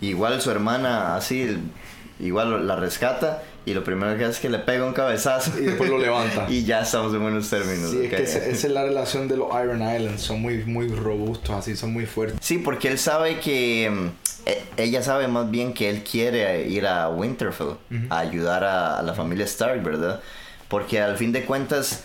Igual 0.00 0.40
su 0.40 0.50
hermana, 0.50 1.16
así, 1.16 1.58
igual 2.20 2.66
la 2.66 2.76
rescata 2.76 3.42
y 3.66 3.72
lo 3.72 3.82
primero 3.82 4.16
que 4.18 4.24
hace 4.24 4.32
es 4.34 4.40
que 4.40 4.50
le 4.50 4.58
pega 4.58 4.84
un 4.84 4.92
cabezazo. 4.92 5.58
Y 5.58 5.64
después 5.64 5.88
lo 5.88 5.98
levanta. 5.98 6.46
y 6.50 6.64
ya 6.64 6.80
estamos 6.82 7.14
en 7.14 7.22
buenos 7.22 7.48
términos. 7.48 7.90
Sí, 7.90 8.04
es 8.04 8.10
que 8.10 8.22
esa, 8.22 8.38
esa 8.38 8.66
es 8.66 8.72
la 8.72 8.84
relación 8.84 9.26
de 9.28 9.36
los 9.38 9.48
Iron 9.62 9.80
Islands. 9.82 10.20
Son 10.22 10.40
muy, 10.42 10.64
muy 10.64 10.88
robustos, 10.88 11.50
así, 11.56 11.74
son 11.76 11.92
muy 11.92 12.04
fuertes. 12.06 12.38
Sí, 12.42 12.58
porque 12.58 12.88
él 12.88 12.98
sabe 12.98 13.40
que. 13.40 13.90
mm, 13.90 14.06
e- 14.46 14.62
Ella 14.76 15.02
sabe 15.02 15.28
más 15.28 15.50
bien 15.50 15.72
que 15.72 15.88
él 15.88 16.02
quiere 16.04 16.66
ir 16.68 16.86
a 16.86 17.08
Winterfell 17.08 17.76
a 18.10 18.18
ayudar 18.18 18.64
a, 18.64 18.98
a 18.98 19.02
la 19.02 19.14
familia 19.14 19.44
Stark, 19.46 19.82
¿verdad? 19.82 20.20
Porque 20.68 21.00
al 21.00 21.16
fin 21.16 21.32
de 21.32 21.44
cuentas, 21.44 22.04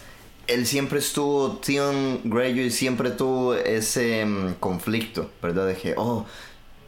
él 0.49 0.65
siempre 0.65 0.99
estuvo, 0.99 1.59
Theon 1.63 2.21
Greyjoy 2.23 2.71
siempre 2.71 3.11
tuvo 3.11 3.53
ese 3.53 4.25
mm, 4.25 4.55
conflicto, 4.59 5.29
¿verdad? 5.41 5.67
De 5.67 5.75
que, 5.75 5.93
oh, 5.95 6.25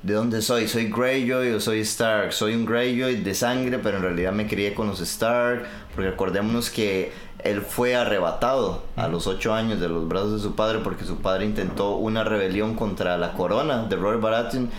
¿de 0.01 0.14
dónde 0.14 0.41
soy? 0.41 0.68
¿Soy 0.68 0.89
Greyjoy 0.89 1.51
o 1.51 1.59
soy 1.59 1.82
Stark? 1.82 2.34
Soy 2.34 2.55
un 2.55 2.66
Greyjoy 2.66 3.18
de 3.18 3.36
sangre, 3.36 3.78
pero 3.78 3.97
en 3.97 4.03
realidad 4.03 4.32
me 4.32 4.47
crié 4.47 4.74
con 4.74 4.88
los 4.88 4.99
Stark, 4.99 5.64
porque 5.93 6.09
acordémonos 6.09 6.72
que 6.72 7.12
él 7.43 7.62
fue 7.62 7.95
arrebatado 7.95 8.84
a 8.95 9.07
los 9.07 9.28
ocho 9.28 9.53
años 9.53 9.80
de 9.80 9.89
los 9.89 10.07
brazos 10.07 10.34
de 10.34 10.39
su 10.39 10.55
padre 10.55 10.80
porque 10.84 11.05
su 11.05 11.18
padre 11.18 11.45
intentó 11.45 11.95
una 11.95 12.24
rebelión 12.24 12.76
contra 12.76 13.18
la 13.18 13.34
corona 13.34 13.84
de 13.86 13.95
Robert 13.95 14.22
Baratheon 14.22 14.70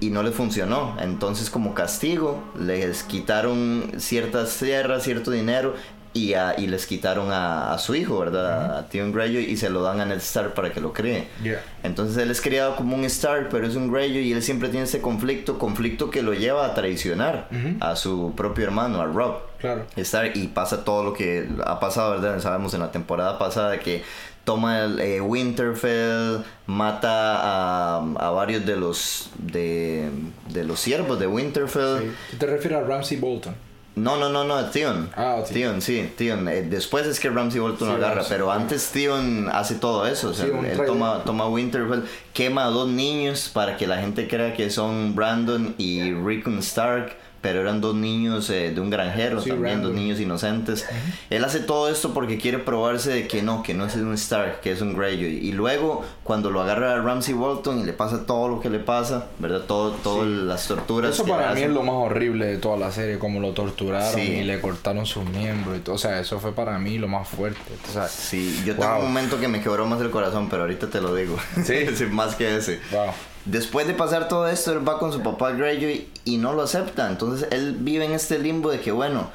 y 0.00 0.10
no 0.10 0.22
le 0.24 0.32
funcionó. 0.32 0.96
Entonces 1.00 1.50
como 1.50 1.72
castigo 1.72 2.42
les 2.58 3.04
quitaron 3.04 3.92
ciertas 3.98 4.56
tierras, 4.56 5.04
cierto 5.04 5.30
dinero 5.30 5.74
y, 6.12 6.34
a- 6.34 6.54
y 6.58 6.66
les 6.66 6.86
quitaron 6.86 7.30
a, 7.32 7.72
a 7.72 7.78
su 7.78 7.94
hijo, 7.94 8.18
¿verdad? 8.18 8.78
A 8.78 8.88
Theon 8.88 9.12
Greyjoy 9.12 9.44
y 9.44 9.56
se 9.56 9.70
lo 9.70 9.82
dan 9.82 10.00
a 10.00 10.04
Ned 10.06 10.16
Stark 10.18 10.54
para 10.54 10.72
que 10.72 10.80
lo 10.80 10.92
críe. 10.92 11.28
Yeah. 11.42 11.62
Entonces 11.84 12.16
él 12.16 12.30
es 12.30 12.40
criado 12.40 12.74
como 12.76 12.96
un 12.96 13.04
Stark, 13.04 13.48
pero 13.50 13.66
es 13.66 13.76
un 13.76 13.92
Greyjoy 13.92 14.18
y 14.28 14.32
él 14.32 14.42
siempre 14.42 14.68
tiene 14.70 14.84
ese 14.86 15.00
conflicto, 15.00 15.58
conflicto 15.58 16.10
que 16.10 16.22
lo 16.22 16.34
lleva 16.34 16.66
a 16.66 16.74
traicionar 16.74 17.48
a 17.80 17.94
su 17.94 18.32
propio 18.36 18.64
hermano, 18.64 19.00
a 19.00 19.06
Rob. 19.06 19.36
Claro. 19.58 19.86
Stark 19.96 20.32
y 20.34 20.48
pasa 20.48 20.84
todo 20.84 21.04
lo 21.04 21.12
que 21.12 21.48
ha 21.64 21.78
pasado, 21.78 22.12
¿verdad? 22.12 22.40
Sabemos 22.40 22.74
en 22.74 22.80
la 22.80 22.90
temporada 22.90 23.38
pasada 23.38 23.78
que 23.78 24.02
toma 24.44 24.80
el 24.80 24.98
eh, 24.98 25.20
Winterfell, 25.20 26.38
mata 26.66 27.36
a, 27.36 27.96
a 27.98 28.30
varios 28.30 28.64
de 28.66 28.74
los 28.76 29.30
de, 29.38 30.08
de 30.48 30.64
los 30.64 30.80
siervos 30.80 31.20
de 31.20 31.26
Winterfell. 31.26 31.98
Sí. 32.00 32.10
¿Tú 32.32 32.36
te 32.38 32.46
refieres 32.46 32.78
a 32.78 32.82
Ramsey 32.82 33.18
Bolton? 33.18 33.54
No, 33.96 34.16
no, 34.16 34.28
no, 34.28 34.44
no, 34.44 34.64
Theon. 34.66 35.10
Ah. 35.16 35.42
Theon, 35.46 35.82
sí, 35.82 36.12
Theon. 36.16 36.48
Eh, 36.48 36.62
después 36.62 37.06
es 37.06 37.18
que 37.18 37.28
Ramsey 37.28 37.60
Bolton 37.60 37.88
Sí, 37.88 37.96
lo 37.98 38.06
agarra, 38.06 38.22
pero 38.28 38.50
antes 38.50 38.90
Theon 38.90 39.48
hace 39.52 39.74
todo 39.74 40.06
eso. 40.06 40.30
O 40.30 40.34
sea, 40.34 40.46
él 40.46 40.80
toma, 40.86 41.22
toma 41.24 41.48
Winterfell, 41.48 42.04
quema 42.32 42.66
a 42.66 42.70
dos 42.70 42.88
niños 42.88 43.50
para 43.52 43.76
que 43.76 43.86
la 43.86 43.98
gente 43.98 44.28
crea 44.28 44.54
que 44.54 44.70
son 44.70 45.14
Brandon 45.14 45.74
y 45.76 46.12
Rickon 46.14 46.58
Stark, 46.58 47.16
pero 47.40 47.60
eran 47.60 47.80
dos 47.80 47.94
niños 47.94 48.50
eh, 48.50 48.70
de 48.74 48.80
un 48.80 48.90
granjero, 48.90 49.40
Sí, 49.40 49.48
también 49.50 49.76
dos 49.76 49.90
random. 49.90 49.94
niños 50.04 50.20
inocentes. 50.20 50.86
Él 51.30 51.44
hace 51.44 51.60
todo 51.60 51.88
esto 51.90 52.12
porque 52.12 52.36
quiere 52.38 52.58
probarse 52.58 53.10
de 53.10 53.26
que 53.28 53.42
no, 53.42 53.62
que 53.62 53.72
no 53.74 53.86
es 53.86 53.96
un 53.96 54.12
Stark, 54.14 54.60
que 54.60 54.72
es 54.72 54.80
un 54.82 54.94
Greyjoy. 54.94 55.38
Y 55.46 55.52
luego, 55.52 56.04
cuando 56.22 56.50
lo 56.50 56.60
agarra 56.60 56.92
a 56.94 56.98
Ramsey 57.00 57.32
Bolton 57.34 57.80
y 57.80 57.84
le 57.84 57.92
pasa 57.92 58.26
todo 58.26 58.48
lo 58.48 58.60
que 58.60 58.68
le 58.68 58.78
pasa, 58.78 59.28
¿verdad? 59.38 59.62
Todo, 59.66 59.92
todas 59.92 60.26
las 60.28 60.66
torturas. 60.68 61.14
Eso 61.14 61.24
que 61.24 61.30
para 61.30 61.54
mí 61.54 61.62
es 61.62 61.70
lo 61.70 61.82
más 61.82 61.94
horrible 61.94 62.46
de 62.46 62.58
toda 62.58 62.76
la 62.76 62.92
serie, 62.92 63.18
como 63.18 63.40
lo 63.40 63.52
torturaron 63.52 64.14
Sí. 64.14 64.20
y 64.20 64.42
le 64.44 64.60
cortaron 64.60 65.06
sus 65.06 65.24
miembros 65.24 65.76
y 65.78 65.80
todo. 65.80 65.94
O 65.94 65.98
sea, 65.98 66.20
eso 66.20 66.40
fue 66.40 66.54
para 66.54 66.78
mí 66.78 66.98
lo 66.98 67.08
más 67.08 67.28
fuerte. 67.28 67.60
O 67.88 67.92
sea, 67.92 68.06
Sí, 68.08 68.62
yo 68.66 68.76
tengo 68.76 68.96
un 68.96 69.02
momento 69.06 69.40
que 69.40 69.48
me 69.48 69.60
quebró 69.62 69.86
más 69.86 70.00
el 70.00 70.10
corazón, 70.10 70.48
pero 70.50 70.62
ahorita 70.62 70.88
te 70.90 71.00
lo 71.00 71.14
digo. 71.14 71.36
¿Sí? 71.64 71.86
Sí, 71.96 72.04
más 72.06 72.34
que 72.36 72.56
ese. 72.56 72.80
wow. 72.92 73.06
Después 73.44 73.86
de 73.86 73.94
pasar 73.94 74.28
todo 74.28 74.46
esto, 74.48 74.72
él 74.72 74.86
va 74.86 74.98
con 74.98 75.12
su 75.12 75.22
papá 75.22 75.52
Greyjoy 75.52 76.08
y 76.24 76.36
no 76.36 76.52
lo 76.52 76.62
acepta. 76.62 77.08
Entonces 77.08 77.48
él 77.50 77.76
vive 77.80 78.04
en 78.04 78.12
este 78.12 78.38
limbo 78.38 78.70
de 78.70 78.80
que, 78.80 78.92
bueno, 78.92 79.30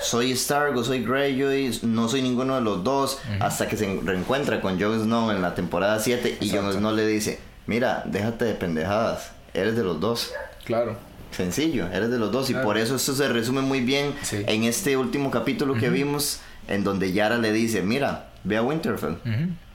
soy 0.00 0.30
Stark 0.32 0.76
o 0.76 0.84
soy 0.84 1.04
Greyjoy, 1.04 1.80
no 1.82 2.08
soy 2.08 2.22
ninguno 2.22 2.54
de 2.54 2.60
los 2.60 2.84
dos, 2.84 3.18
hasta 3.40 3.66
que 3.68 3.76
se 3.76 4.00
reencuentra 4.04 4.60
con 4.60 4.80
Jon 4.80 5.00
Snow 5.02 5.30
en 5.32 5.42
la 5.42 5.54
temporada 5.54 5.98
7 5.98 6.38
y 6.40 6.50
Jon. 6.50 6.72
Snow 6.72 6.94
le 6.94 7.06
dice, 7.06 7.40
mira, 7.66 8.02
déjate 8.06 8.44
de 8.44 8.54
pendejadas, 8.54 9.32
eres 9.54 9.74
de 9.76 9.82
los 9.82 9.98
dos. 10.00 10.32
Claro. 10.64 10.96
Sencillo, 11.32 11.88
eres 11.92 12.10
de 12.10 12.18
los 12.18 12.30
dos. 12.32 12.48
Y 12.50 12.54
por 12.54 12.78
eso 12.78 12.94
esto 12.96 13.12
se 13.14 13.28
resume 13.28 13.60
muy 13.60 13.80
bien 13.80 14.14
Sí. 14.22 14.42
en 14.46 14.64
este 14.64 14.96
último 14.96 15.30
capítulo 15.30 15.74
que 15.74 15.90
vimos, 15.90 16.40
en 16.68 16.84
donde 16.84 17.12
Yara 17.12 17.38
le 17.38 17.52
dice, 17.52 17.82
mira, 17.82 18.28
ve 18.44 18.56
a 18.56 18.62
Winterfell. 18.62 19.16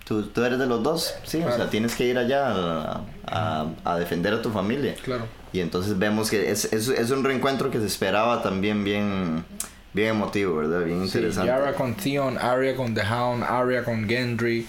Tú, 0.05 0.23
tú 0.23 0.43
eres 0.43 0.59
de 0.59 0.65
los 0.67 0.83
dos, 0.83 1.13
sí, 1.23 1.41
o 1.41 1.51
sea, 1.51 1.69
tienes 1.69 1.95
que 1.95 2.05
ir 2.05 2.17
allá 2.17 2.47
a, 2.51 3.01
a- 3.25 3.67
a 3.85 3.97
defender 3.97 4.33
a 4.33 4.41
tu 4.41 4.49
familia. 4.51 4.95
Claro. 5.03 5.25
Y 5.53 5.61
entonces 5.61 5.97
vemos 5.97 6.29
que 6.29 6.51
es, 6.51 6.65
es, 6.73 6.89
es 6.89 7.09
un 7.11 7.23
reencuentro 7.23 7.71
que 7.71 7.79
se 7.79 7.85
esperaba 7.85 8.41
también 8.43 8.83
bien, 8.83 9.45
bien 9.93 10.09
emotivo, 10.09 10.57
¿verdad? 10.57 10.81
Bien 10.83 10.99
Sí, 11.07 11.17
interesante. 11.19 11.47
Yara 11.47 11.73
con 11.73 11.93
Theon, 11.95 12.37
Arya 12.37 12.75
con 12.75 12.93
The 12.93 13.01
Hound, 13.01 13.43
Arya 13.43 13.83
con 13.85 14.09
Gendry, 14.09 14.67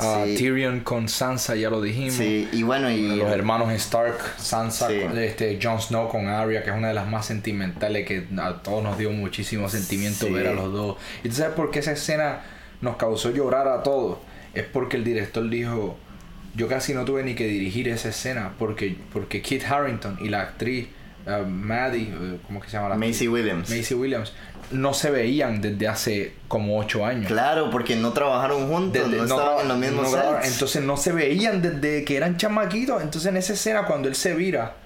uh, 0.00 0.24
Sí. 0.24 0.34
Tyrion 0.36 0.80
con 0.80 1.08
Sansa, 1.08 1.54
ya 1.54 1.70
lo 1.70 1.80
dijimos. 1.80 2.14
Sí, 2.14 2.48
y 2.50 2.64
bueno, 2.64 2.90
y 2.90 3.14
Los 3.16 3.30
hermanos 3.30 3.70
Stark, 3.74 4.16
Sansa, 4.38 4.88
Sí. 4.88 5.00
con- 5.02 5.16
este, 5.16 5.60
Jon 5.62 5.80
Snow 5.80 6.08
con 6.08 6.26
Arya, 6.26 6.64
que 6.64 6.70
es 6.70 6.76
una 6.76 6.88
de 6.88 6.94
las 6.94 7.06
más 7.06 7.24
sentimentales 7.24 8.04
que 8.04 8.26
a 8.40 8.54
todos 8.64 8.82
nos 8.82 8.98
dio 8.98 9.12
muchísimo 9.12 9.68
sentimiento 9.68 10.26
Sí. 10.26 10.32
ver 10.32 10.48
a 10.48 10.54
los 10.54 10.72
dos. 10.72 10.96
¿Y 11.22 11.28
tú 11.28 11.36
sabes 11.36 11.54
por 11.54 11.70
qué 11.70 11.78
esa 11.78 11.92
escena 11.92 12.40
nos 12.80 12.96
causó 12.96 13.30
llorar 13.30 13.68
a 13.68 13.84
todos? 13.84 14.18
Es 14.54 14.64
porque 14.64 14.96
el 14.96 15.04
director 15.04 15.48
dijo, 15.48 15.96
yo 16.54 16.68
casi 16.68 16.94
no 16.94 17.04
tuve 17.04 17.22
ni 17.22 17.34
que 17.34 17.46
dirigir 17.46 17.88
esa 17.88 18.10
escena 18.10 18.52
porque, 18.58 18.96
porque 19.12 19.40
Kit 19.40 19.64
Harrington 19.64 20.18
y 20.20 20.28
la 20.28 20.42
actriz 20.42 20.88
uh, 21.26 21.46
Maddie, 21.46 22.12
uh, 22.14 22.38
¿cómo 22.46 22.60
que 22.60 22.68
se 22.68 22.74
llama 22.76 22.90
la 22.90 22.94
actriz? 22.96 23.16
Macy 23.16 23.28
Williams. 23.28 23.70
Macy 23.70 23.94
Williams, 23.94 24.32
no 24.70 24.94
se 24.94 25.10
veían 25.10 25.60
desde 25.60 25.88
hace 25.88 26.32
como 26.48 26.78
ocho 26.78 27.04
años. 27.04 27.26
Claro, 27.26 27.70
porque 27.70 27.96
no 27.96 28.12
trabajaron 28.12 28.68
juntos, 28.68 29.10
Desde- 29.10 29.22
no, 29.22 29.26
no 29.28 29.38
estaban 29.38 29.60
en 29.62 29.68
los 29.68 29.78
mismos 29.78 30.12
no 30.12 30.18
sets. 30.40 30.52
Entonces 30.52 30.82
no 30.82 30.96
se 30.96 31.12
veían 31.12 31.62
desde 31.62 32.04
que 32.04 32.16
eran 32.16 32.36
chamaquitos. 32.36 33.02
Entonces 33.02 33.28
en 33.30 33.36
esa 33.36 33.52
escena 33.54 33.84
cuando 33.84 34.08
él 34.08 34.14
se 34.14 34.34
vira, 34.34 34.76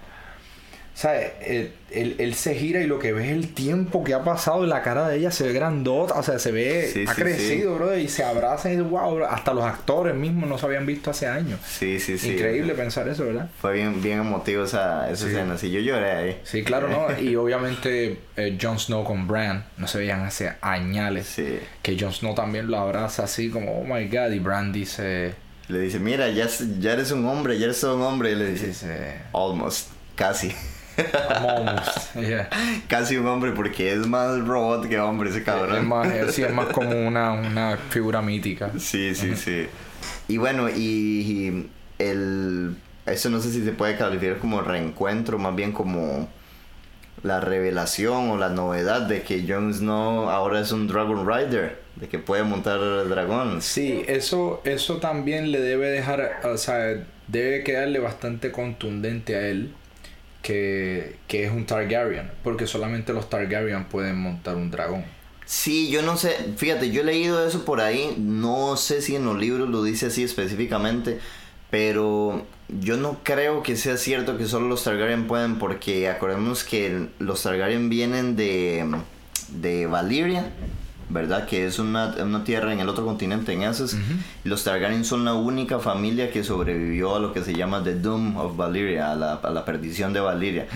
¿sabes? 0.97 1.33
Él, 1.43 1.73
él- 1.91 2.17
él 2.19 2.35
se 2.35 2.55
gira 2.55 2.81
y 2.81 2.87
lo 2.87 2.99
que 2.99 3.13
ve 3.13 3.27
es 3.27 3.33
el 3.33 3.53
tiempo 3.53 4.03
que 4.03 4.15
ha 4.15 4.25
pasado 4.25 4.65
y 4.65 4.67
la 4.67 4.81
cara 4.83 5.07
de 5.09 5.19
ella 5.19 5.31
se 5.31 5.45
ve 5.47 5.53
grandota, 5.53 6.15
o 6.15 6.23
sea, 6.23 6.39
se 6.39 6.51
ve, 6.53 6.91
Sí, 6.91 7.05
ha 7.07 7.15
sí, 7.15 7.21
crecido, 7.23 7.75
bro, 7.75 7.99
y 7.99 8.09
se 8.09 8.25
abrazan 8.25 8.73
y 8.73 8.77
wow, 8.81 9.23
hasta 9.25 9.53
los 9.53 9.63
actores 9.65 10.15
mismos 10.15 10.49
no 10.49 10.57
se 10.57 10.65
habían 10.65 10.87
visto 10.87 11.11
hace 11.11 11.27
años. 11.27 11.61
Sí, 11.67 12.01
sí, 12.01 12.17
sí. 12.17 12.33
Increíble 12.33 12.73
pensar 12.75 13.07
eso, 13.09 13.27
¿verdad? 13.27 13.51
Fue 13.61 13.75
bien, 13.75 14.03
bien 14.03 14.21
emotivo 14.21 14.65
esa, 14.65 15.11
escena, 15.11 15.59
sí, 15.59 15.71
yo 15.71 15.81
lloré 15.81 16.11
ahí. 16.13 16.41
Sí, 16.45 16.65
claro, 16.65 16.89
¿no? 16.89 17.07
Y 17.21 17.37
obviamente 17.37 18.19
eh, 18.39 18.59
Jon 18.61 18.79
Snow 18.79 19.05
con 19.05 19.29
Bran 19.29 19.67
no 19.77 19.87
se 19.87 19.99
veían 19.99 20.23
hace 20.23 20.55
añales. 20.63 21.27
Sí. 21.27 21.59
Que 21.83 21.99
Jon 22.01 22.13
Snow 22.15 22.35
también 22.35 22.69
lo 22.71 22.79
abraza 22.79 23.25
así 23.25 23.51
como, 23.51 23.81
oh 23.81 23.85
my 23.85 24.07
god, 24.09 24.31
y 24.33 24.39
Bran 24.39 24.73
dice, 24.73 25.35
Le 25.69 25.79
dice, 25.81 25.99
mira, 25.99 26.31
ya, 26.31 26.49
ya 26.81 26.95
eres 26.95 27.11
un 27.11 27.27
hombre, 27.27 27.59
ya 27.59 27.67
eres 27.67 27.83
un 27.85 28.01
hombre. 28.01 28.31
Y 28.33 28.35
le 28.37 28.51
dice, 28.53 28.69
dice, 28.69 29.15
almost, 29.35 29.91
casi. 30.15 30.55
Yeah. 32.15 32.49
casi 32.89 33.17
un 33.17 33.27
hombre 33.27 33.53
porque 33.53 33.93
es 33.93 34.07
más 34.07 34.39
robot 34.41 34.89
que 34.89 34.99
hombre 34.99 35.31
ese 35.31 35.43
cabrón. 35.43 35.77
Es 35.77 35.85
más, 35.85 36.07
eh, 36.09 36.33
sí, 36.33 36.43
es 36.43 36.53
más 36.53 36.67
como 36.69 36.91
una, 37.07 37.33
una 37.33 37.77
figura 37.91 38.23
mítica. 38.23 38.71
Sí, 38.79 39.15
sí, 39.15 39.37
sí. 39.37 39.67
Y 40.29 40.39
bueno, 40.39 40.69
y, 40.69 40.73
y 40.79 41.71
el... 41.99 42.77
Eso 43.07 43.31
no 43.31 43.41
sé 43.41 43.53
si 43.53 43.65
se 43.65 43.71
puede 43.71 43.97
calificar 43.97 44.39
como 44.39 44.61
reencuentro, 44.63 45.39
más 45.39 45.55
bien 45.55 45.71
como 45.71 46.29
la 47.23 47.41
revelación 47.41 48.31
o 48.31 48.37
la 48.37 48.49
novedad 48.49 49.03
de 49.03 49.23
que 49.23 49.45
Jon 49.47 49.73
Snow 49.73 50.29
ahora 50.29 50.61
es 50.61 50.73
un 50.73 50.89
Dragon 50.89 51.27
Rider, 51.27 51.81
de 51.97 52.09
que 52.09 52.19
puede 52.19 52.43
montar 52.43 52.81
el 52.81 53.09
dragón. 53.09 53.63
Sí, 53.63 54.03
eso, 54.09 54.61
eso 54.65 54.97
también 54.97 55.53
le 55.53 55.61
debe 55.61 55.89
dejar, 55.89 56.41
o 56.45 56.57
sea, 56.59 57.05
debe 57.29 57.63
quedarle 57.63 58.01
bastante 58.01 58.51
contundente 58.51 59.37
a 59.37 59.47
él 59.47 59.73
que, 60.47 61.17
que 61.27 61.45
es 61.45 61.51
un 61.51 61.67
Targaryen, 61.67 62.31
porque 62.45 62.69
solamente 62.69 63.13
los 63.13 63.29
Targaryen 63.29 63.87
pueden 63.87 64.17
montar 64.17 64.55
un 64.55 64.71
dragón. 64.71 65.05
Sí, 65.45 65.91
yo 65.91 66.03
no 66.03 66.17
sé, 66.17 66.37
fíjate, 66.57 66.93
yo 66.93 67.01
he 67.01 67.05
leído 67.05 67.45
eso 67.45 67.65
por 67.65 67.81
ahí, 67.81 68.15
no 68.17 68.77
sé 68.77 69.03
si 69.03 69.17
en 69.17 69.25
los 69.25 69.37
libros 69.37 69.69
lo 69.69 69.83
dice 69.83 70.07
así 70.07 70.23
específicamente, 70.23 71.19
Pero 71.71 72.47
yo 72.69 72.97
no 72.97 73.19
creo 73.25 73.65
que 73.65 73.77
sea 73.77 73.97
cierto 73.97 74.39
que 74.39 74.47
solo 74.47 74.69
los 74.69 74.85
Targaryen 74.85 75.27
pueden, 75.27 75.59
porque 75.59 76.09
acordemos 76.09 76.63
que 76.63 77.09
los 77.19 77.43
Targaryen 77.43 77.89
vienen 77.89 78.37
de, 78.37 78.87
de 79.49 79.87
Valyria 79.87 80.53
¿verdad? 81.09 81.47
Que 81.47 81.67
es 81.67 81.79
una, 81.79 82.15
una, 82.21 82.43
tierra 82.43 82.73
en 82.73 82.81
el 82.81 82.89
otro 82.89 83.05
continente, 83.05 83.53
en 83.53 83.63
Essos. 83.63 83.97
Los 84.45 84.65
Targaryen 84.65 85.05
son 85.05 85.25
la 85.25 85.35
única 85.35 85.79
familia 85.79 86.31
que 86.31 86.43
sobrevivió 86.43 87.15
a 87.15 87.21
lo 87.21 87.33
que 87.33 87.43
se 87.43 87.55
llama 87.55 87.83
The 87.83 87.95
Doom 87.95 88.37
of 88.37 88.57
Valyria, 88.57 89.13
a 89.13 89.15
la, 89.15 89.35
a 89.35 89.51
la 89.51 89.65
perdición 89.65 90.13
de 90.13 90.21
Valyria. 90.21 90.67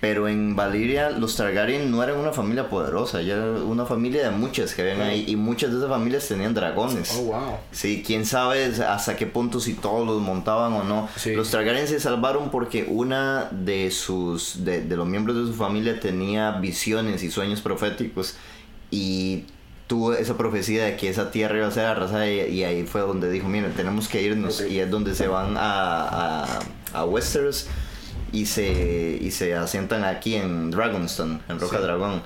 Pero 0.00 0.28
en 0.28 0.54
Valyria 0.54 1.10
los 1.10 1.36
Targaryen 1.36 1.90
no 1.90 2.02
eran 2.02 2.18
una 2.18 2.32
familia 2.32 2.68
poderosa, 2.68 3.20
ya 3.22 3.34
era 3.34 3.44
una 3.44 3.84
familia 3.84 4.22
de 4.22 4.30
muchas 4.30 4.74
que 4.74 4.82
habían 4.82 5.00
ahí 5.00 5.24
y 5.26 5.36
muchas 5.36 5.70
de 5.70 5.78
esas 5.78 5.90
familias 5.90 6.26
tenían 6.28 6.54
dragones. 6.54 7.12
Oh, 7.18 7.24
wow. 7.24 7.56
Sí, 7.72 8.02
quién 8.06 8.24
sabe 8.24 8.66
hasta 8.66 9.16
qué 9.16 9.26
punto 9.26 9.58
si 9.58 9.74
todos 9.74 10.06
los 10.06 10.20
montaban 10.22 10.72
o 10.72 10.84
no. 10.84 11.08
Los 11.34 11.50
Targaryen 11.50 11.88
se 11.88 11.98
salvaron 11.98 12.50
porque 12.50 12.86
una 12.88 13.48
de 13.50 13.90
sus 13.90 14.64
de, 14.64 14.82
de 14.82 14.96
los 14.96 15.06
miembros 15.06 15.36
de 15.36 15.46
su 15.46 15.54
familia 15.54 15.98
tenía 15.98 16.52
visiones 16.52 17.22
y 17.22 17.30
sueños 17.30 17.60
proféticos 17.60 18.36
y 18.90 19.44
tuvo 19.90 20.12
esa 20.12 20.36
profecía 20.36 20.84
de 20.84 20.96
que 20.96 21.08
esa 21.08 21.32
tierra 21.32 21.56
iba 21.56 21.66
a 21.66 21.72
ser 21.72 21.86
arrasada 21.86 22.30
y, 22.30 22.62
ahí 22.62 22.84
fue 22.84 23.00
donde 23.00 23.28
dijo, 23.28 23.48
miren, 23.48 23.72
tenemos 23.72 24.06
que 24.06 24.22
irnos 24.22 24.60
y 24.60 24.78
es 24.78 24.88
donde 24.88 25.16
se 25.16 25.26
van 25.26 25.56
a, 25.56 26.44
a, 26.44 26.60
a, 26.92 27.04
Westeros 27.06 27.66
y 28.30 28.46
se, 28.46 29.18
y 29.20 29.32
se 29.32 29.56
asientan 29.56 30.04
aquí 30.04 30.36
en 30.36 30.70
Dragonstone, 30.70 31.40
en 31.48 31.58
Roca 31.58 31.80
Dragón. 31.80 32.22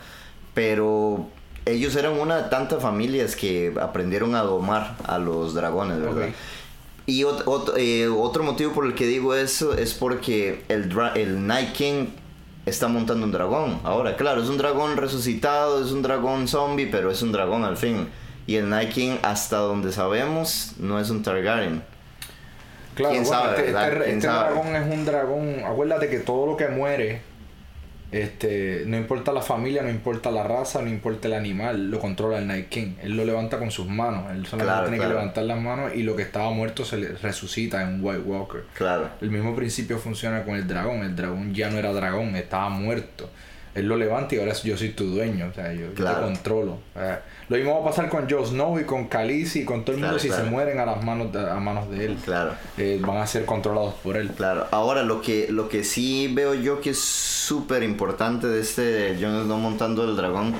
Pero 0.52 1.30
ellos 1.64 1.96
eran 1.96 2.20
una 2.20 2.36
de 2.36 2.50
tantas 2.50 2.82
familias 2.82 3.34
que 3.34 3.74
aprendieron 3.80 4.34
a 4.34 4.42
domar 4.42 4.98
a 5.06 5.16
los 5.16 5.54
dragones, 5.54 6.02
¿verdad? 6.02 6.28
Y 7.06 7.22
eh, 7.22 8.08
otro 8.08 8.44
motivo 8.44 8.74
por 8.74 8.84
el 8.84 8.94
que 8.94 9.06
digo 9.06 9.34
eso 9.34 9.72
es 9.72 9.94
porque 9.94 10.64
el, 10.68 10.94
el 11.14 11.46
Night 11.46 11.72
King 11.72 12.08
está 12.66 12.88
montando 12.88 13.26
un 13.26 13.32
dragón. 13.32 13.80
Ahora, 13.84 14.16
claro, 14.16 14.42
es 14.42 14.48
un 14.48 14.58
dragón 14.58 14.96
resucitado, 14.96 15.84
es 15.84 15.92
un 15.92 16.02
dragón 16.02 16.48
zombie, 16.48 16.86
pero 16.86 17.10
es 17.10 17.22
un 17.22 17.32
dragón 17.32 17.64
al 17.64 17.76
fin. 17.76 18.08
Y 18.46 18.56
el 18.56 18.68
Night 18.68 18.92
King, 18.92 19.16
hasta 19.22 19.58
donde 19.58 19.92
sabemos, 19.92 20.72
no 20.78 20.98
es 20.98 21.10
un 21.10 21.22
Targaryen. 21.22 21.82
Claro, 22.94 23.12
¿Quién 23.12 23.26
sabe, 23.26 23.66
este, 23.66 23.70
este, 23.70 24.10
este 24.14 24.26
dragón 24.28 24.76
es 24.76 24.92
un 24.92 25.04
dragón. 25.04 25.62
Acuérdate 25.64 26.08
que 26.08 26.20
todo 26.20 26.46
lo 26.46 26.56
que 26.56 26.68
muere 26.68 27.22
este, 28.14 28.84
no 28.86 28.96
importa 28.96 29.32
la 29.32 29.42
familia, 29.42 29.82
no 29.82 29.90
importa 29.90 30.30
la 30.30 30.44
raza, 30.44 30.80
no 30.80 30.88
importa 30.88 31.26
el 31.26 31.34
animal, 31.34 31.90
lo 31.90 31.98
controla 31.98 32.38
el 32.38 32.46
Night 32.46 32.68
King. 32.68 32.94
Él 33.02 33.16
lo 33.16 33.24
levanta 33.24 33.58
con 33.58 33.72
sus 33.72 33.88
manos. 33.88 34.30
Él 34.30 34.46
solamente 34.46 34.90
tiene 34.90 35.02
que 35.02 35.08
levantar 35.08 35.44
las 35.44 35.60
manos 35.60 35.92
y 35.96 36.04
lo 36.04 36.14
que 36.14 36.22
estaba 36.22 36.50
muerto 36.50 36.84
se 36.84 36.98
le 36.98 37.08
resucita 37.08 37.82
en 37.82 38.04
White 38.04 38.22
Walker. 38.22 38.62
Claro. 38.74 39.10
El 39.20 39.30
mismo 39.30 39.56
principio 39.56 39.98
funciona 39.98 40.44
con 40.44 40.54
el 40.54 40.66
dragón. 40.68 40.98
El 40.98 41.16
dragón 41.16 41.54
ya 41.54 41.70
no 41.70 41.78
era 41.78 41.92
dragón, 41.92 42.36
estaba 42.36 42.68
muerto. 42.68 43.28
Él 43.74 43.86
lo 43.86 43.96
levanta 43.96 44.34
y 44.34 44.38
ahora 44.38 44.52
yo 44.52 44.76
soy 44.76 44.90
tu 44.90 45.06
dueño. 45.06 45.48
O 45.50 45.52
sea, 45.52 45.72
yo, 45.72 45.88
te 45.88 46.02
controlo. 46.02 46.78
Lo 47.48 47.56
mismo 47.56 47.74
va 47.74 47.80
a 47.80 47.90
pasar 47.90 48.08
con 48.08 48.30
Jon 48.30 48.46
Snow 48.46 48.78
y 48.78 48.84
con 48.84 49.08
Khaleesi 49.08 49.60
y 49.60 49.64
con 49.64 49.84
todo 49.84 49.96
el 49.96 50.02
mundo 50.02 50.18
si 50.18 50.30
se 50.30 50.44
mueren 50.44 50.78
a 50.78 50.86
las 50.86 51.02
manos 51.04 51.32
de, 51.32 51.40
a 51.40 51.56
manos 51.56 51.90
de 51.90 52.06
él. 52.06 52.16
Claro. 52.24 52.52
Eh, 52.78 53.00
van 53.04 53.18
a 53.18 53.26
ser 53.26 53.44
controlados 53.44 53.94
por 53.94 54.16
él. 54.16 54.30
Claro. 54.30 54.66
Ahora 54.70 55.02
lo 55.02 55.20
que 55.20 55.48
lo 55.50 55.68
que 55.68 55.84
sí 55.84 56.30
veo 56.32 56.54
yo 56.54 56.80
que 56.80 56.90
es 56.90 57.00
súper 57.00 57.82
importante 57.82 58.46
de 58.46 58.60
este 58.60 59.16
Jon 59.20 59.44
Snow 59.44 59.58
montando 59.58 60.04
el 60.04 60.16
dragón, 60.16 60.54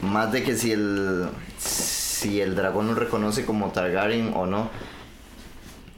más 0.00 0.32
de 0.32 0.42
que 0.42 0.56
si 0.56 0.72
el 0.72 1.28
si 1.58 2.40
el 2.40 2.56
dragón 2.56 2.88
lo 2.88 2.94
reconoce 2.94 3.44
como 3.44 3.70
Targaryen 3.70 4.32
o 4.34 4.46
no, 4.46 4.70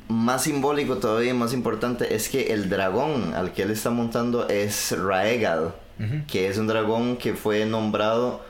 más 0.09 0.43
simbólico 0.43 0.97
todavía, 0.97 1.35
más 1.35 1.53
importante 1.53 2.15
es 2.15 2.29
que 2.29 2.53
el 2.53 2.69
dragón 2.69 3.35
al 3.35 3.53
que 3.53 3.63
él 3.63 3.71
está 3.71 3.91
montando 3.91 4.49
es 4.49 4.95
Raegal, 4.97 5.75
que 6.29 6.49
es 6.49 6.59
un 6.59 6.67
dragón 6.67 7.17
que 7.17 7.35
fue 7.35 7.65
nombrado 7.65 8.45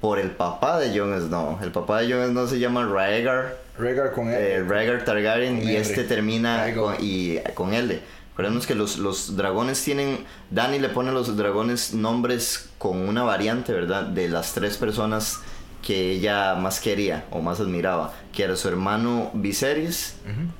por 0.00 0.18
el 0.18 0.30
papá 0.30 0.78
de 0.78 0.98
Jon 0.98 1.18
Snow. 1.18 1.58
El 1.62 1.72
papá 1.72 2.00
de 2.02 2.12
Jon 2.12 2.28
Snow 2.28 2.46
se 2.46 2.58
llama 2.58 2.84
Rhaegar. 2.86 3.56
Rhaegar 3.78 4.12
con 4.12 4.28
eh, 4.28 4.62
Rhaegar 4.62 5.04
Targaryen 5.04 5.62
y 5.62 5.76
este 5.76 6.04
termina 6.04 6.72
con, 6.74 6.94
y, 7.00 7.38
con 7.54 7.72
L. 7.72 8.00
Recordemos 8.36 8.66
que 8.66 8.74
los, 8.74 8.98
los 8.98 9.36
dragones 9.36 9.82
tienen. 9.82 10.18
Dani 10.50 10.78
le 10.78 10.88
pone 10.88 11.10
a 11.10 11.12
los 11.12 11.36
dragones 11.36 11.94
nombres 11.94 12.68
con 12.78 12.98
una 13.08 13.22
variante, 13.22 13.72
¿verdad? 13.72 14.04
De 14.04 14.28
las 14.28 14.52
tres 14.52 14.76
personas 14.76 15.40
que 15.82 16.10
ella 16.12 16.54
más 16.54 16.80
quería 16.80 17.24
o 17.30 17.40
más 17.40 17.60
admiraba. 17.60 18.12
Que 18.32 18.42
era 18.42 18.56
su 18.56 18.68
hermano 18.68 19.30
Viserys. 19.34 20.16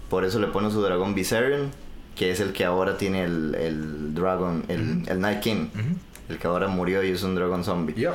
Por 0.09 0.25
eso 0.25 0.39
le 0.39 0.47
pone 0.47 0.71
su 0.71 0.81
dragón 0.83 1.15
Viserion. 1.15 1.71
Que 2.15 2.31
es 2.31 2.39
el 2.41 2.53
que 2.53 2.65
ahora 2.65 2.97
tiene 2.97 3.25
el, 3.25 3.57
el 3.57 4.15
Dragon, 4.15 4.65
el, 4.69 5.03
el 5.07 5.21
Night 5.21 5.41
King. 5.41 5.67
El 6.29 6.39
que 6.39 6.47
ahora 6.47 6.69
murió 6.69 7.03
y 7.03 7.11
es 7.11 7.23
un 7.23 7.35
dragón 7.35 7.65
zombie. 7.65 8.09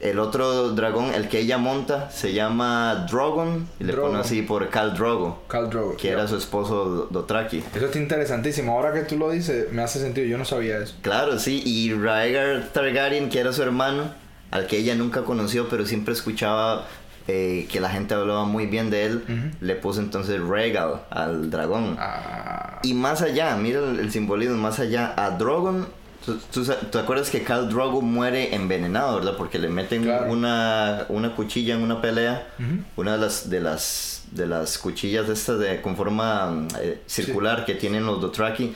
El 0.00 0.18
otro 0.18 0.70
dragón, 0.70 1.14
el 1.14 1.28
que 1.28 1.38
ella 1.38 1.58
monta, 1.58 2.10
se 2.10 2.32
llama 2.32 3.06
Drogon. 3.08 3.68
Y 3.78 3.84
le 3.84 3.92
pone 3.92 4.18
así 4.18 4.42
por 4.42 4.68
Khal 4.68 4.94
Drogo. 4.94 5.44
Khal 5.46 5.70
Drogo. 5.70 5.96
Que 5.96 6.10
era 6.10 6.26
su 6.26 6.36
esposo 6.36 7.06
Dotraki. 7.08 7.62
Eso 7.72 7.86
está 7.86 7.98
interesantísimo. 8.00 8.72
Ahora 8.72 8.92
que 8.92 9.02
tú 9.02 9.16
lo 9.16 9.30
dices, 9.30 9.72
me 9.72 9.82
hace 9.82 10.00
sentido. 10.00 10.26
Yo 10.26 10.38
no 10.38 10.44
sabía 10.44 10.78
eso. 10.78 10.96
Claro, 11.02 11.38
sí. 11.38 11.62
Y 11.64 11.94
Rhaegar 11.94 12.70
Targaryen, 12.72 13.28
que 13.28 13.38
era 13.38 13.52
su 13.52 13.62
hermano, 13.62 14.12
al 14.50 14.66
que 14.66 14.78
ella 14.78 14.96
nunca 14.96 15.22
conoció, 15.22 15.68
pero 15.68 15.86
siempre 15.86 16.14
escuchaba 16.14 16.84
eh, 17.28 17.68
que 17.70 17.80
la 17.80 17.88
gente 17.88 18.14
hablaba 18.14 18.44
muy 18.44 18.66
bien 18.66 18.90
de 18.90 19.04
él, 19.04 19.54
le 19.60 19.76
puso 19.76 20.00
entonces 20.00 20.40
Regal 20.40 21.02
al 21.10 21.50
dragón. 21.50 21.96
Ah. 22.00 22.80
Y 22.82 22.94
más 22.94 23.22
allá, 23.22 23.54
mira 23.56 23.78
el, 23.78 24.10
simbolismo, 24.10 24.56
más 24.56 24.80
allá, 24.80 25.14
a 25.16 25.30
Drogon 25.30 25.86
¿Tú, 26.24 26.64
te 26.64 26.98
acuerdas 26.98 27.30
que 27.30 27.42
Khal 27.42 27.68
Drogo 27.68 28.00
muere 28.00 28.54
envenenado, 28.54 29.16
verdad? 29.16 29.36
Porque 29.36 29.58
le 29.58 29.68
meten 29.68 30.08
una, 30.28 31.06
una 31.08 31.34
cuchilla 31.34 31.74
en 31.74 31.82
una 31.82 32.00
pelea. 32.00 32.48
Una 32.96 33.12
de 33.12 33.18
las, 33.18 33.50
de 33.50 33.60
las, 33.60 34.24
de 34.30 34.46
las 34.46 34.78
cuchillas 34.78 35.28
estas 35.28 35.58
de, 35.58 35.80
con 35.80 35.96
forma 35.96 36.68
eh, 36.80 37.02
circular 37.06 37.64
que 37.64 37.74
tienen 37.74 38.06
los 38.06 38.20
Dothraki. 38.20 38.72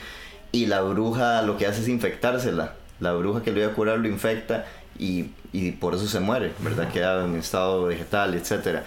Y 0.51 0.65
la 0.65 0.81
bruja 0.81 1.41
lo 1.41 1.57
que 1.57 1.67
hace 1.67 1.81
es 1.81 1.87
infectársela. 1.87 2.73
La 2.99 3.13
bruja 3.13 3.41
que 3.43 3.51
lo 3.51 3.59
iba 3.59 3.71
a 3.71 3.73
curar 3.73 3.99
lo 3.99 4.07
infecta 4.07 4.65
y, 4.99 5.31
y 5.53 5.71
por 5.71 5.95
eso 5.95 6.07
se 6.07 6.19
muere, 6.19 6.51
¿verdad? 6.59 6.91
Queda 6.91 7.23
en 7.23 7.35
estado 7.35 7.85
vegetal, 7.85 8.33
etc. 8.33 8.79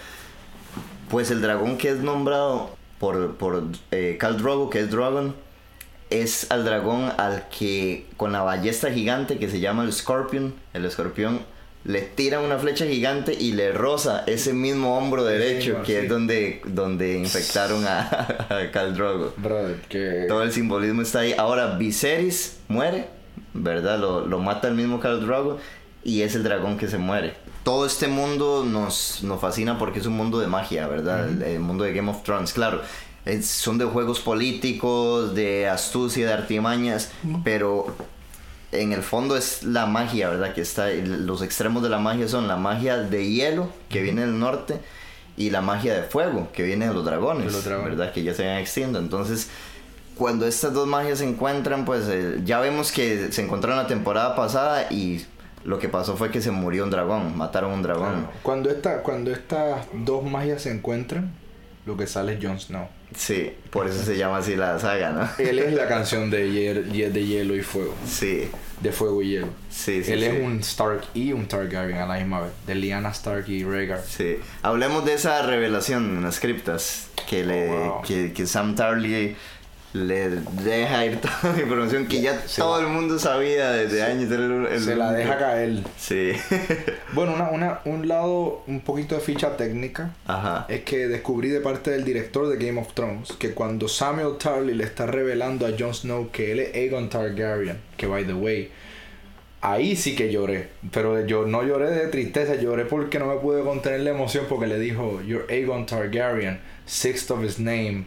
Pues 1.08 1.30
el 1.30 1.40
dragón 1.40 1.78
que 1.78 1.90
es 1.90 1.98
nombrado 1.98 2.76
por, 2.98 3.36
por 3.36 3.64
eh, 3.90 4.16
Khal 4.20 4.36
Drogo, 4.38 4.68
que 4.68 4.80
es 4.80 4.90
Dragon 4.90 5.34
es 6.10 6.50
al 6.50 6.64
dragón 6.64 7.12
al 7.16 7.48
que 7.48 8.06
con 8.16 8.32
la 8.32 8.42
ballesta 8.42 8.90
gigante 8.90 9.38
que 9.38 9.48
se 9.48 9.60
llama 9.60 9.84
el 9.84 9.92
Scorpion, 9.92 10.54
el 10.74 10.84
escorpión, 10.84 11.40
le 11.84 12.02
tira 12.02 12.40
una 12.40 12.58
flecha 12.58 12.84
gigante 12.84 13.32
y 13.32 13.52
le 13.52 13.72
roza 13.72 14.24
ese 14.26 14.52
mismo 14.52 14.98
hombro 14.98 15.24
derecho 15.24 15.82
que 15.82 16.00
es 16.00 16.08
donde, 16.08 16.60
donde 16.66 17.16
infectaron 17.16 17.86
a, 17.86 18.00
a 18.50 18.70
Khal 18.70 18.94
Drogo. 18.94 19.32
Todo 20.28 20.42
el 20.42 20.52
simbolismo 20.52 21.02
está 21.02 21.20
ahí. 21.20 21.34
Ahora 21.38 21.76
Viserys 21.78 22.58
muere, 22.68 23.08
¿verdad? 23.54 23.98
Lo, 23.98 24.26
lo 24.26 24.38
mata 24.40 24.68
el 24.68 24.74
mismo 24.74 25.00
Khal 25.00 25.24
Drogo 25.24 25.58
y 26.04 26.22
es 26.22 26.34
el 26.34 26.42
dragón 26.42 26.76
que 26.76 26.88
se 26.88 26.98
muere. 26.98 27.34
Todo 27.64 27.86
este 27.86 28.08
mundo 28.08 28.64
nos, 28.64 29.22
nos 29.22 29.40
fascina 29.40 29.78
porque 29.78 30.00
es 30.00 30.06
un 30.06 30.16
mundo 30.16 30.38
de 30.38 30.48
magia, 30.48 30.86
¿verdad? 30.86 31.28
el, 31.42 31.60
mundo 31.60 31.84
de 31.84 31.94
Game 31.94 32.10
of 32.10 32.22
Thrones, 32.24 32.52
claro 32.52 32.82
son 33.42 33.78
de 33.78 33.84
juegos 33.84 34.20
políticos, 34.20 35.34
de 35.34 35.68
astucia, 35.68 36.26
de 36.26 36.32
artimañas, 36.32 37.10
pero 37.44 37.94
en 38.72 38.92
el 38.92 39.02
fondo 39.02 39.36
es 39.36 39.62
la 39.62 39.86
magia, 39.86 40.30
¿verdad? 40.30 40.54
Que 40.54 40.60
está, 40.60 40.88
los 40.90 41.42
extremos 41.42 41.82
de 41.82 41.88
la 41.88 41.98
magia 41.98 42.28
son 42.28 42.48
la 42.48 42.56
magia 42.56 42.98
de 42.98 43.30
hielo, 43.30 43.70
que 43.88 44.02
viene 44.02 44.22
del 44.22 44.38
norte, 44.38 44.80
y 45.36 45.50
la 45.50 45.60
magia 45.60 45.94
de 45.94 46.02
fuego, 46.02 46.48
que 46.52 46.62
viene 46.62 46.86
de 46.88 46.94
los 46.94 47.04
dragones, 47.04 47.64
¿verdad? 47.64 48.12
Que 48.12 48.22
ya 48.22 48.34
se 48.34 48.48
han 48.48 48.58
extinto. 48.58 48.98
Entonces, 48.98 49.48
cuando 50.16 50.46
estas 50.46 50.72
dos 50.74 50.86
magias 50.86 51.18
se 51.20 51.28
encuentran, 51.28 51.84
pues 51.84 52.06
eh, 52.08 52.40
ya 52.44 52.60
vemos 52.60 52.92
que 52.92 53.32
se 53.32 53.42
encontraron 53.42 53.78
la 53.78 53.86
temporada 53.86 54.36
pasada 54.36 54.92
y 54.92 55.24
lo 55.64 55.78
que 55.78 55.88
pasó 55.88 56.16
fue 56.16 56.30
que 56.30 56.42
se 56.42 56.50
murió 56.50 56.84
un 56.84 56.90
dragón, 56.90 57.36
mataron 57.36 57.72
un 57.72 57.82
dragón. 57.82 58.28
Cuando, 58.42 58.70
esta, 58.70 59.02
cuando 59.02 59.30
estas 59.30 59.86
dos 59.92 60.22
magias 60.24 60.62
se 60.62 60.70
encuentran, 60.70 61.32
lo 61.86 61.96
que 61.96 62.06
sale 62.06 62.34
es 62.34 62.44
Jon 62.44 62.60
Snow. 62.60 62.88
Sí, 63.16 63.52
por 63.70 63.88
eso 63.88 64.02
se 64.02 64.16
llama 64.16 64.38
así 64.38 64.56
la 64.56 64.78
saga, 64.78 65.10
¿no? 65.10 65.28
Él 65.44 65.58
es 65.58 65.72
la 65.74 65.88
canción 65.88 66.30
de, 66.30 66.50
de 66.50 67.26
hielo 67.26 67.56
y 67.56 67.62
fuego. 67.62 67.94
Sí. 68.06 68.48
De 68.80 68.92
fuego 68.92 69.22
y 69.22 69.30
hielo. 69.30 69.48
Sí, 69.68 70.02
sí. 70.02 70.12
Él 70.12 70.22
es 70.22 70.42
un 70.42 70.60
Stark 70.60 71.02
y 71.12 71.32
un 71.32 71.46
Targaryen 71.46 71.98
a 71.98 72.06
la 72.06 72.16
misma 72.16 72.40
vez. 72.40 72.52
De 72.66 72.74
Lyanna 72.74 73.10
Stark 73.10 73.48
y 73.48 73.64
Rhaegar. 73.64 74.02
Sí. 74.06 74.38
Hablemos 74.62 75.04
de 75.04 75.14
esa 75.14 75.42
revelación 75.42 76.16
en 76.16 76.22
las 76.22 76.40
criptas 76.40 77.08
que, 77.28 77.44
le, 77.44 77.70
oh, 77.70 78.02
que, 78.02 78.46
Sam 78.46 78.74
Tarly 78.74 79.36
le 79.92 80.30
deja 80.62 81.04
ir 81.04 81.20
toda 81.20 81.52
la 81.56 81.62
información 81.62 82.06
que 82.06 82.20
ya 82.20 82.40
todo 82.56 82.78
el 82.80 82.86
mundo 82.86 83.18
sabía 83.18 83.72
desde 83.72 84.02
años. 84.02 84.28
se 84.82 84.94
la 84.94 85.12
deja 85.12 85.36
caer. 85.36 85.82
Sí. 85.98 86.32
bueno, 87.12 87.34
una, 87.34 87.50
una, 87.50 87.80
un 87.84 88.06
lado, 88.06 88.62
un 88.66 88.80
poquito 88.80 89.16
de 89.16 89.20
ficha 89.20 89.56
técnica. 89.56 90.14
Ajá. 90.26 90.66
Es 90.68 90.82
que 90.82 91.08
descubrí 91.08 91.48
de 91.48 91.60
parte 91.60 91.90
del 91.90 92.04
director 92.04 92.48
de 92.48 92.64
Game 92.64 92.80
of 92.80 92.92
Thrones 92.94 93.32
que 93.32 93.52
cuando 93.52 93.88
Samuel 93.88 94.38
Tarly 94.38 94.74
le 94.74 94.84
está 94.84 95.06
revelando 95.06 95.66
a 95.66 95.70
Jon 95.76 95.94
Snow 95.94 96.30
que 96.30 96.52
él 96.52 96.60
es 96.60 96.74
Aegon 96.74 97.08
Targaryen, 97.08 97.78
que 97.96 98.06
by 98.06 98.24
the 98.24 98.34
way, 98.34 98.70
ahí 99.60 99.96
sí 99.96 100.14
que 100.14 100.30
lloré. 100.30 100.68
Pero 100.92 101.26
yo 101.26 101.46
no 101.46 101.64
lloré 101.64 101.90
de 101.90 102.06
tristeza, 102.06 102.54
lloré 102.54 102.84
porque 102.84 103.18
no 103.18 103.26
me 103.26 103.40
pude 103.40 103.62
contener 103.62 104.00
la 104.02 104.10
emoción 104.10 104.46
porque 104.48 104.68
le 104.68 104.78
dijo, 104.78 105.20
You're 105.22 105.52
Aegon 105.52 105.86
Targaryen, 105.86 106.60
sixth 106.86 107.30
of 107.32 107.42
his 107.42 107.58
name 107.58 108.04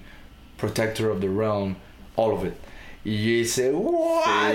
Protector 0.64 1.10
of 1.10 1.20
the 1.20 1.28
Realm, 1.28 1.76
all 2.16 2.32
of 2.32 2.46
it. 2.46 2.54
Y 3.04 3.18
yo 3.18 3.30
dice, 3.40 3.72
¿what? 3.74 4.54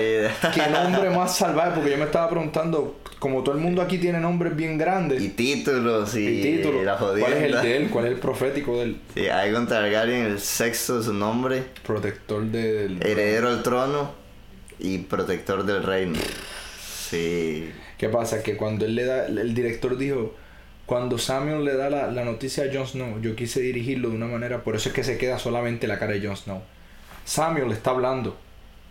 ¿Qué 0.55 0.67
nombre 0.71 1.11
más 1.11 1.37
salvaje? 1.37 1.73
Porque 1.75 1.91
yo 1.91 1.97
me 1.97 2.05
estaba 2.05 2.27
preguntando, 2.27 2.99
como 3.19 3.43
todo 3.43 3.53
el 3.53 3.61
mundo 3.61 3.83
aquí 3.83 3.99
tiene 3.99 4.19
nombres 4.19 4.55
bien 4.55 4.79
grandes. 4.79 5.21
Y 5.21 5.29
títulos 5.29 6.15
y, 6.15 6.41
títulos. 6.41 6.97
¿Cuál 6.97 7.33
es 7.33 7.43
el 7.43 7.61
de 7.61 7.77
él? 7.77 7.89
¿Cuál 7.91 8.05
es 8.05 8.13
el 8.13 8.17
profético 8.17 8.77
de 8.77 8.83
él? 8.85 9.01
Sí, 9.13 9.27
Aegon 9.27 9.67
Targaryen, 9.67 10.25
el 10.25 10.39
sexto 10.39 10.97
de 10.97 11.03
su 11.03 11.13
nombre. 11.13 11.63
Protector 11.85 12.43
del... 12.45 13.03
Heredero 13.03 13.49
al 13.49 13.61
trono 13.61 14.11
y 14.79 14.97
protector 14.97 15.63
del 15.63 15.83
reino. 15.83 16.17
Sí. 17.07 17.69
¿Qué 17.99 18.09
pasa? 18.09 18.41
Que 18.41 18.57
cuando 18.57 18.85
él 18.85 18.95
le 18.95 19.05
da, 19.05 19.27
el 19.27 19.53
director 19.53 19.95
dijo, 19.95 20.33
cuando 20.89 21.19
Samuel 21.19 21.63
le 21.65 21.75
da 21.75 21.91
la, 21.91 22.25
noticia 22.25 22.63
a 22.63 22.73
Jon 22.73 22.87
Snow, 22.87 23.21
yo 23.21 23.35
quise 23.35 23.61
dirigirlo 23.61 24.09
de 24.09 24.15
una 24.15 24.25
manera, 24.25 24.63
por 24.63 24.75
eso 24.75 24.89
es 24.89 24.95
que 24.95 25.03
se 25.03 25.19
queda 25.19 25.37
solamente 25.37 25.85
la 25.85 25.99
cara 25.99 26.13
de 26.13 26.25
Jon 26.25 26.35
Snow. 26.35 26.63
Samuel 27.25 27.71
está 27.71 27.91
hablando, 27.91 28.35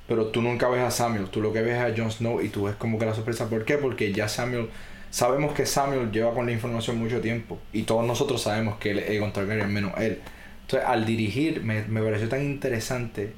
pero 0.06 0.26
tú 0.26 0.40
nunca 0.40 0.68
ves 0.68 0.80
a 0.80 0.92
Samuel, 0.92 1.26
tú 1.26 1.40
lo 1.42 1.52
que 1.52 1.60
ves 1.60 1.74
es 1.74 1.80
a 1.80 2.00
Jon 2.00 2.12
Snow 2.12 2.40
y 2.40 2.50
tú 2.50 2.66
ves 2.66 2.76
como 2.76 3.00
que 3.00 3.06
la 3.06 3.14
sorpresa. 3.14 3.50
¿Por 3.50 3.64
qué? 3.64 3.78
Porque 3.78 4.12
ya 4.12 4.28
Samuel, 4.28 4.68
sabemos 5.10 5.54
que 5.54 5.66
Samuel 5.66 6.12
lleva 6.12 6.32
con 6.34 6.46
la 6.46 6.52
información 6.52 7.00
mucho 7.00 7.20
tiempo 7.20 7.58
y 7.72 7.82
todos 7.82 8.06
nosotros 8.06 8.42
sabemos 8.42 8.78
que 8.78 8.92
él 8.92 9.00
es 9.00 9.10
Aegon 9.10 9.32
Targaryen, 9.32 9.72
menos 9.72 9.90
él. 9.98 10.20
Entonces, 10.60 10.88
al 10.88 11.04
dirigir, 11.04 11.64
me, 11.64 11.82
me 11.88 12.00
pareció 12.00 12.28
tan 12.28 12.44
interesante, 12.44 13.32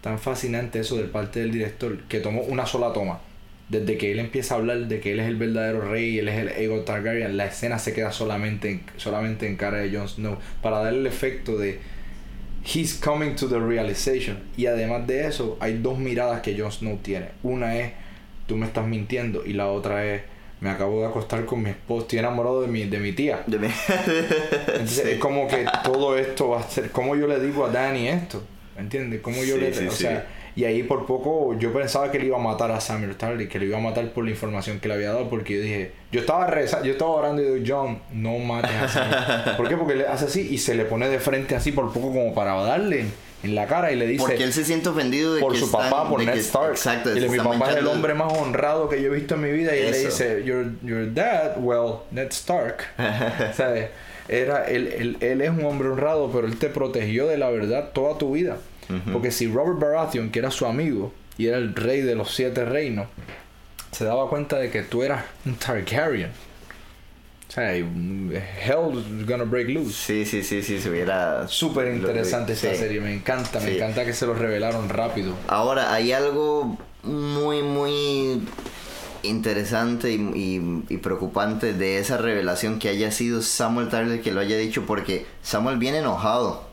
tan 0.00 0.18
fascinante 0.18 0.80
eso 0.80 0.96
del 0.96 1.10
parte 1.10 1.40
del 1.40 1.52
director, 1.52 1.98
que 2.04 2.20
tomó 2.20 2.40
una 2.44 2.64
sola 2.64 2.94
toma 2.94 3.20
desde 3.70 3.96
que 3.96 4.10
él 4.10 4.18
empieza 4.18 4.54
a 4.54 4.58
hablar 4.58 4.88
de 4.88 5.00
que 5.00 5.12
él 5.12 5.20
es 5.20 5.28
el 5.28 5.36
verdadero 5.36 5.80
rey, 5.80 6.18
él 6.18 6.28
es 6.28 6.38
el 6.38 6.48
Aegon 6.48 6.84
Targaryen, 6.84 7.36
la 7.36 7.46
escena 7.46 7.78
se 7.78 7.94
queda 7.94 8.10
solamente 8.10 8.68
en, 8.70 8.82
solamente 8.96 9.46
en 9.46 9.56
cara 9.56 9.78
de 9.78 9.96
Jon 9.96 10.08
Snow 10.08 10.38
para 10.60 10.80
dar 10.80 10.92
el 10.92 11.06
efecto 11.06 11.56
de 11.56 11.78
he's 12.64 12.94
coming 12.94 13.36
to 13.36 13.48
the 13.48 13.58
realization. 13.58 14.40
Y 14.56 14.66
además 14.66 15.06
de 15.06 15.26
eso, 15.26 15.56
hay 15.60 15.78
dos 15.78 15.98
miradas 15.98 16.42
que 16.42 16.58
Jon 16.58 16.72
Snow 16.72 16.98
tiene. 17.00 17.28
Una 17.44 17.76
es 17.78 17.92
tú 18.46 18.56
me 18.56 18.66
estás 18.66 18.86
mintiendo 18.86 19.46
y 19.46 19.52
la 19.52 19.68
otra 19.68 20.04
es 20.04 20.22
me 20.60 20.68
acabo 20.68 21.00
de 21.00 21.06
acostar 21.06 21.46
con 21.46 21.62
mi 21.62 21.70
esposo, 21.70 22.02
estoy 22.02 22.18
enamorado 22.18 22.60
de 22.62 22.68
mi, 22.68 22.84
de 22.84 22.98
mi 22.98 23.12
tía. 23.12 23.44
Entonces 23.46 25.06
es 25.06 25.18
como 25.18 25.46
que 25.46 25.64
todo 25.84 26.18
esto 26.18 26.50
va 26.50 26.60
a 26.60 26.68
ser, 26.68 26.90
¿cómo 26.90 27.16
yo 27.16 27.26
le 27.26 27.40
digo 27.40 27.64
a 27.64 27.70
Danny 27.70 28.08
esto? 28.08 28.42
¿Entiendes? 28.76 29.20
¿Cómo 29.20 29.42
yo 29.44 29.56
le... 29.56 29.70
o 29.88 29.92
sea, 29.92 30.26
y 30.56 30.64
ahí 30.64 30.82
por 30.82 31.06
poco 31.06 31.56
yo 31.58 31.72
pensaba 31.72 32.10
que 32.10 32.18
le 32.18 32.26
iba 32.26 32.36
a 32.36 32.40
matar 32.40 32.70
a 32.70 32.80
Samuel 32.80 33.16
Tarly, 33.16 33.48
que 33.48 33.58
le 33.58 33.66
iba 33.66 33.78
a 33.78 33.80
matar 33.80 34.12
por 34.12 34.24
la 34.24 34.30
información 34.30 34.80
que 34.80 34.88
le 34.88 34.94
había 34.94 35.12
dado, 35.12 35.28
porque 35.28 35.56
yo 35.56 35.62
dije, 35.62 35.92
yo 36.12 36.20
estaba 36.20 36.46
rezando, 36.46 36.86
yo 36.86 36.92
estaba 36.92 37.10
orando 37.10 37.42
y 37.42 37.44
digo, 37.46 37.64
John, 37.66 38.00
no 38.12 38.38
mates 38.38 38.70
a 38.70 38.88
Samuel. 38.88 39.16
¿Por 39.56 39.68
qué? 39.68 39.76
Porque 39.76 39.94
le 39.94 40.06
hace 40.06 40.26
así 40.26 40.48
y 40.50 40.58
se 40.58 40.74
le 40.74 40.84
pone 40.84 41.08
de 41.08 41.18
frente 41.20 41.54
así 41.54 41.72
por 41.72 41.92
poco 41.92 42.08
como 42.08 42.34
para 42.34 42.54
darle 42.62 43.06
en 43.42 43.54
la 43.54 43.66
cara 43.66 43.90
y 43.92 43.96
le 43.96 44.06
dice 44.06 44.22
porque 44.22 44.44
él 44.44 44.52
se 44.52 44.64
siente 44.64 44.88
ofendido 44.88 45.34
de 45.34 45.40
por 45.40 45.52
que 45.52 45.58
su 45.58 45.70
papá 45.70 46.08
por 46.08 46.22
Ned 46.22 46.36
Stark 46.36 46.72
exacto 46.72 47.16
y 47.16 47.20
le, 47.20 47.28
mi 47.28 47.38
papá 47.38 47.70
es 47.70 47.76
el 47.78 47.86
hombre 47.86 48.14
más 48.14 48.32
honrado 48.32 48.88
que 48.88 49.00
yo 49.00 49.12
he 49.12 49.16
visto 49.16 49.36
en 49.36 49.40
mi 49.40 49.50
vida 49.50 49.74
y 49.74 49.80
él 49.80 49.92
le 49.92 49.98
dice 49.98 50.44
your, 50.44 50.66
your 50.82 51.12
dad 51.12 51.56
well 51.58 52.00
Ned 52.10 52.28
Stark 52.32 52.84
¿sabes? 53.56 53.88
era 54.28 54.66
él, 54.66 54.88
él, 54.88 55.16
él 55.20 55.40
es 55.40 55.50
un 55.50 55.64
hombre 55.64 55.88
honrado 55.88 56.30
pero 56.30 56.46
él 56.46 56.58
te 56.58 56.68
protegió 56.68 57.26
de 57.26 57.38
la 57.38 57.48
verdad 57.50 57.90
toda 57.94 58.18
tu 58.18 58.32
vida 58.32 58.58
porque 59.12 59.30
si 59.30 59.46
Robert 59.46 59.78
Baratheon, 59.78 60.30
que 60.30 60.38
era 60.38 60.50
su 60.50 60.66
amigo 60.66 61.12
y 61.38 61.46
era 61.46 61.56
el 61.56 61.74
rey 61.74 62.00
de 62.00 62.14
los 62.14 62.34
siete 62.34 62.64
reinos, 62.64 63.08
se 63.92 64.04
daba 64.04 64.28
cuenta 64.28 64.58
de 64.58 64.70
que 64.70 64.82
tú 64.82 65.02
eras 65.02 65.24
un 65.44 65.54
Targaryen. 65.54 66.30
O 67.48 67.52
sea, 67.52 67.74
hell 67.74 69.24
gonna 69.26 69.42
break 69.42 69.70
loose. 69.70 69.92
Sí, 69.92 70.24
sí, 70.24 70.44
sí, 70.44 70.62
sí, 70.62 70.80
se 70.80 70.88
hubiera... 70.88 71.48
Súper 71.48 71.92
interesante 71.92 72.52
esta 72.52 72.72
serie, 72.76 73.00
me 73.00 73.12
encanta, 73.12 73.58
me 73.58 73.74
encanta 73.74 74.04
que 74.04 74.12
se 74.12 74.24
lo 74.24 74.34
revelaron 74.34 74.88
rápido. 74.88 75.34
Ahora, 75.48 75.92
hay 75.92 76.12
algo 76.12 76.78
muy, 77.02 77.62
muy 77.62 78.40
interesante 79.24 80.12
y, 80.12 80.84
y, 80.88 80.96
preocupante 80.98 81.72
de 81.72 81.98
esa 81.98 82.18
revelación 82.18 82.78
que 82.78 82.88
haya 82.88 83.10
sido 83.10 83.42
Samuel 83.42 83.88
Tarly 83.88 84.20
que 84.20 84.32
lo 84.32 84.40
haya 84.40 84.56
dicho 84.56 84.86
porque 84.86 85.26
Samuel 85.42 85.76
viene 85.76 85.98
enojado 85.98 86.69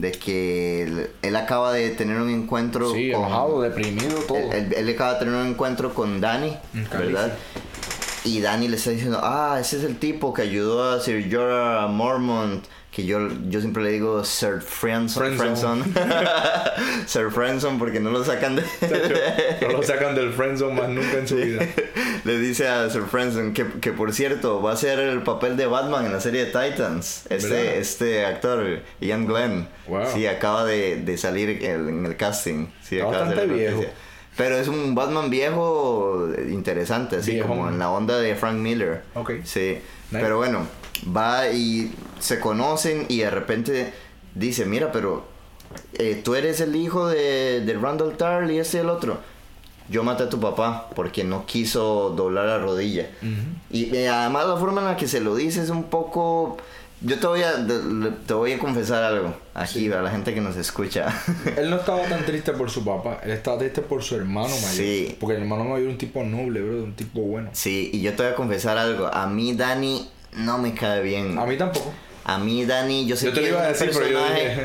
de 0.00 0.12
que 0.12 1.08
él, 1.22 1.36
acaba 1.36 1.72
de 1.72 1.90
tener 1.90 2.20
un 2.20 2.30
encuentro 2.30 2.92
sí, 2.92 3.10
enojado, 3.10 3.60
deprimido, 3.60 4.18
todo. 4.20 4.38
Él, 4.38 4.88
acaba 4.88 5.14
de 5.14 5.18
tener 5.20 5.34
un 5.34 5.48
encuentro 5.48 5.94
con 5.94 6.20
Danny, 6.20 6.56
¿verdad? 6.92 7.36
Y 8.24 8.40
Danny 8.40 8.68
le 8.68 8.76
está 8.76 8.90
diciendo, 8.90 9.20
ah, 9.22 9.58
ese 9.60 9.78
es 9.78 9.84
el 9.84 9.98
tipo 9.98 10.34
que 10.34 10.42
ayudó 10.42 10.92
a 10.92 11.00
Sir 11.00 11.28
Jorah 11.32 11.86
Mormont 11.86 12.64
que 12.98 13.06
yo, 13.06 13.28
yo 13.48 13.60
siempre 13.60 13.84
le 13.84 13.92
digo 13.92 14.24
Sir 14.24 14.60
Friendson. 14.60 15.84
Sir 17.06 17.30
Friendson 17.30 17.78
porque 17.78 18.00
no 18.00 18.10
lo 18.10 18.24
sacan 18.24 18.56
de... 18.56 18.64
no 19.62 19.68
lo 19.68 19.82
sacan 19.84 20.16
del 20.16 20.32
Friendzone 20.32 20.80
más 20.80 20.88
nunca 20.88 21.18
en 21.18 21.28
su 21.28 21.36
vida. 21.36 21.64
Le 22.24 22.40
dice 22.40 22.66
a 22.66 22.90
Sir 22.90 23.02
Friendson 23.02 23.54
que, 23.54 23.64
que, 23.80 23.92
por 23.92 24.12
cierto 24.12 24.60
va 24.60 24.72
a 24.72 24.76
ser 24.76 24.98
el 24.98 25.22
papel 25.22 25.56
de 25.56 25.66
Batman 25.66 26.06
en 26.06 26.12
la 26.12 26.20
serie 26.20 26.46
de 26.46 26.46
Titans. 26.46 27.26
Este, 27.30 27.78
este 27.78 28.26
actor, 28.26 28.80
Ian 29.00 29.28
Glenn. 29.28 29.68
Sí, 30.12 30.26
acaba 30.26 30.64
de, 30.64 30.96
de 30.96 31.16
salir 31.18 31.64
en 31.64 32.04
el 32.04 32.16
casting. 32.16 32.66
Sí, 32.82 32.98
acaba 32.98 33.20
bastante 33.20 33.46
viejo. 33.46 33.84
Pero 34.36 34.56
es 34.56 34.66
un 34.66 34.96
Batman 34.96 35.30
viejo 35.30 36.30
interesante, 36.48 37.16
así 37.16 37.38
como 37.38 37.68
en 37.68 37.78
la 37.78 37.92
onda 37.92 38.18
de 38.18 38.34
Frank 38.34 38.56
Miller. 38.56 39.02
Ok. 39.14 39.34
Sí. 39.44 39.78
Pero 40.10 40.38
bueno, 40.38 40.66
va 41.04 41.50
y 41.50 41.92
se 42.18 42.40
conocen 42.40 43.06
y 43.08 43.18
de 43.18 43.30
repente 43.30 43.92
dice, 44.34 44.64
mira, 44.64 44.92
pero 44.92 45.26
eh, 45.94 46.20
tú 46.22 46.34
eres 46.34 46.60
el 46.60 46.76
hijo 46.76 47.08
de, 47.08 47.60
de 47.60 47.74
Randall 47.74 48.16
Tarl 48.16 48.50
y 48.50 48.58
ese 48.58 48.78
y 48.78 48.80
el 48.80 48.88
otro. 48.88 49.18
Yo 49.90 50.04
maté 50.04 50.24
a 50.24 50.28
tu 50.28 50.38
papá 50.38 50.90
porque 50.94 51.24
no 51.24 51.46
quiso 51.46 52.10
doblar 52.10 52.46
la 52.46 52.58
rodilla. 52.58 53.08
Y 53.70 53.94
eh, 53.96 54.08
además 54.08 54.46
la 54.46 54.56
forma 54.56 54.82
en 54.82 54.88
la 54.88 54.96
que 54.96 55.08
se 55.08 55.20
lo 55.20 55.34
dice 55.34 55.62
es 55.62 55.70
un 55.70 55.84
poco... 55.84 56.58
Yo 57.00 57.16
te 57.20 57.28
voy 57.28 57.42
a, 57.42 57.52
te 58.26 58.34
voy 58.34 58.52
a 58.52 58.58
confesar 58.58 59.04
algo 59.04 59.32
aquí 59.54 59.90
a 59.92 60.02
la 60.02 60.10
gente 60.10 60.34
que 60.34 60.40
nos 60.40 60.56
escucha. 60.56 61.06
él 61.56 61.70
no 61.70 61.76
estaba 61.80 62.02
tan 62.02 62.26
triste 62.26 62.52
por 62.52 62.70
su 62.70 62.84
papá, 62.84 63.20
él 63.22 63.30
estaba 63.30 63.56
triste 63.56 63.82
por 63.82 64.02
su 64.02 64.16
hermano 64.16 64.48
mayor. 64.48 64.72
Sí. 64.72 65.16
Porque 65.20 65.36
el 65.36 65.42
hermano 65.42 65.62
mayor 65.62 65.86
es 65.86 65.92
un 65.92 65.98
tipo 65.98 66.24
noble, 66.24 66.60
bro, 66.60 66.82
un 66.82 66.94
tipo 66.94 67.20
bueno. 67.20 67.50
Sí, 67.52 67.90
y 67.92 68.00
yo 68.00 68.14
te 68.14 68.24
voy 68.24 68.32
a 68.32 68.34
confesar 68.34 68.78
algo. 68.78 69.06
A 69.06 69.28
mí, 69.28 69.54
Dani, 69.54 70.10
no 70.38 70.58
me 70.58 70.74
cae 70.74 71.02
bien. 71.02 71.38
A 71.38 71.44
mí 71.44 71.56
tampoco. 71.56 71.92
A 72.24 72.38
mí, 72.38 72.66
Dani, 72.66 73.06
yo 73.06 73.16
sé 73.16 73.26
yo 73.26 73.32
te 73.32 73.40
que 73.40 73.48
iba 73.48 73.62
a 73.62 73.68
decir, 73.68 73.90
pero 73.90 74.06
yo 74.06 74.20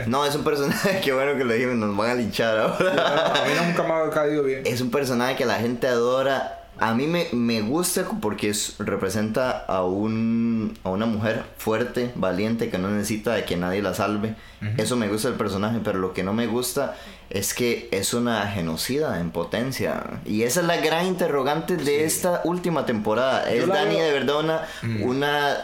No, 0.07 0.25
es 0.25 0.35
un 0.35 0.43
personaje 0.43 0.99
que 1.03 1.13
bueno 1.13 1.37
que 1.37 1.45
lo 1.45 1.53
dije, 1.53 1.67
nos 1.67 1.95
van 1.95 2.09
a 2.09 2.15
linchar 2.15 2.57
ahora. 2.57 3.33
a 3.41 3.45
mí 3.45 3.53
nunca 3.65 3.83
me 3.83 3.93
ha 3.93 4.09
caído 4.09 4.43
bien. 4.43 4.63
Es 4.65 4.81
un 4.81 4.91
personaje 4.91 5.35
que 5.37 5.45
la 5.45 5.55
gente 5.55 5.87
adora. 5.87 6.62
A 6.83 6.93
mí 6.93 7.07
me, 7.07 7.27
me 7.31 7.61
gusta 7.61 8.05
porque 8.19 8.51
representa 8.77 9.51
a, 9.51 9.85
un, 9.85 10.77
a 10.83 10.89
una 10.89 11.05
mujer 11.05 11.43
fuerte, 11.57 12.11
valiente, 12.15 12.69
que 12.69 12.77
no 12.77 12.89
necesita 12.89 13.35
de 13.35 13.45
que 13.45 13.55
nadie 13.55 13.81
la 13.81 13.93
salve. 13.93 14.35
Eso 14.75 14.97
me 14.97 15.07
gusta 15.07 15.29
del 15.29 15.37
personaje, 15.37 15.79
pero 15.81 15.99
lo 15.99 16.11
que 16.11 16.23
no 16.23 16.33
me 16.33 16.45
gusta 16.45 16.95
es 17.29 17.53
que 17.53 17.87
es 17.91 18.13
una 18.13 18.45
genocida 18.47 19.21
en 19.21 19.31
potencia. 19.31 20.03
Y 20.25 20.43
esa 20.43 20.59
es 20.59 20.67
la 20.67 20.75
gran 20.75 21.05
interrogante 21.05 21.77
de 21.77 22.03
esta 22.03 22.41
última 22.43 22.85
temporada. 22.85 23.49
¿Es 23.49 23.65
Dani 23.65 24.01
de 24.01 24.11
verdad 24.11 24.67
una, 25.03 25.57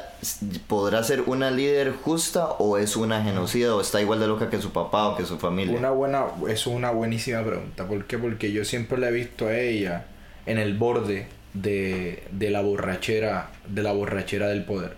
podrá 0.67 1.03
ser 1.03 1.23
una 1.25 1.51
líder 1.51 1.95
justa 2.01 2.45
o 2.59 2.77
es 2.77 2.95
una 2.95 3.21
genocida 3.21 3.75
o 3.75 3.81
está 3.81 3.99
igual 3.99 4.21
de 4.21 4.27
loca 4.27 4.49
que 4.49 4.61
su 4.61 4.71
papá 4.71 5.09
o 5.09 5.17
que 5.17 5.25
su 5.25 5.37
familia? 5.37 5.77
Una 5.77 5.89
buena, 5.89 6.27
es 6.47 6.65
una 6.65 6.91
buenísima 6.91 7.43
pregunta. 7.43 7.85
¿Por 7.85 8.05
qué? 8.05 8.17
Porque 8.17 8.53
yo 8.53 8.63
siempre 8.63 8.97
la 8.97 9.09
he 9.09 9.11
visto 9.11 9.47
a 9.47 9.57
ella 9.57 10.05
en 10.45 10.57
el 10.57 10.77
borde 10.77 11.27
de, 11.53 12.23
la 12.39 12.61
borrachera, 12.61 13.51
de 13.67 13.83
la 13.83 13.91
borrachera 13.91 14.47
del 14.47 14.63
poder. 14.63 14.95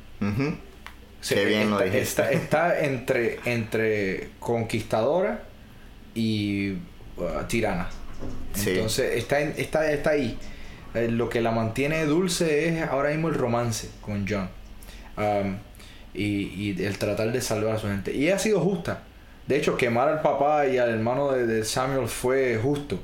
Qué 1.27 1.45
bien 1.45 1.73
está, 1.73 1.77
lo 1.77 1.81
está, 1.83 2.31
está, 2.31 2.79
entre, 2.83 3.39
entre 3.45 4.29
conquistadora 4.39 5.43
y 6.15 6.71
uh, 7.17 7.43
tirana. 7.47 7.89
Entonces 8.65 9.17
está, 9.17 9.39
está, 9.39 9.91
está 9.91 10.09
ahí. 10.11 10.37
Eh, 10.93 11.07
lo 11.09 11.29
que 11.29 11.41
la 11.41 11.51
mantiene 11.51 12.05
dulce 12.05 12.67
es 12.67 12.89
ahora 12.89 13.09
mismo 13.09 13.29
el 13.29 13.35
romance 13.35 13.89
con 14.01 14.25
John. 14.27 14.49
Um, 15.17 15.57
y, 16.13 16.73
y, 16.73 16.83
el 16.83 16.97
tratar 16.97 17.31
de 17.31 17.41
salvar 17.41 17.75
a 17.75 17.79
su 17.79 17.87
gente. 17.87 18.13
Y 18.13 18.29
ha 18.29 18.39
sido 18.39 18.59
justa. 18.59 19.03
De 19.47 19.57
hecho, 19.57 19.77
quemar 19.77 20.09
al 20.09 20.21
papá 20.21 20.67
y 20.67 20.77
al 20.77 20.89
hermano 20.89 21.31
de, 21.31 21.45
de 21.45 21.63
Samuel 21.63 22.07
fue 22.07 22.59
justo. 22.61 22.99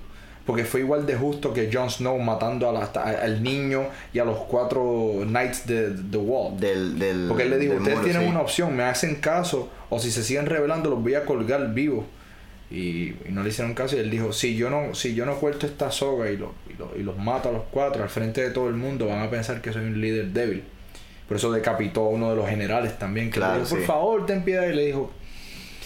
Porque 0.48 0.64
fue 0.64 0.80
igual 0.80 1.06
de 1.06 1.16
justo 1.16 1.54
que 1.54 1.70
Jon 1.72 1.90
Snow 1.92 2.18
matando 2.18 2.68
a 2.68 2.72
la- 2.72 2.80
hasta- 2.80 3.04
al 3.04 3.44
niño 3.44 3.84
y 4.14 4.18
a 4.20 4.26
los 4.26 4.38
cuatro 4.46 5.12
Knights 5.26 5.68
de 5.68 5.92
The 6.10 6.18
Wall. 6.18 6.60
Del, 6.60 6.98
del, 6.98 7.26
Porque 7.28 7.44
él 7.44 7.50
le 7.52 7.60
dijo, 7.60 7.76
ustedes 7.76 8.02
tienen 8.04 8.24
sí. 8.24 8.28
una 8.30 8.42
opción, 8.42 8.76
me 8.76 8.84
hacen 8.84 9.16
caso 9.16 9.70
o 9.90 10.00
si 10.00 10.10
se 10.10 10.24
siguen 10.24 10.46
revelando 10.48 10.90
los 10.90 11.04
voy 11.04 11.14
a 11.16 11.26
colgar 11.26 11.74
vivos. 11.74 12.06
Y, 12.70 13.14
y 13.26 13.30
no 13.30 13.44
le 13.44 13.50
hicieron 13.50 13.74
caso 13.74 13.96
y 13.96 14.00
él 14.00 14.10
dijo, 14.10 14.34
si 14.34 14.56
yo 14.58 14.70
no, 14.70 14.94
si 14.96 15.16
yo 15.16 15.26
no 15.26 15.40
corto 15.40 15.66
esta 15.68 15.90
soga 15.92 16.30
y, 16.32 16.38
lo- 16.38 16.54
y, 16.70 16.78
lo- 16.78 16.92
y 16.98 17.04
los 17.04 17.18
mato 17.18 17.50
a 17.50 17.52
los 17.52 17.64
cuatro 17.72 18.04
al 18.04 18.10
frente 18.10 18.42
de 18.42 18.50
todo 18.52 18.68
el 18.68 18.76
mundo, 18.76 19.08
van 19.08 19.20
a 19.22 19.30
pensar 19.30 19.62
que 19.62 19.72
soy 19.72 19.84
un 19.86 20.02
líder 20.02 20.28
débil. 20.28 20.64
Por 21.28 21.36
eso 21.38 21.52
decapitó 21.52 22.06
a 22.06 22.10
uno 22.10 22.30
de 22.30 22.36
los 22.38 22.48
generales 22.50 22.98
también, 22.98 23.30
que 23.30 23.40
Claro, 23.40 23.56
le 23.56 23.60
dijo, 23.62 23.70
por 23.72 23.80
sí. 23.80 23.86
favor, 23.86 24.26
ten 24.26 24.44
piedad. 24.44 24.66
Y 24.68 24.74
le 24.74 24.86
dijo, 24.86 25.12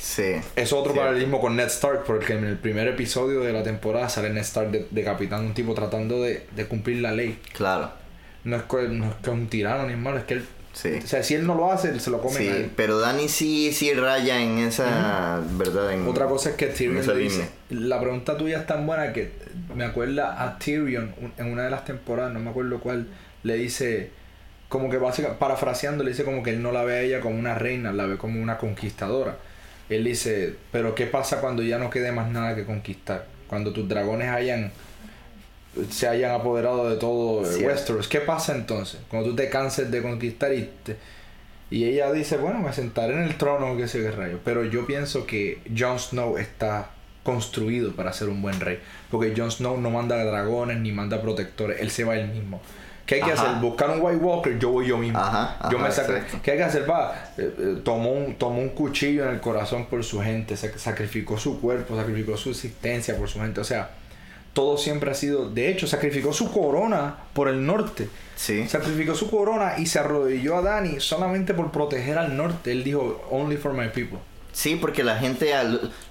Sí. 0.01 0.33
es 0.55 0.73
otro 0.73 0.95
paralelismo 0.95 1.39
con 1.39 1.55
Ned 1.55 1.67
Stark, 1.67 2.03
porque 2.05 2.33
en 2.33 2.43
el 2.43 2.57
primer 2.57 2.87
episodio 2.87 3.41
de 3.41 3.53
la 3.53 3.61
temporada 3.61 4.09
sale 4.09 4.31
Ned 4.31 4.41
Stark 4.41 4.71
de- 4.71 4.87
decapitando 4.89 5.43
a 5.45 5.47
un 5.47 5.53
tipo 5.53 5.75
tratando 5.75 6.23
de, 6.23 6.47
de 6.55 6.65
cumplir 6.65 7.01
la 7.01 7.11
ley. 7.11 7.37
Claro. 7.53 7.91
No 8.43 8.55
es, 8.57 8.63
que, 8.63 8.87
no 8.89 9.05
es 9.09 9.15
que 9.21 9.29
un 9.29 9.47
tirano 9.47 9.87
ni 9.87 9.95
malo, 9.95 10.17
es 10.17 10.23
que 10.23 10.33
él... 10.35 10.45
Sí. 10.73 10.99
O 11.03 11.05
sea, 11.07 11.21
si 11.21 11.35
él 11.35 11.45
no 11.45 11.53
lo 11.53 11.69
hace, 11.71 11.89
él 11.89 11.99
se 11.99 12.09
lo 12.09 12.21
come 12.21 12.35
a 12.35 12.39
Sí, 12.39 12.47
él. 12.47 12.71
pero 12.77 12.97
Dani 12.97 13.27
sí, 13.27 13.73
sí 13.73 13.93
raya 13.93 14.41
en 14.41 14.57
esa, 14.59 15.41
¿verdad? 15.51 15.91
En, 15.91 16.07
Otra 16.07 16.25
cosa 16.27 16.49
es 16.51 16.55
que 16.55 16.67
Tyrion 16.67 17.05
le 17.05 17.15
dice, 17.17 17.49
la 17.69 17.99
pregunta 17.99 18.37
tuya 18.37 18.59
es 18.59 18.65
tan 18.65 18.87
buena 18.87 19.11
que 19.13 19.33
me 19.75 19.83
acuerda 19.83 20.41
a 20.41 20.57
Tyrion 20.57 21.13
en 21.37 21.51
una 21.51 21.63
de 21.65 21.69
las 21.71 21.83
temporadas, 21.85 22.31
no 22.33 22.39
me 22.39 22.49
acuerdo 22.51 22.79
cuál, 22.79 23.07
le 23.43 23.55
dice, 23.55 24.11
como 24.69 24.89
que 24.89 24.95
básicamente, 24.97 25.39
parafraseando, 25.41 26.05
le 26.05 26.11
dice 26.11 26.23
como 26.23 26.41
que 26.41 26.51
él 26.51 26.63
no 26.63 26.71
la 26.71 26.83
ve 26.85 26.93
a 26.95 27.01
ella 27.01 27.19
como 27.19 27.37
una 27.37 27.53
reina, 27.55 27.91
la 27.91 28.05
ve 28.05 28.17
como 28.17 28.41
una 28.41 28.57
conquistadora. 28.57 29.37
Él 29.95 30.03
dice, 30.03 30.55
pero 30.71 30.95
¿qué 30.95 31.05
pasa 31.05 31.41
cuando 31.41 31.61
ya 31.63 31.77
no 31.77 31.89
quede 31.89 32.11
más 32.11 32.29
nada 32.29 32.55
que 32.55 32.65
conquistar? 32.65 33.25
Cuando 33.47 33.71
tus 33.73 33.87
dragones 33.87 34.29
hayan 34.29 34.71
se 35.89 36.07
hayan 36.07 36.31
apoderado 36.31 36.89
de 36.89 36.97
todo 36.97 37.45
Cierto. 37.45 37.67
Westeros. 37.67 38.07
¿Qué 38.09 38.19
pasa 38.19 38.53
entonces? 38.55 38.99
Cuando 39.09 39.29
tú 39.29 39.35
te 39.35 39.49
canses 39.49 39.89
de 39.89 40.01
conquistar 40.01 40.53
y 40.53 40.69
te- 40.83 40.97
y 41.69 41.85
ella 41.85 42.11
dice, 42.11 42.35
bueno, 42.35 42.59
me 42.59 42.73
sentaré 42.73 43.13
en 43.13 43.21
el 43.23 43.37
trono, 43.37 43.77
qué 43.77 43.87
sé 43.87 44.01
qué 44.01 44.11
rayo. 44.11 44.39
Pero 44.43 44.65
yo 44.65 44.85
pienso 44.85 45.25
que 45.25 45.61
Jon 45.77 45.97
Snow 45.99 46.37
está 46.37 46.89
construido 47.23 47.93
para 47.95 48.11
ser 48.11 48.27
un 48.27 48.41
buen 48.41 48.59
rey. 48.59 48.79
Porque 49.09 49.33
Jon 49.35 49.49
Snow 49.51 49.79
no 49.79 49.89
manda 49.89 50.21
dragones 50.25 50.77
ni 50.79 50.91
manda 50.91 51.21
protectores, 51.21 51.79
él 51.79 51.89
se 51.89 52.03
va 52.03 52.17
él 52.17 52.27
mismo. 52.27 52.61
¿Qué 53.11 53.15
hay 53.15 53.23
que 53.23 53.31
Ajá. 53.33 53.43
hacer? 53.49 53.61
Buscar 53.61 53.89
un 53.89 53.99
White 54.01 54.23
Walker, 54.23 54.57
yo 54.57 54.69
voy 54.69 54.87
yo 54.87 54.97
mismo. 54.97 55.19
Ajá, 55.19 55.69
yo 55.69 55.77
me 55.79 55.91
saco. 55.91 56.13
¿Qué 56.41 56.51
hay 56.51 56.57
que 56.57 56.63
hacer? 56.63 56.89
Va, 56.89 57.13
eh, 57.37 57.53
eh, 57.59 57.75
tomó, 57.83 58.13
un, 58.13 58.35
tomó 58.35 58.61
un 58.61 58.69
cuchillo 58.69 59.25
en 59.27 59.31
el 59.31 59.41
corazón 59.41 59.87
por 59.87 60.01
su 60.05 60.21
gente, 60.21 60.55
sac- 60.55 60.77
sacrificó 60.77 61.37
su 61.37 61.59
cuerpo, 61.59 61.97
sacrificó 61.97 62.37
su 62.37 62.51
existencia 62.51 63.17
por 63.17 63.27
su 63.27 63.41
gente. 63.41 63.59
O 63.59 63.65
sea, 63.65 63.89
todo 64.53 64.77
siempre 64.77 65.11
ha 65.11 65.13
sido. 65.13 65.49
De 65.49 65.67
hecho, 65.69 65.87
sacrificó 65.87 66.31
su 66.31 66.53
corona 66.53 67.17
por 67.33 67.49
el 67.49 67.65
norte. 67.65 68.07
Sí. 68.37 68.65
Sacrificó 68.69 69.13
su 69.13 69.29
corona 69.29 69.73
y 69.77 69.87
se 69.87 69.99
arrodilló 69.99 70.55
a 70.55 70.61
Dani 70.61 71.01
solamente 71.01 71.53
por 71.53 71.69
proteger 71.73 72.17
al 72.17 72.37
norte. 72.37 72.71
Él 72.71 72.85
dijo, 72.85 73.27
only 73.29 73.57
for 73.57 73.73
my 73.73 73.89
people. 73.89 74.19
Sí, 74.53 74.75
porque 74.75 75.03
la 75.03 75.17
gente, 75.17 75.53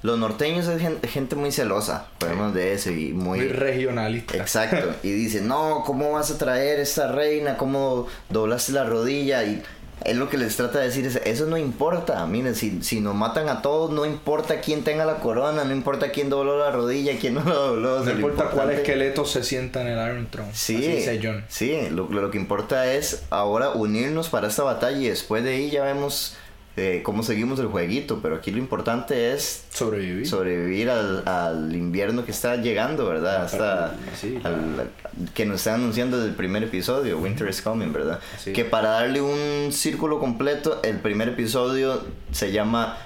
los 0.02 0.18
norteños 0.18 0.66
es 0.66 0.80
gen- 0.80 1.00
gente, 1.02 1.36
muy 1.36 1.52
celosa, 1.52 2.06
podemos 2.18 2.54
de 2.54 2.72
eso, 2.72 2.90
y 2.90 3.12
muy... 3.12 3.38
Muy 3.40 3.48
regionalista. 3.48 4.36
Exacto, 4.36 4.94
y 5.02 5.10
dice, 5.12 5.40
no, 5.42 5.82
¿cómo 5.84 6.12
vas 6.12 6.30
a 6.30 6.38
traer 6.38 6.80
esta 6.80 7.12
reina? 7.12 7.56
¿Cómo 7.58 8.06
doblaste 8.30 8.72
la 8.72 8.84
rodilla? 8.84 9.44
Y 9.44 9.62
él 10.06 10.18
lo 10.18 10.30
que 10.30 10.38
les 10.38 10.56
trata 10.56 10.78
de 10.78 10.86
decir 10.86 11.04
es, 11.04 11.16
eso 11.26 11.44
no 11.44 11.58
importa, 11.58 12.24
miren, 12.26 12.54
si, 12.54 12.82
si 12.82 13.00
nos 13.02 13.14
matan 13.14 13.50
a 13.50 13.60
todos, 13.60 13.90
no 13.90 14.06
importa 14.06 14.62
quién 14.62 14.84
tenga 14.84 15.04
la 15.04 15.16
corona, 15.16 15.64
no 15.64 15.74
importa 15.74 16.10
quién 16.10 16.30
dobló 16.30 16.58
la 16.58 16.70
rodilla, 16.70 17.18
quién 17.20 17.34
no 17.34 17.44
la 17.44 17.52
dobló. 17.54 17.96
o 17.96 17.98
No 17.98 18.04
sea, 18.06 18.14
importa 18.14 18.44
cuál 18.48 18.70
esqueleto 18.70 19.26
se 19.26 19.44
sienta 19.44 19.82
en 19.82 19.88
el 19.88 20.06
Iron 20.10 20.26
Throne. 20.30 20.50
Sí, 20.54 20.76
dice 20.78 21.20
John. 21.22 21.44
sí 21.48 21.76
lo, 21.90 22.08
lo 22.08 22.30
que 22.30 22.38
importa 22.38 22.90
es 22.94 23.24
ahora 23.28 23.68
unirnos 23.72 24.30
para 24.30 24.48
esta 24.48 24.62
batalla 24.62 24.96
y 24.98 25.08
después 25.10 25.44
de 25.44 25.50
ahí 25.50 25.68
ya 25.70 25.84
vemos 25.84 26.34
eh, 26.80 27.02
cómo 27.02 27.22
seguimos 27.22 27.58
el 27.60 27.66
jueguito, 27.66 28.20
pero 28.22 28.36
aquí 28.36 28.50
lo 28.50 28.58
importante 28.58 29.32
es 29.34 29.64
Sobrevivir. 29.70 30.26
sobrevivir 30.26 30.88
al, 30.88 31.22
al 31.28 31.76
invierno 31.76 32.24
que 32.24 32.30
está 32.30 32.56
llegando, 32.56 33.06
¿verdad? 33.06 33.44
Hasta 33.44 33.94
Sí, 34.18 34.38
al- 34.42 34.88
que 35.34 35.44
nos 35.44 35.56
están 35.58 35.74
anunciando 35.74 36.16
desde 36.16 36.30
el 36.30 36.36
primer 36.36 36.62
episodio, 36.62 37.18
Winter 37.18 37.48
is 37.48 37.60
Coming, 37.60 37.92
¿verdad? 37.92 38.18
Sí. 38.38 38.52
Que 38.54 38.64
para 38.64 38.90
darle 38.90 39.20
un 39.20 39.72
círculo 39.72 40.18
completo, 40.18 40.80
el 40.82 40.96
primer 41.00 41.28
episodio 41.28 42.02
se 42.32 42.50
llama 42.52 42.96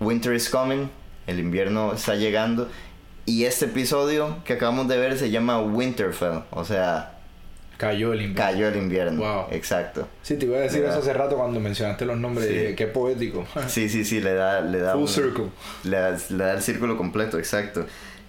Winter 0.00 0.34
is 0.34 0.50
Coming, 0.50 0.88
el 1.26 1.38
invierno 1.40 1.94
está 1.94 2.14
llegando, 2.16 2.68
y 3.24 3.44
este 3.44 3.64
episodio 3.66 4.38
que 4.44 4.54
acabamos 4.54 4.88
de 4.88 4.98
ver 4.98 5.16
se 5.16 5.30
llama 5.30 5.60
Winterfell, 5.60 6.40
o 6.50 6.64
sea, 6.64 7.18
Cayó 7.82 8.12
el 8.12 8.22
invierno. 8.22 8.36
cayó 8.52 8.68
el 8.68 8.76
invierno. 8.76 9.20
Wow. 9.20 9.46
Exacto. 9.50 10.06
Sí, 10.22 10.36
te 10.36 10.46
iba 10.46 10.56
a 10.56 10.60
decir 10.60 10.84
eso 10.84 11.00
hace 11.00 11.12
rato 11.12 11.36
cuando 11.36 11.58
mencionaste 11.58 12.04
los 12.04 12.16
nombres. 12.16 12.46
Sí. 12.46 12.54
Dije, 12.54 12.74
qué 12.76 12.86
poético. 12.86 13.44
Sí, 13.66 13.88
sí, 13.88 14.04
sí, 14.04 14.20
le 14.20 14.34
da, 14.34 14.60
le 14.60 14.78
da 14.78 14.92
Full 14.92 15.02
un- 15.02 15.08
circle. 15.08 15.44
Le 15.82 15.96
da, 15.96 16.16
le 16.28 16.44
da 16.44 16.52
el 16.54 16.62
círculo 16.62 16.96
completo, 16.96 17.38
exacto. 17.38 17.84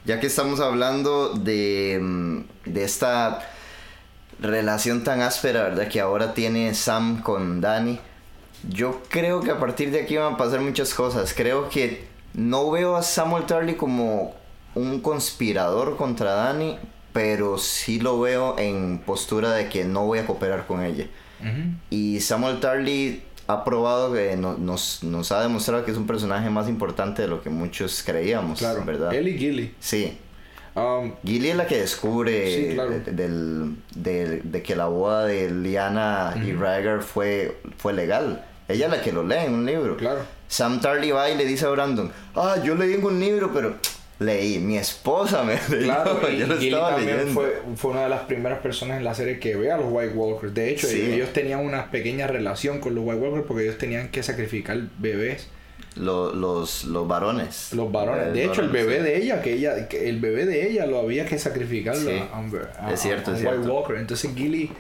Ya 0.06 0.20
que 0.20 0.26
estamos 0.26 0.60
hablando 0.60 1.30
de, 1.34 2.00
mm, 2.02 2.40
de 2.66 2.84
esta 2.84 3.48
relación 4.42 5.04
tan 5.04 5.22
áspera, 5.22 5.64
¿verdad? 5.64 5.88
Que 5.88 6.00
ahora 6.02 6.34
tiene 6.34 6.74
Sam 6.74 7.22
con 7.22 7.62
Dani. 7.62 8.00
Yo 8.70 9.02
creo 9.10 9.42
que 9.42 9.52
a 9.52 9.60
partir 9.60 9.92
de 9.92 10.02
aquí 10.02 10.18
van 10.18 10.34
a 10.34 10.38
pasar 10.38 10.62
muchas 10.62 10.94
cosas. 10.94 11.34
Creo 11.36 11.70
que 11.70 12.06
no 12.34 12.72
veo 12.72 12.96
a 12.96 13.04
Samuel 13.04 13.46
Tarly 13.46 13.76
como 13.76 14.34
un 14.76 15.00
conspirador 15.02 15.96
contra 15.98 16.32
Dani, 16.34 16.80
pero 17.14 17.58
sí 17.58 18.00
lo 18.00 18.20
veo 18.20 18.58
en 18.60 19.00
postura 19.06 19.52
de 19.54 19.70
que 19.70 19.86
no 19.86 20.06
voy 20.06 20.20
a 20.20 20.26
cooperar 20.26 20.66
con 20.68 20.84
ella. 20.84 21.06
Ujú. 21.40 21.76
Y 21.90 22.20
Samuel 22.20 22.60
Tarly 22.60 23.22
ha 23.48 23.64
probado 23.64 24.14
que 24.14 24.36
no- 24.38 24.58
nos, 24.58 25.04
nos 25.04 25.32
ha 25.32 25.42
demostrado 25.42 25.86
que 25.86 25.92
es 25.92 25.98
un 25.98 26.08
personaje 26.08 26.50
más 26.50 26.68
importante 26.70 27.22
de 27.22 27.28
lo 27.28 27.42
que 27.44 27.50
muchos 27.50 28.02
creíamos, 28.06 28.60
Claro. 28.60 28.84
¿verdad? 28.86 29.14
Él 29.14 29.28
y 29.28 29.38
Gilly. 29.38 29.76
Sí. 29.80 30.18
Um, 30.76 31.14
Gilly 31.24 31.50
es 31.50 31.56
la 31.56 31.68
que 31.68 31.78
descubre 31.80 32.52
Sí, 32.70 32.74
claro. 32.74 32.90
de, 32.90 33.00
del- 33.12 33.76
de- 33.94 34.42
de 34.44 34.64
que 34.64 34.76
la 34.76 34.88
boda 34.88 35.26
de 35.26 35.52
Liana 35.52 36.34
y 36.44 36.52
Rhaegar 36.54 37.04
fue, 37.04 37.58
fue 37.78 37.94
legal. 37.94 38.44
Ella 38.68 38.86
es 38.86 38.92
la 38.92 39.02
que 39.02 39.12
lo 39.12 39.24
lee 39.24 39.36
en 39.46 39.54
un 39.54 39.66
libro. 39.66 39.98
claro. 39.98 40.22
Sam 40.48 40.80
Tarly 40.82 41.10
va 41.12 41.30
y 41.32 41.36
le 41.38 41.46
dice 41.46 41.66
a 41.66 41.70
Brandon, 41.70 42.12
ah, 42.36 42.56
yo 42.64 42.76
leí 42.76 42.94
en 42.94 43.04
un 43.04 43.20
libro, 43.20 43.52
pero 43.54 43.76
leí, 44.24 44.60
mi 44.60 44.78
esposa 44.78 45.44
me 45.44 45.54
leyó, 45.70 45.84
Claro, 45.86 46.20
y 46.32 46.38
yo 46.38 46.48
lo 46.48 46.56
Gilly 46.56 46.68
estaba 46.70 46.96
también 46.96 47.18
leyendo. 47.18 47.34
fue, 47.42 47.62
fue 47.76 47.92
una 47.92 48.04
de 48.04 48.10
las 48.10 48.22
primeras 48.22 48.60
personas 48.60 48.98
en 48.98 49.04
la 49.04 49.14
serie 49.14 49.40
que 49.40 49.56
ve 49.56 49.72
a 49.72 49.78
los 49.78 49.88
White 49.90 50.14
Walkers. 50.14 50.54
De 50.54 50.70
hecho, 50.72 50.88
Sí. 50.88 51.02
ellos 51.14 51.32
tenían 51.34 51.60
una 51.60 51.92
pequeña 51.92 52.28
relación 52.28 52.80
con 52.80 52.96
los 52.96 53.06
White 53.06 53.20
Walkers 53.22 53.46
porque 53.48 53.64
ellos 53.64 53.78
tenían 53.78 54.10
que 54.10 54.24
sacrificar 54.24 54.80
bebés, 54.98 55.48
Lo- 55.96 56.34
los, 56.34 56.86
los 56.86 57.08
varones. 57.08 57.72
los 57.74 57.92
varones. 57.92 58.34
De 58.34 58.46
hecho, 58.46 58.62
el 58.62 58.70
bebé 58.70 58.98
sí. 58.98 59.04
de 59.04 59.18
ella, 59.18 59.42
que 59.44 59.54
ella, 59.54 59.88
que 59.88 60.10
el 60.10 60.20
bebé 60.20 60.46
de 60.48 60.68
ella 60.70 60.86
lo 60.88 61.00
había 61.00 61.26
que 61.26 61.38
sacrificarlo 61.38 62.10
Sí. 62.10 62.18
a, 62.18 62.88
a- 62.88 62.94
Es 62.94 63.00
cierto, 63.02 63.30
a 63.32 63.36
es 63.36 63.42
White 63.42 63.54
cierto. 63.58 63.74
Walker. 63.74 63.98
Entonces 63.98 64.32
Gilly, 64.36 64.72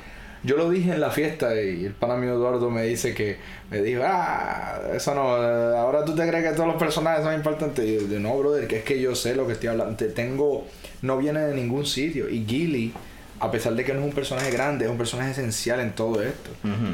yo 0.43 0.57
lo 0.57 0.69
dije 0.69 0.91
en 0.91 0.99
la 1.01 1.09
fiesta 1.11 1.55
y 1.61 1.85
el 1.85 1.93
pana 1.93 2.15
mío 2.17 2.33
Eduardo 2.33 2.69
me 2.69 2.83
dice 2.83 3.13
que, 3.13 3.37
me 3.71 3.81
dijo, 3.81 4.01
ah, 4.05 4.81
eso 4.93 5.15
no, 5.15 5.21
ahora 5.33 6.03
tú 6.05 6.15
te 6.15 6.27
crees 6.27 6.43
que 6.49 6.51
todos 6.55 6.67
los 6.67 6.75
personajes 6.77 7.23
son 7.23 7.33
importantes. 7.33 7.85
Y 7.85 7.95
yo, 7.95 8.07
de, 8.07 8.19
no, 8.19 8.37
brother, 8.37 8.67
que 8.67 8.77
es 8.79 8.83
que 8.83 8.99
yo 9.01 9.15
sé 9.15 9.35
lo 9.35 9.47
que 9.47 9.53
estoy 9.53 9.69
hablando. 9.69 9.95
Te 9.95 10.07
tengo, 10.09 10.67
no 11.01 11.17
viene 11.17 11.39
de 11.41 11.55
ningún 11.55 11.85
sitio. 11.85 12.29
Y 12.29 12.45
Gilly, 12.45 12.93
a 13.39 13.49
pesar 13.51 13.73
de 13.75 13.83
que 13.83 13.93
no 13.93 13.99
es 14.01 14.05
un 14.05 14.13
personaje 14.13 14.51
grande, 14.51 14.85
es 14.85 14.91
un 14.91 14.97
personaje 14.97 15.31
esencial 15.31 15.79
en 15.79 15.93
todo 15.95 16.21
esto. 16.21 16.49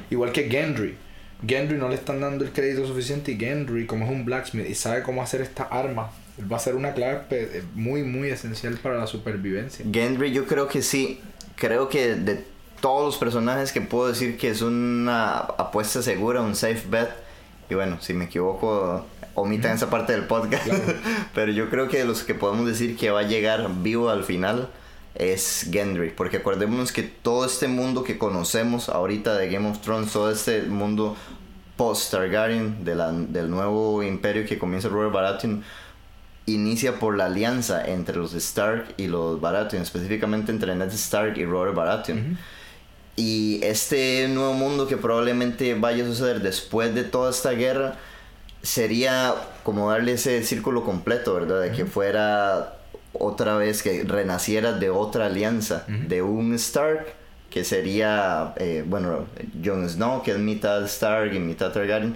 Igual 0.10 0.32
que 0.32 0.50
Gendry. 0.50 0.95
Gendry 1.47 1.78
no 1.78 1.88
le 1.89 1.95
están 1.95 2.20
dando 2.20 2.43
el 2.43 2.52
crédito 2.52 2.86
suficiente 2.86 3.32
y 3.32 3.38
Gendry, 3.39 3.86
como 3.86 4.06
es 4.06 4.12
un 4.12 4.26
blacksmith 4.26 4.70
y 4.70 4.76
sabe 4.76 5.04
cómo 5.04 5.24
hacer 5.24 5.39
esta 5.41 5.64
arma, 5.64 6.12
él 6.38 6.52
va 6.52 6.58
a 6.58 6.60
ser 6.60 6.76
una 6.76 6.93
clave 6.93 7.22
pe- 7.30 7.64
muy, 7.76 8.04
muy 8.04 8.30
esencial 8.30 8.76
para 8.84 8.97
la 8.97 9.08
supervivencia. 9.08 9.86
Gendry 9.91 10.32
yo 10.34 10.45
creo 10.45 10.68
que 10.68 10.82
sí. 10.82 11.20
Creo 11.56 11.88
que 11.89 12.16
de 12.16 12.43
todos 12.82 13.05
los 13.05 13.17
personajes 13.17 13.71
que 13.71 13.82
puedo 13.82 14.07
decir 14.07 14.38
que 14.38 14.49
es 14.49 14.61
una 14.61 15.38
apuesta 15.38 16.01
segura, 16.01 16.41
un 16.41 16.55
safe 16.55 16.84
bet. 16.89 17.09
Y 17.69 17.75
bueno, 17.75 17.97
si 18.01 18.13
me 18.13 18.25
equivoco, 18.25 19.05
omitan 19.36 19.75
esa 19.75 19.89
parte 19.89 20.13
del 20.13 20.25
podcast. 20.25 20.67
Pero 21.36 21.51
yo 21.51 21.69
creo 21.69 21.88
que 21.88 21.99
de 21.99 22.05
los 22.05 22.23
que 22.23 22.36
podemos 22.36 22.65
decir 22.65 22.97
que 22.97 23.11
va 23.11 23.21
a 23.21 23.23
llegar 23.23 23.69
vivo 23.82 24.09
al 24.09 24.23
final 24.23 24.69
es 25.15 25.67
Gendry. 25.71 26.09
Porque 26.09 26.38
acordémonos 26.38 26.91
que 26.91 27.03
todo 27.03 27.45
este 27.45 27.67
mundo 27.67 28.03
que 28.03 28.17
conocemos 28.17 28.89
ahorita 28.89 29.38
de 29.38 29.49
Game 29.49 29.69
of 29.69 29.80
Thrones, 29.80 30.11
todo 30.11 30.32
este 30.32 30.63
mundo 30.63 31.15
post-Targaryen 31.77 32.84
de 32.84 32.95
del 33.30 33.49
nuevo 33.49 34.03
imperio 34.03 34.45
que 34.45 34.57
comienza 34.57 34.89
Robert 34.89 35.13
Baratheon, 35.13 35.63
inicia 36.45 36.99
por 36.99 37.15
la 37.15 37.25
alianza 37.25 37.86
entre 37.86 38.17
los 38.17 38.34
Stark 38.34 38.95
y 38.97 39.07
los 39.07 39.39
Baratheon, 39.39 39.84
específicamente 39.84 40.51
entre 40.51 40.75
Ned 40.75 40.91
Stark 40.91 41.38
y 41.38 41.45
Robert 41.45 41.75
Baratheon. 41.75 42.38
Y 43.20 43.59
este 43.63 44.30
nuevo 44.30 44.53
mundo 44.53 44.88
que 44.88 44.95
probablemente 44.95 45.74
vaya 45.74 46.05
a 46.05 46.07
suceder 46.07 46.39
después 46.41 46.95
de 46.95 47.03
toda 47.03 47.32
esta 47.32 47.51
guerra, 47.51 47.95
sería 48.61 49.36
como 49.63 49.91
darle 49.91 50.13
ese 50.13 50.41
círculo 50.43 50.86
completo, 50.86 51.34
¿verdad? 51.34 51.63
De 51.63 51.72
que 51.74 51.86
fuera 51.86 52.78
otra 53.11 53.57
vez 53.57 53.84
que 53.84 54.05
renaciera 54.05 54.72
de 54.72 54.89
otra 54.89 55.26
alianza, 55.26 55.84
de 55.88 56.22
un 56.22 56.53
Stark 56.53 57.07
que 57.49 57.65
sería, 57.65 58.53
eh, 58.55 58.86
bueno, 58.88 59.26
Jon 59.65 59.89
Snow, 59.89 60.24
que 60.24 60.32
es 60.32 60.38
mitad 60.38 60.82
Stark 60.86 61.34
y 61.34 61.39
mitad 61.39 61.74
Targaryen, 61.74 62.15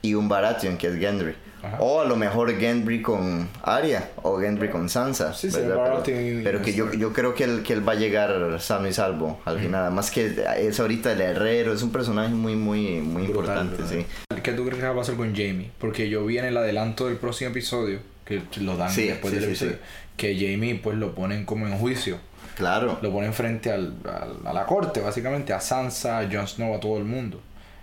y 0.00 0.14
un 0.14 0.30
Baratheon, 0.30 0.78
que 0.78 0.86
es 0.86 0.96
Gendry. 0.96 1.34
O 1.80 2.00
a 2.00 2.04
lo 2.04 2.16
mejor 2.16 2.56
Gendry 2.58 3.02
con 3.02 3.48
Arya 3.62 4.10
o 4.22 4.38
Gendry 4.38 4.68
con 4.70 4.88
Sansa. 4.88 5.34
Sí, 5.34 5.50
sí, 5.50 5.58
pero, 5.60 6.02
pero 6.04 6.62
que 6.62 6.72
yo, 6.72 6.92
yo 6.92 7.12
creo 7.12 7.34
que 7.34 7.44
él, 7.44 7.62
que 7.62 7.72
él 7.72 7.86
va 7.86 7.92
a 7.92 7.96
llegar 7.96 8.60
sano 8.60 8.86
y 8.88 8.92
salvo 8.92 9.40
al 9.44 9.58
final. 9.58 9.82
Además 9.86 10.10
que 10.10 10.34
es 10.58 10.78
ahorita 10.80 11.12
el 11.12 11.20
herrero, 11.20 11.72
es 11.72 11.82
un 11.82 11.90
personaje 11.90 12.28
muy, 12.34 12.54
muy, 12.54 13.00
muy 13.00 13.26
Brutal, 13.26 13.66
importante, 13.66 13.82
sí. 13.88 14.06
¿Qué 14.42 14.52
tú 14.52 14.64
crees 14.64 14.78
que 14.80 14.86
va 14.86 14.92
a 14.92 14.96
pasar 14.96 15.16
con 15.16 15.30
Jamie? 15.34 15.70
Porque 15.78 16.08
yo 16.08 16.24
vi 16.24 16.38
en 16.38 16.44
el 16.44 16.56
adelanto 16.56 17.06
del 17.08 17.16
próximo 17.16 17.50
episodio, 17.50 17.98
que 18.24 18.40
lo 18.60 18.76
dan 18.76 18.90
Sí, 18.90 19.08
después 19.08 19.32
sí, 19.34 19.40
del 19.40 19.48
episodio, 19.48 19.76
que 20.16 20.34
Jamie 20.36 20.76
pues 20.76 20.96
lo 20.96 21.14
ponen 21.14 21.44
como 21.44 21.66
en 21.66 21.76
juicio. 21.76 22.18
Claro. 22.56 22.98
Lo 23.02 23.12
ponen 23.12 23.32
frente 23.32 23.70
al, 23.70 23.94
al- 24.04 24.44
a 24.46 24.52
la 24.52 24.66
corte, 24.66 25.00
básicamente, 25.00 25.52
a 25.52 25.60
Sansa, 25.60 26.18
a 26.18 26.28
Jon 26.30 26.46
Snow, 26.48 26.74
a 26.74 26.80
todo 26.80 26.98
el 26.98 27.04
mundo. 27.04 27.40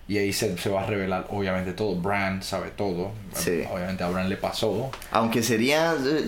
Y 0.08 0.18
ahí 0.20 0.32
se, 0.34 0.56
se 0.58 0.70
va 0.70 0.84
a 0.84 0.86
revelar, 0.86 1.26
obviamente, 1.30 1.74
todo. 1.74 1.96
Bran 1.96 2.44
sabe 2.44 2.70
todo. 2.70 3.12
Sí. 3.34 3.64
Obviamente 3.72 4.04
a 4.04 4.10
Bran 4.10 4.30
le 4.30 4.38
pasó. 4.38 4.92
Aunque 5.12 5.42
sería. 5.44 5.94
eh, 5.94 6.26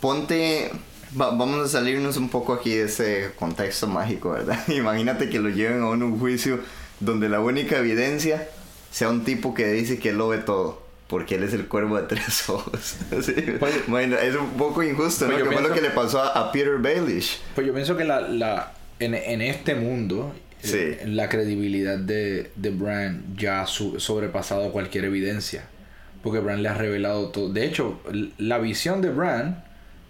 Ponte. 0.00 0.70
va- 1.18 1.30
vamos 1.30 1.64
a 1.64 1.68
salirnos 1.68 2.16
un 2.16 2.28
poco 2.28 2.54
aquí 2.54 2.70
de 2.74 2.84
ese 2.84 3.30
contexto 3.38 3.86
mágico, 3.86 4.30
¿verdad? 4.30 4.58
Imagínate 4.68 5.28
que 5.30 5.38
lo 5.38 5.48
lleven 5.48 5.82
a 5.82 5.88
un 5.88 6.18
juicio 6.18 6.60
donde 7.00 7.28
la 7.28 7.40
única 7.40 7.78
evidencia 7.78 8.48
sea 8.90 9.08
un 9.08 9.24
tipo 9.24 9.54
que 9.54 9.66
dice 9.72 9.98
que 9.98 10.10
él 10.10 10.18
lo 10.18 10.28
ve 10.28 10.38
todo. 10.38 10.82
Porque 11.06 11.34
él 11.34 11.44
es 11.44 11.52
el 11.52 11.68
cuervo 11.68 11.96
de 12.00 12.04
tres 12.08 12.48
ojos. 12.48 12.96
Sí. 13.22 13.34
Pues- 13.60 13.86
Bueno, 13.86 14.16
es 14.16 14.34
un 14.34 14.50
poco 14.52 14.82
injusto, 14.82 15.26
Pues 15.26 15.38
¿no? 15.38 15.44
Que 15.44 15.50
fue 15.52 15.62
lo 15.62 15.68
pienso- 15.68 15.74
que 15.74 15.80
le 15.82 15.90
pasó 15.90 16.22
a, 16.22 16.28
a 16.28 16.52
Peter 16.52 16.78
Baelish. 16.78 17.40
Pues 17.54 17.66
yo 17.66 17.74
pienso 17.74 17.96
que 17.96 18.04
la, 18.04 18.20
la, 18.22 18.72
en, 18.98 19.14
en 19.14 19.42
este 19.42 19.74
mundo, 19.74 20.34
Sí. 20.68 20.96
la 21.06 21.28
credibilidad 21.28 21.98
de, 21.98 22.50
de 22.56 22.70
Bran 22.70 23.24
ya 23.36 23.62
ha 23.62 23.66
sobrepasado 23.66 24.72
cualquier 24.72 25.04
evidencia. 25.04 25.64
Porque 26.22 26.40
Bran 26.40 26.62
le 26.62 26.68
ha 26.70 26.74
revelado 26.74 27.28
todo. 27.28 27.52
De 27.52 27.66
hecho, 27.66 28.00
la 28.38 28.58
visión 28.58 29.02
de 29.02 29.10
Bran 29.10 29.62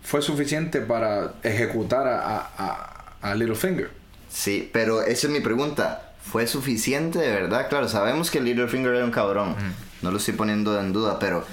fue 0.03 0.23
suficiente 0.23 0.81
para 0.81 1.35
ejecutar 1.43 2.07
a, 2.07 2.21
a, 2.21 2.51
a, 2.57 3.31
a 3.31 3.35
Littlefinger. 3.35 3.91
Sí, 4.29 4.69
pero 4.73 5.03
esa 5.03 5.27
es 5.27 5.33
mi 5.33 5.41
pregunta. 5.41 6.13
¿Fue 6.23 6.47
suficiente 6.47 7.19
de 7.19 7.31
verdad? 7.31 7.69
Claro, 7.69 7.89
sabemos 7.89 8.31
que 8.31 8.41
Littlefinger 8.41 8.95
era 8.95 9.05
un 9.05 9.11
cabrón. 9.11 9.55
No 10.03 10.11
lo 10.11 10.19
estoy 10.19 10.35
poniendo 10.35 10.79
en 10.81 10.93
duda, 10.93 11.19
pero 11.19 11.45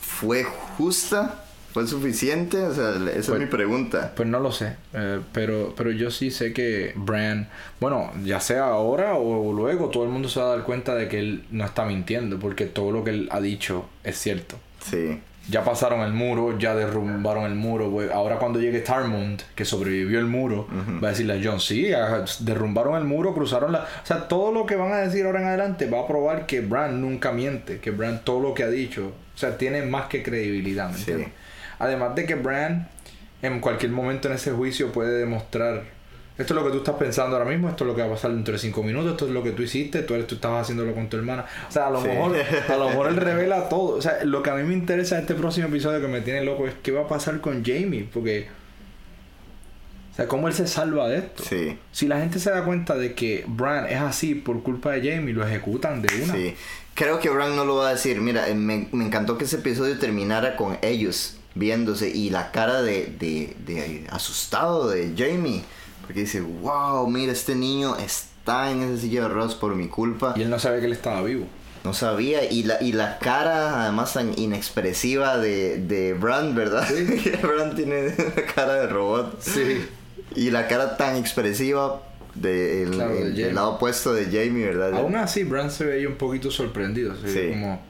¿fue 0.00 0.44
justa? 0.44 1.44
¿Fue 1.76 1.86
suficiente? 1.86 2.56
O 2.62 2.72
sea, 2.72 2.92
esa 2.92 3.02
Pues- 3.04 3.28
es 3.28 3.38
mi 3.38 3.44
pregunta. 3.44 4.12
Pues 4.16 4.26
no 4.26 4.40
lo 4.40 4.50
sé, 4.50 4.76
eh, 4.94 5.20
pero, 5.34 5.74
pero 5.76 5.90
yo 5.90 6.10
sí 6.10 6.30
sé 6.30 6.54
que 6.54 6.92
Bran, 6.96 7.50
bueno, 7.80 8.10
ya 8.24 8.40
sea 8.40 8.64
ahora 8.64 9.12
o 9.16 9.52
luego, 9.52 9.90
todo 9.90 10.04
el 10.04 10.08
mundo 10.08 10.30
se 10.30 10.40
va 10.40 10.46
a 10.46 10.56
dar 10.56 10.62
cuenta 10.64 10.94
de 10.94 11.06
que 11.08 11.18
él 11.18 11.44
no 11.50 11.66
está 11.66 11.84
mintiendo, 11.84 12.38
porque 12.38 12.64
todo 12.64 12.92
lo 12.92 13.04
que 13.04 13.10
él 13.10 13.28
ha 13.30 13.42
dicho 13.42 13.84
es 14.04 14.16
cierto. 14.16 14.56
Sí. 14.90 15.20
Ya 15.50 15.64
pasaron 15.64 16.00
el 16.00 16.14
muro, 16.14 16.58
ya 16.58 16.74
derrumbaron 16.74 17.44
el 17.44 17.54
muro. 17.56 17.92
Ahora 18.14 18.38
cuando 18.38 18.58
llegue 18.58 18.80
Tarmund, 18.80 19.42
que 19.54 19.66
sobrevivió 19.66 20.18
el 20.18 20.24
muro, 20.24 20.66
va 21.04 21.08
a 21.08 21.10
decirle 21.10 21.34
a 21.34 21.40
John, 21.44 21.60
sí, 21.60 21.88
derrumbaron 22.40 22.96
el 22.96 23.04
muro, 23.04 23.34
cruzaron 23.34 23.70
la... 23.72 23.80
O 23.80 24.06
sea, 24.06 24.28
todo 24.28 24.50
lo 24.50 24.64
que 24.64 24.76
van 24.76 24.92
a 24.92 24.96
decir 24.96 25.26
ahora 25.26 25.42
en 25.42 25.48
adelante 25.48 25.90
va 25.90 26.00
a 26.00 26.06
probar 26.08 26.46
que 26.46 26.62
Bran 26.62 27.02
nunca 27.02 27.32
miente, 27.32 27.80
que 27.80 27.90
Bran 27.90 28.22
todo 28.24 28.40
lo 28.40 28.54
que 28.54 28.62
ha 28.62 28.70
dicho, 28.70 29.12
o 29.34 29.38
sea, 29.38 29.58
tiene 29.58 29.82
más 29.82 30.06
que 30.06 30.22
credibilidad, 30.22 30.88
¿me 30.88 30.94
Sí. 30.96 31.00
entiendes? 31.12 31.28
Además 31.78 32.14
de 32.14 32.24
que 32.26 32.34
Bran 32.34 32.88
en 33.42 33.60
cualquier 33.60 33.92
momento 33.92 34.28
en 34.28 34.34
ese 34.34 34.50
juicio 34.52 34.92
puede 34.92 35.18
demostrar 35.18 35.94
esto 36.38 36.52
es 36.52 36.60
lo 36.60 36.66
que 36.66 36.70
tú 36.72 36.78
estás 36.78 36.96
pensando 36.96 37.34
ahora 37.34 37.48
mismo, 37.48 37.70
esto 37.70 37.84
es 37.84 37.88
lo 37.88 37.94
que 37.96 38.02
va 38.02 38.08
a 38.08 38.10
pasar 38.10 38.30
dentro 38.30 38.52
de 38.52 38.58
cinco 38.58 38.82
minutos, 38.82 39.12
esto 39.12 39.24
es 39.24 39.30
lo 39.30 39.42
que 39.42 39.52
tú 39.52 39.62
hiciste, 39.62 40.02
tú, 40.02 40.12
eres- 40.12 40.26
tú 40.26 40.34
estabas 40.34 40.62
haciéndolo 40.64 40.92
con 40.94 41.08
tu 41.08 41.16
hermana. 41.16 41.46
O 41.66 41.72
sea, 41.72 41.86
a 41.86 41.90
lo 41.90 42.02
Sí. 42.02 42.08
mejor, 42.08 42.36
a 42.68 42.76
lo 42.76 42.88
mejor 42.90 43.08
él 43.08 43.16
revela 43.16 43.70
todo. 43.70 43.96
O 43.96 44.02
sea, 44.02 44.22
lo 44.22 44.42
que 44.42 44.50
a 44.50 44.54
mí 44.54 44.62
me 44.62 44.74
interesa 44.74 45.14
de 45.14 45.22
este 45.22 45.34
próximo 45.34 45.68
episodio 45.68 45.98
que 45.98 46.08
me 46.08 46.20
tiene 46.20 46.44
loco 46.44 46.66
es 46.66 46.74
qué 46.82 46.92
va 46.92 47.04
a 47.04 47.08
pasar 47.08 47.40
con 47.40 47.64
Jamie, 47.64 48.06
porque 48.12 48.48
o 50.12 50.16
sea, 50.16 50.28
cómo 50.28 50.48
él 50.48 50.52
se 50.54 50.66
salva 50.66 51.08
de 51.08 51.18
esto. 51.18 51.42
Sí. 51.42 51.78
Si 51.92 52.06
la 52.06 52.18
gente 52.20 52.38
se 52.38 52.50
da 52.50 52.64
cuenta 52.64 52.96
de 52.96 53.14
que 53.14 53.44
Bran 53.46 53.86
es 53.86 54.00
así 54.00 54.34
por 54.34 54.62
culpa 54.62 54.92
de 54.92 55.10
Jamie, 55.10 55.32
lo 55.34 55.46
ejecutan 55.46 56.02
de 56.02 56.22
una. 56.22 56.34
Sí. 56.34 56.54
Creo 56.94 57.18
que 57.18 57.30
Bran 57.30 57.56
no 57.56 57.64
lo 57.64 57.76
va 57.76 57.88
a 57.88 57.92
decir. 57.92 58.20
Mira, 58.20 58.48
eh, 58.48 58.54
me, 58.54 58.88
me 58.92 59.06
encantó 59.06 59.38
que 59.38 59.44
ese 59.44 59.56
episodio 59.56 59.98
terminara 59.98 60.56
con 60.56 60.78
ellos 60.82 61.38
viéndose 61.56 62.08
y 62.08 62.30
la 62.30 62.52
cara 62.52 62.82
de, 62.82 63.06
de, 63.18 63.56
de 63.66 64.06
asustado 64.10 64.88
de 64.88 65.12
Jamie. 65.16 65.64
Porque 66.02 66.20
dice, 66.20 66.40
wow, 66.40 67.08
mira, 67.08 67.32
este 67.32 67.56
niño 67.56 67.96
está 67.96 68.70
en 68.70 68.82
esa 68.82 69.00
silla 69.00 69.22
de 69.22 69.28
ruedas 69.28 69.56
por 69.56 69.74
mi 69.74 69.88
culpa. 69.88 70.34
Y 70.36 70.42
él 70.42 70.50
no 70.50 70.60
sabe 70.60 70.78
que 70.78 70.86
él 70.86 70.92
estaba 70.92 71.22
vivo. 71.22 71.46
No 71.82 71.94
sabía. 71.94 72.50
Y 72.50 72.62
la, 72.62 72.80
y 72.80 72.92
la 72.92 73.18
cara, 73.18 73.82
además, 73.82 74.12
tan 74.12 74.38
inexpresiva 74.38 75.38
de, 75.38 75.78
de 75.78 76.14
Bran, 76.14 76.54
¿verdad? 76.54 76.86
Sí. 76.88 77.32
Bran 77.42 77.74
tiene 77.74 78.14
una 78.18 78.46
cara 78.54 78.74
de 78.74 78.86
robot. 78.86 79.40
Sí. 79.40 79.84
Y 80.36 80.50
la 80.50 80.68
cara 80.68 80.96
tan 80.96 81.16
expresiva 81.16 82.02
de 82.34 82.86
Claro, 82.90 83.14
de 83.14 83.30
del 83.30 83.54
lado 83.54 83.70
opuesto 83.72 84.12
de 84.12 84.26
Jamie, 84.26 84.66
¿verdad? 84.66 84.94
Aún 84.94 85.16
así, 85.16 85.44
Bran 85.44 85.70
se 85.70 85.84
veía 85.84 86.08
un 86.08 86.16
poquito 86.16 86.50
sorprendido. 86.50 87.14
Sí. 87.24 87.48
Como, 87.50 87.80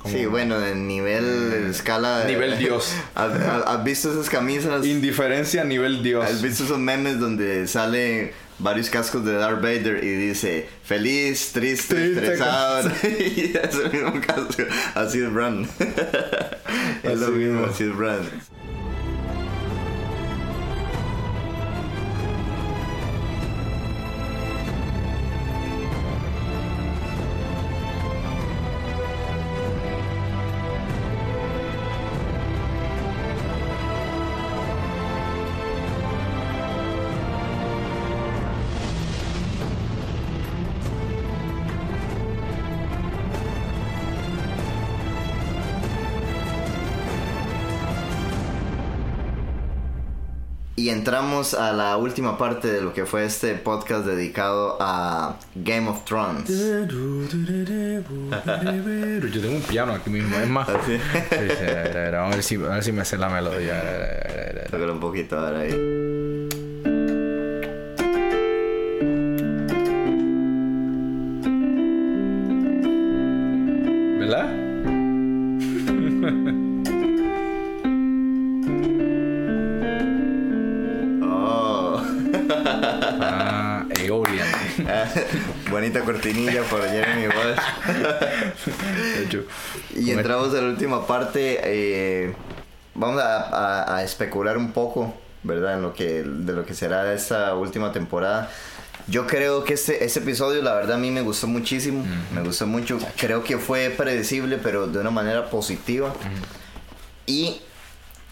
como- 0.00 0.14
Sí, 0.16 0.26
bueno, 0.26 0.64
en 0.66 0.86
nivel, 0.88 1.52
en 1.56 1.66
escala... 1.70 2.24
Nivel 2.26 2.58
Dios. 2.58 2.92
¿Has, 3.14 3.32
has- 3.32 3.84
visto 3.84 4.10
esas 4.10 4.28
camisas? 4.28 4.84
Indiferencia 4.84 5.62
a 5.62 5.64
nivel 5.64 6.02
Dios. 6.02 6.24
¿Has 6.24 6.42
visto 6.42 6.64
esos 6.64 6.78
memes 6.78 7.20
donde 7.20 7.66
salen 7.68 8.32
varios 8.58 8.90
cascos 8.90 9.24
de 9.24 9.32
Darth 9.34 9.62
Vader 9.62 10.04
y 10.04 10.08
dice 10.08 10.68
feliz, 10.84 11.52
triste, 11.52 11.94
Triste, 11.94 12.20
estresado? 12.20 12.90
y 13.18 13.52
es 13.56 13.74
el 13.74 13.90
mismo 13.92 14.20
casco. 14.26 14.62
Así 14.94 15.18
es 15.22 15.32
Bran. 15.32 15.68
es 17.02 17.18
lo 17.18 17.26
Así 17.26 17.32
mismo, 17.32 17.60
mismo. 17.60 17.66
así 17.66 17.84
es 17.84 17.96
Bran. 17.96 18.18
Entramos 51.10 51.54
a 51.54 51.72
la 51.72 51.96
última 51.96 52.38
parte 52.38 52.68
de 52.68 52.80
lo 52.80 52.92
que 52.92 53.04
fue 53.04 53.24
este 53.24 53.56
podcast 53.56 54.06
dedicado 54.06 54.76
a 54.78 55.34
Game 55.56 55.88
of 55.88 56.04
Thrones. 56.04 56.48
Yo 56.48 56.86
tengo 59.40 59.56
un 59.56 59.62
piano 59.68 59.92
aquí 59.92 60.08
mismo, 60.08 60.36
es 60.36 60.48
más. 60.48 60.68
Así. 60.68 60.98
Sí. 60.98 61.34
Vamos 62.12 62.32
a 62.32 62.36
ver 62.36 62.44
si, 62.44 62.54
a 62.54 62.58
ver 62.58 62.84
si 62.84 62.92
me 62.92 63.04
sé 63.04 63.18
la 63.18 63.28
melodía. 63.28 63.82
Tócalo 64.70 64.92
un 64.92 65.00
poquito 65.00 65.36
ahora 65.36 65.58
ahí. 65.62 65.72
¿Verdad? 74.20 74.59
Bonita 85.70 86.00
cortinilla 86.00 86.62
por 86.64 86.82
Jeremy 86.88 87.26
Walsh. 87.28 87.58
Y 89.96 90.10
entramos 90.10 90.54
a 90.54 90.60
la 90.60 90.68
última 90.68 91.06
parte. 91.06 91.60
eh, 91.62 92.34
vamos 92.94 93.20
a, 93.22 93.42
a- 93.82 93.96
a 93.96 94.02
especular 94.02 94.56
un 94.58 94.72
poco, 94.72 95.14
¿verdad? 95.42 95.74
En 95.74 95.82
lo 95.82 95.92
que, 95.94 96.22
de 96.24 96.52
lo 96.52 96.64
que 96.64 96.74
será 96.74 97.12
esta 97.12 97.54
última 97.54 97.92
temporada. 97.92 98.50
Yo 99.06 99.26
creo 99.26 99.64
que 99.64 99.74
este, 99.74 100.04
este 100.04 100.20
episodio, 100.20 100.62
la 100.62 100.74
verdad, 100.74 100.96
a 100.96 100.98
mí 100.98 101.10
me 101.10 101.22
gustó 101.22 101.46
muchísimo. 101.46 102.04
Me 102.34 102.42
gustó 102.42 102.66
mucho. 102.66 102.98
Creo 103.16 103.42
que 103.42 103.58
fue 103.58 103.90
predecible, 103.90 104.58
pero 104.58 104.86
de 104.86 104.98
una 105.00 105.10
manera 105.10 105.50
positiva. 105.50 106.12
Y, 107.26 107.60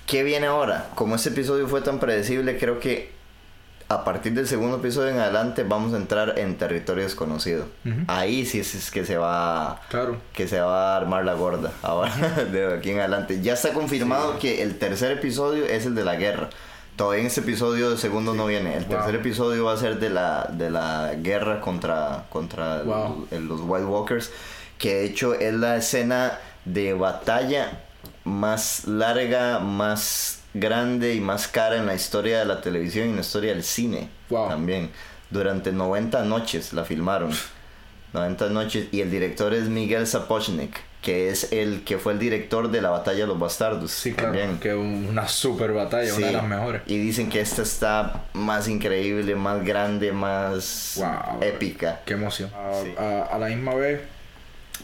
¿qué 0.06 0.22
viene 0.22 0.46
ahora? 0.46 0.90
Como 0.94 1.16
este 1.16 1.30
episodio 1.30 1.66
fue 1.68 1.80
tan 1.80 1.98
predecible, 1.98 2.58
creo 2.58 2.78
que 2.80 3.10
a 3.91 4.05
partir 4.05 4.34
del 4.34 4.47
segundo 4.47 4.76
episodio 4.76 5.09
en 5.11 5.18
adelante 5.18 5.62
vamos 5.64 5.95
a 5.95 5.97
entrar 5.97 6.39
en 6.39 6.59
territorio 6.59 7.05
desconocido. 7.05 7.66
Ahí 8.07 8.45
sí 8.45 8.61
es, 8.61 8.91
que 8.91 9.05
se 9.07 9.16
va 9.16 9.80
Claro. 9.89 10.18
que 10.34 10.47
se 10.47 10.61
va 10.61 10.93
a 10.95 10.97
armar 10.99 11.24
la 11.24 11.34
gorda 11.34 11.72
ahora 11.82 12.14
de 12.53 12.74
aquí 12.74 12.91
en 12.91 12.99
adelante. 13.01 13.41
Ya 13.43 13.55
está 13.55 13.72
confirmado 13.72 14.39
que 14.39 14.62
el 14.62 14.78
tercer 14.78 15.12
episodio 15.12 15.64
es 15.64 15.86
el 15.86 15.95
de 15.95 16.05
la 16.05 16.16
guerra. 16.16 16.51
Todavía 16.97 17.20
en 17.20 17.26
este 17.28 17.41
episodio 17.41 17.93
el 17.93 17.99
segundo 17.99 18.34
no 18.34 18.47
viene. 18.47 18.76
El 18.76 18.84
Wow. 18.84 18.97
tercer 18.97 19.14
episodio 19.14 19.64
va 19.64 19.72
a 19.72 19.76
ser 19.76 19.99
de 20.01 20.11
la, 20.11 20.51
de 20.53 20.68
la 20.68 21.14
guerra 21.16 21.61
contra, 21.61 22.24
contra 22.28 22.82
Wow. 22.82 23.28
el- 23.30 23.47
los 23.47 23.61
White 23.62 23.86
Walkers. 23.86 24.30
Que 24.78 24.95
de 24.97 25.05
hecho 25.07 25.32
es 25.34 25.55
la 25.55 25.76
escena 25.76 26.39
de 26.64 26.93
batalla 26.93 27.80
más 28.24 28.86
larga, 28.86 29.61
más 29.61 30.38
grande 30.61 31.14
y 31.14 31.20
más 31.20 31.48
cara 31.48 31.76
en 31.76 31.86
la 31.86 31.94
historia 31.94 32.38
de 32.40 32.44
la 32.44 32.61
televisión 32.61 33.06
y 33.06 33.11
en 33.11 33.16
la 33.16 33.22
historia 33.22 33.52
del 33.52 33.62
cine. 33.64 34.09
Wow. 34.30 34.48
También. 34.48 34.90
Durante 35.30 35.72
90 35.72 36.24
noches 36.24 36.72
la 36.72 36.84
filmaron. 36.84 37.32
90 38.12 38.48
noches. 38.50 38.88
Y 38.92 39.00
el 39.00 39.11
director 39.11 39.52
es 39.54 39.68
Miguel 39.68 40.06
Sapochnik, 40.06 40.74
que 41.02 41.28
es 41.28 41.52
el 41.52 41.84
que 41.84 41.98
fue 41.98 42.14
el 42.14 42.18
director 42.18 42.70
de 42.70 42.80
la 42.80 42.90
Batalla 42.90 43.20
de 43.20 43.26
los 43.26 43.38
Bastardos. 43.38 43.90
Sí, 43.90 44.12
claro. 44.12 44.32
también. 44.32 44.59
Que 44.59 44.74
una 44.74 45.28
super 45.28 45.72
batalla, 45.72 46.14
una 46.14 46.26
de 46.26 46.32
Sí. 46.32 46.36
las 46.36 46.44
mejores. 46.48 46.82
Y 46.86 46.96
dicen 46.98 47.28
que 47.28 47.40
esta 47.40 47.62
está 47.62 48.22
más 48.32 48.68
increíble, 48.68 49.34
más 49.34 49.62
grande, 49.64 50.12
más 50.12 50.94
Wow. 50.96 51.42
épica. 51.42 52.00
Qué 52.06 52.14
emoción. 52.14 52.50
A, 52.54 52.82
Sí. 52.82 52.94
a- 52.98 53.24
a 53.34 53.38
la 53.38 53.48
misma 53.48 53.74
vez, 53.74 54.00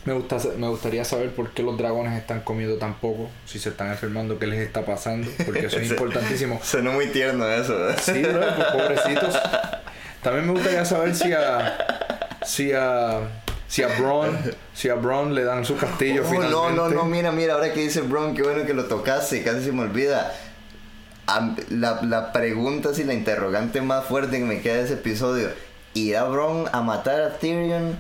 me, 0.05 0.13
gusta, 0.13 0.39
me 0.59 0.69
gustaría 0.69 1.05
saber 1.05 1.31
por 1.35 1.51
qué 1.51 1.63
los 1.63 1.77
dragones 1.79 2.19
están 2.19 2.41
comiendo 2.43 2.77
tan 2.77 2.95
poco, 2.95 3.31
si 3.47 3.59
se 3.59 3.71
están 3.71 3.91
enfermando, 3.91 4.39
qué 4.39 4.47
les 4.47 4.61
está 4.61 4.85
pasando, 4.85 5.29
porque 5.45 5.67
eso 5.67 5.79
es 5.79 5.91
importantísimo. 5.91 6.61
Suena 6.63 6.91
muy 6.91 7.07
tierno 7.09 7.49
eso. 7.49 7.89
¿eh? 7.91 7.95
Sí, 8.01 8.23
bro, 8.23 8.41
pues, 8.57 8.69
pobrecitos. 8.73 9.35
También 10.23 10.47
me 10.47 10.53
gustaría 10.53 10.85
saber 10.85 11.15
si 11.15 11.33
a. 11.33 11.79
Si 12.45 12.73
a. 12.73 13.21
Si 13.69 13.83
a 13.83 13.89
Bron. 13.99 14.39
Si 14.75 14.89
a 14.89 14.95
Bron 14.95 15.35
le 15.35 15.43
dan 15.45 15.65
su 15.65 15.77
castillo 15.77 16.23
Oh, 16.25 16.31
finalmente. 16.31 16.51
no, 16.55 16.71
no, 16.71 16.89
no, 16.89 17.05
mira, 17.05 17.33
mira, 17.33 17.55
ahora 17.55 17.73
que 17.73 17.81
dice 17.81 18.03
Bron, 18.03 18.35
qué 18.35 18.43
bueno 18.43 18.65
que 18.67 18.75
lo 18.75 18.85
tocaste, 18.85 19.43
casi 19.43 19.65
se 19.65 19.73
me 19.73 19.83
olvida. 19.83 20.33
La, 21.71 22.01
la 22.03 22.33
pregunta, 22.33 22.93
si 22.93 23.03
la 23.05 23.15
interrogante 23.15 23.81
más 23.81 24.05
fuerte 24.05 24.39
que 24.39 24.45
me 24.45 24.61
queda 24.61 24.75
de 24.75 24.85
ese 24.85 24.95
episodio, 24.95 25.49
¿irá 25.95 26.25
Bron 26.25 26.67
a 26.73 26.83
matar 26.83 27.21
a 27.23 27.39
Tyrion 27.39 27.99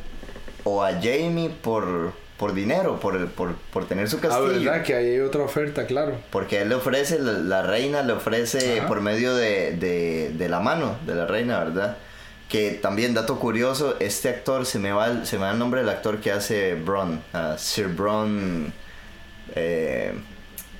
o 0.65 0.83
a 0.83 0.93
Jamie 0.95 1.51
por, 1.63 2.13
por 2.39 2.53
dinero, 2.55 2.99
por, 3.01 3.29
por, 3.31 3.55
por 3.55 3.87
tener 3.87 4.09
su 4.09 4.17
Ah, 4.17 4.21
castillo? 4.23 4.47
verdad 4.49 4.83
que 4.83 4.95
hay 4.95 5.21
otra 5.21 5.43
oferta, 5.43 5.87
claro. 5.87 6.17
Porque 6.31 6.61
él 6.63 6.69
le 6.71 6.75
ofrece, 6.75 7.19
la, 7.19 7.33
la 7.33 7.63
reina 7.63 8.03
le 8.03 8.13
ofrece 8.15 8.79
Ajá. 8.81 8.89
por 8.89 9.01
medio 9.01 9.35
de, 9.35 9.73
de, 9.77 10.31
de 10.35 10.49
la 10.49 10.61
mano 10.61 10.97
de 11.07 11.15
la 11.15 11.27
reina, 11.27 11.59
¿verdad? 11.63 11.97
Que 12.49 12.71
también, 12.73 13.15
dato 13.15 13.39
curioso, 13.39 13.97
este 14.01 14.29
actor, 14.29 14.67
se 14.67 14.79
me 14.79 14.93
va 14.93 15.07
el, 15.09 15.27
se 15.27 15.37
me 15.39 15.45
va 15.45 15.53
el 15.53 15.59
nombre 15.59 15.81
del 15.81 15.89
actor 15.89 16.19
que 16.21 16.31
hace 16.33 16.75
Bron, 16.75 17.23
ah, 17.33 17.57
Sir 17.59 17.89
Bron 17.89 18.73
eh, 19.55 20.13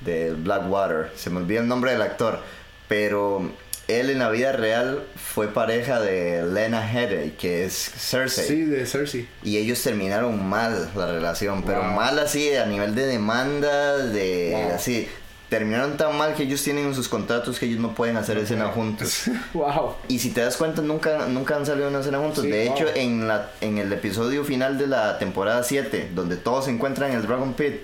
de 0.01 0.31
Blackwater, 0.33 1.11
se 1.15 1.29
me 1.29 1.37
olvida 1.37 1.59
el 1.61 1.67
nombre 1.67 1.91
del 1.91 2.01
actor, 2.01 2.39
pero 2.87 3.49
él 3.87 4.09
en 4.09 4.19
la 4.19 4.29
vida 4.29 4.51
real 4.51 5.03
fue 5.15 5.47
pareja 5.47 5.99
de 5.99 6.43
Lena 6.43 6.89
Headey, 6.91 7.31
que 7.31 7.65
es 7.65 7.73
Cersei. 7.97 8.47
Sí, 8.47 8.61
de 8.61 8.85
Cersei. 8.85 9.27
Y 9.43 9.57
ellos 9.57 9.81
terminaron 9.83 10.47
mal 10.47 10.89
la 10.95 11.07
relación, 11.11 11.63
pero 11.63 11.81
Wow. 11.81 11.91
mal 11.91 12.17
así 12.19 12.53
a 12.55 12.65
nivel 12.65 12.95
de 12.95 13.05
demanda, 13.05 13.97
de 13.97 14.51
Wow. 14.53 14.75
así. 14.75 15.07
Terminaron 15.49 15.95
tan 15.95 16.17
mal 16.17 16.33
que 16.33 16.41
ellos 16.43 16.63
tienen 16.63 16.85
en 16.87 16.95
sus 16.95 17.07
contratos 17.07 17.59
que 17.59 17.67
ellos 17.67 17.79
no 17.79 17.93
pueden 17.93 18.17
hacer 18.17 18.37
escena 18.39 18.65
juntos. 18.69 19.25
wow. 19.53 19.93
Y 20.07 20.17
si 20.17 20.31
te 20.31 20.41
das 20.41 20.57
cuenta, 20.57 20.81
nunca, 20.81 21.27
nunca 21.27 21.55
han 21.55 21.65
salido 21.67 21.87
una 21.87 21.99
escena 21.99 22.17
juntos. 22.17 22.43
Sí, 22.43 22.49
de 22.49 22.65
wow. 22.65 22.75
hecho, 22.75 22.87
en, 22.95 23.27
la, 23.27 23.51
en 23.61 23.77
el 23.77 23.93
episodio 23.93 24.43
final 24.43 24.79
de 24.79 24.87
la 24.87 25.19
temporada 25.19 25.61
7, 25.63 26.09
donde 26.15 26.35
todos 26.37 26.65
se 26.65 26.71
encuentran 26.71 27.11
en 27.11 27.17
el 27.17 27.27
Dragon 27.27 27.53
Pit, 27.53 27.75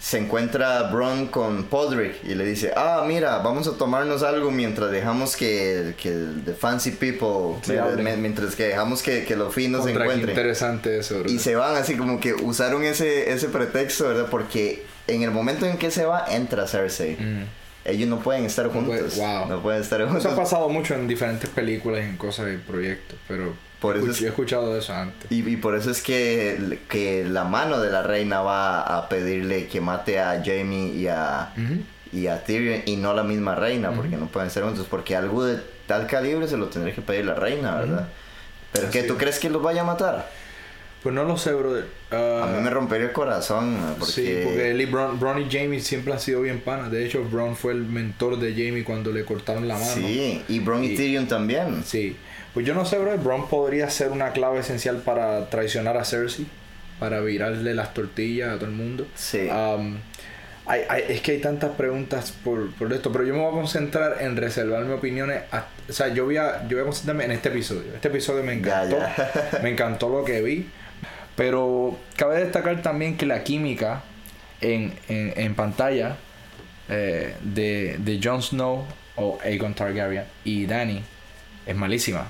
se 0.00 0.16
encuentra 0.16 0.84
Bron 0.84 1.26
con 1.26 1.64
Podrick 1.64 2.24
y 2.24 2.34
le 2.34 2.46
dice, 2.46 2.72
ah, 2.74 3.04
mira, 3.06 3.38
vamos 3.40 3.68
a 3.68 3.72
tomarnos 3.76 4.22
algo 4.22 4.50
mientras 4.50 4.90
dejamos 4.90 5.36
que, 5.36 5.94
que 6.02 6.10
the 6.46 6.54
fancy 6.54 6.92
people, 6.92 7.60
Sí, 7.62 7.76
hablen. 7.76 8.02
me- 8.04 8.16
mientras 8.16 8.56
que 8.56 8.64
dejamos 8.68 9.02
que, 9.02 9.24
que 9.26 9.36
los 9.36 9.54
finos 9.54 9.82
se 9.84 9.88
Contra, 9.90 10.04
encuentren. 10.06 10.30
interesante 10.30 10.98
eso. 10.98 11.22
Y 11.26 11.38
se 11.38 11.54
van 11.54 11.76
así 11.76 11.96
como 11.98 12.18
que 12.18 12.32
usaron 12.32 12.82
ese, 12.82 13.30
ese 13.30 13.48
pretexto, 13.50 14.08
¿verdad? 14.08 14.28
Porque 14.30 14.86
en 15.06 15.22
el 15.22 15.30
momento 15.32 15.66
en 15.66 15.76
que 15.76 15.90
se 15.90 16.06
va, 16.06 16.24
entra 16.30 16.66
Cersei. 16.66 17.16
Mm. 17.20 17.44
Ellos 17.84 18.08
no 18.08 18.20
pueden 18.20 18.44
estar 18.46 18.70
puede- 18.70 19.00
juntos. 19.00 19.16
wow. 19.16 19.46
No 19.48 19.60
pueden 19.62 19.82
estar 19.82 20.00
Eso 20.00 20.08
ha 20.08 20.12
juntos. 20.14 20.32
pasado 20.34 20.68
mucho 20.70 20.94
en 20.94 21.08
diferentes 21.08 21.50
películas 21.50 22.00
y 22.02 22.08
en 22.08 22.16
cosas 22.16 22.46
de 22.46 22.56
proyectos, 22.58 23.18
pero 23.28 23.54
Por 23.80 23.96
eso 23.96 24.10
es- 24.10 24.20
he 24.22 24.28
escuchado 24.28 24.76
eso 24.76 24.92
antes. 24.94 25.30
Y, 25.32 25.48
y 25.48 25.56
por 25.56 25.74
eso 25.74 25.90
es 25.90 26.02
que, 26.02 26.78
que 26.88 27.24
la 27.24 27.44
mano 27.44 27.80
de 27.80 27.90
la 27.90 28.02
reina 28.02 28.40
va 28.42 28.80
a 28.82 29.08
pedirle 29.08 29.66
que 29.68 29.80
mate 29.80 30.18
a 30.20 30.42
Jamie 30.44 30.88
y 30.94 31.06
a, 31.08 31.52
y 32.12 32.26
a 32.26 32.44
Tyrion 32.44 32.82
y 32.86 32.96
no 32.96 33.14
la 33.14 33.22
misma 33.22 33.54
reina, 33.54 33.90
porque 33.92 34.16
no 34.16 34.26
pueden 34.26 34.48
estar 34.48 34.62
juntos. 34.64 34.86
Porque 34.90 35.16
algo 35.16 35.44
de 35.44 35.60
tal 35.86 36.06
calibre 36.06 36.46
se 36.46 36.56
lo 36.56 36.66
tendría 36.66 36.94
que 36.94 37.02
pedir 37.02 37.24
la 37.24 37.34
reina, 37.34 37.76
¿verdad? 37.76 38.08
Pero 38.72 38.88
Así 38.88 38.98
que 38.98 39.04
tú 39.06 39.14
es. 39.14 39.18
crees 39.18 39.38
que 39.38 39.48
los 39.50 39.62
vaya 39.62 39.80
a 39.80 39.84
matar? 39.84 40.30
Pues 41.02 41.14
no 41.14 41.24
lo 41.24 41.38
sé, 41.38 41.54
brother. 41.54 41.86
Ah, 42.10 42.42
A 42.44 42.46
mí 42.54 42.62
me 42.62 42.68
rompería 42.68 43.06
el 43.06 43.12
corazón. 43.12 43.78
Porque... 43.98 44.12
Sí, 44.12 44.40
porque 44.44 44.70
él 44.72 44.80
y 44.82 44.84
Bron, 44.84 45.18
Bron 45.18 45.40
y 45.40 45.48
Jamie 45.50 45.80
siempre 45.80 46.12
han 46.12 46.20
sido 46.20 46.42
bien 46.42 46.60
panas. 46.60 46.90
De 46.90 47.06
hecho, 47.06 47.24
Bron 47.24 47.56
fue 47.56 47.72
el 47.72 47.84
mentor 47.84 48.38
de 48.38 48.50
Jamie 48.52 48.84
cuando 48.84 49.10
le 49.10 49.24
cortaron 49.24 49.66
la 49.66 49.78
mano. 49.78 49.90
Sí, 49.94 50.42
y 50.46 50.58
Bron 50.60 50.84
y, 50.84 50.88
Y- 50.88 50.96
Tyrion 50.96 51.26
también. 51.26 51.82
Sí. 51.86 52.16
Pues 52.54 52.66
yo 52.66 52.74
no 52.74 52.84
sé, 52.84 52.98
bro. 52.98 53.16
Bron 53.18 53.48
podría 53.48 53.88
ser 53.90 54.10
una 54.10 54.32
clave 54.32 54.60
esencial 54.60 54.96
para 54.98 55.48
traicionar 55.50 55.96
a 55.96 56.04
Cersei. 56.04 56.46
Para 56.98 57.20
virarle 57.20 57.74
las 57.74 57.94
tortillas 57.94 58.50
a 58.50 58.54
todo 58.56 58.66
el 58.66 58.72
mundo. 58.72 59.06
Sí. 59.14 59.48
Am, 59.50 59.98
hay- 60.66 60.82
hay- 60.88 61.04
es 61.08 61.20
que 61.22 61.32
hay 61.32 61.38
tantas 61.40 61.70
preguntas 61.70 62.32
por, 62.44 62.72
por 62.74 62.92
esto. 62.92 63.10
Pero 63.12 63.24
yo 63.24 63.32
me 63.34 63.40
voy 63.40 63.48
a 63.48 63.52
concentrar 63.52 64.16
en 64.20 64.36
reservarme 64.36 64.92
opiniones. 64.94 65.42
a- 65.52 65.66
o 65.88 65.92
sea, 65.92 66.08
yo 66.08 66.24
voy, 66.26 66.36
a, 66.36 66.62
yo 66.68 66.76
voy 66.76 66.80
a 66.80 66.84
concentrarme 66.84 67.24
en 67.24 67.30
este 67.32 67.48
episodio. 67.48 67.94
Este 67.94 68.08
episodio 68.08 68.42
me 68.42 68.60
Ya, 68.60 68.84
encantó. 68.84 68.98
ya. 68.98 69.58
me 69.62 69.70
encantó 69.70 70.08
lo 70.08 70.24
que 70.24 70.42
vi. 70.42 70.68
Pero 71.36 71.96
cabe 72.16 72.40
destacar 72.44 72.82
también 72.82 73.16
que 73.16 73.24
la 73.26 73.42
química 73.44 74.02
en, 74.60 74.92
en, 75.08 75.32
en 75.36 75.54
pantalla 75.54 76.16
eh, 76.88 77.34
de, 77.40 77.96
de 77.98 78.20
Jon 78.22 78.42
Snow 78.42 78.84
o 79.16 79.38
Aegon 79.42 79.72
Targaryen 79.74 80.24
y 80.44 80.66
Dany 80.66 81.02
es 81.64 81.76
malísima. 81.76 82.26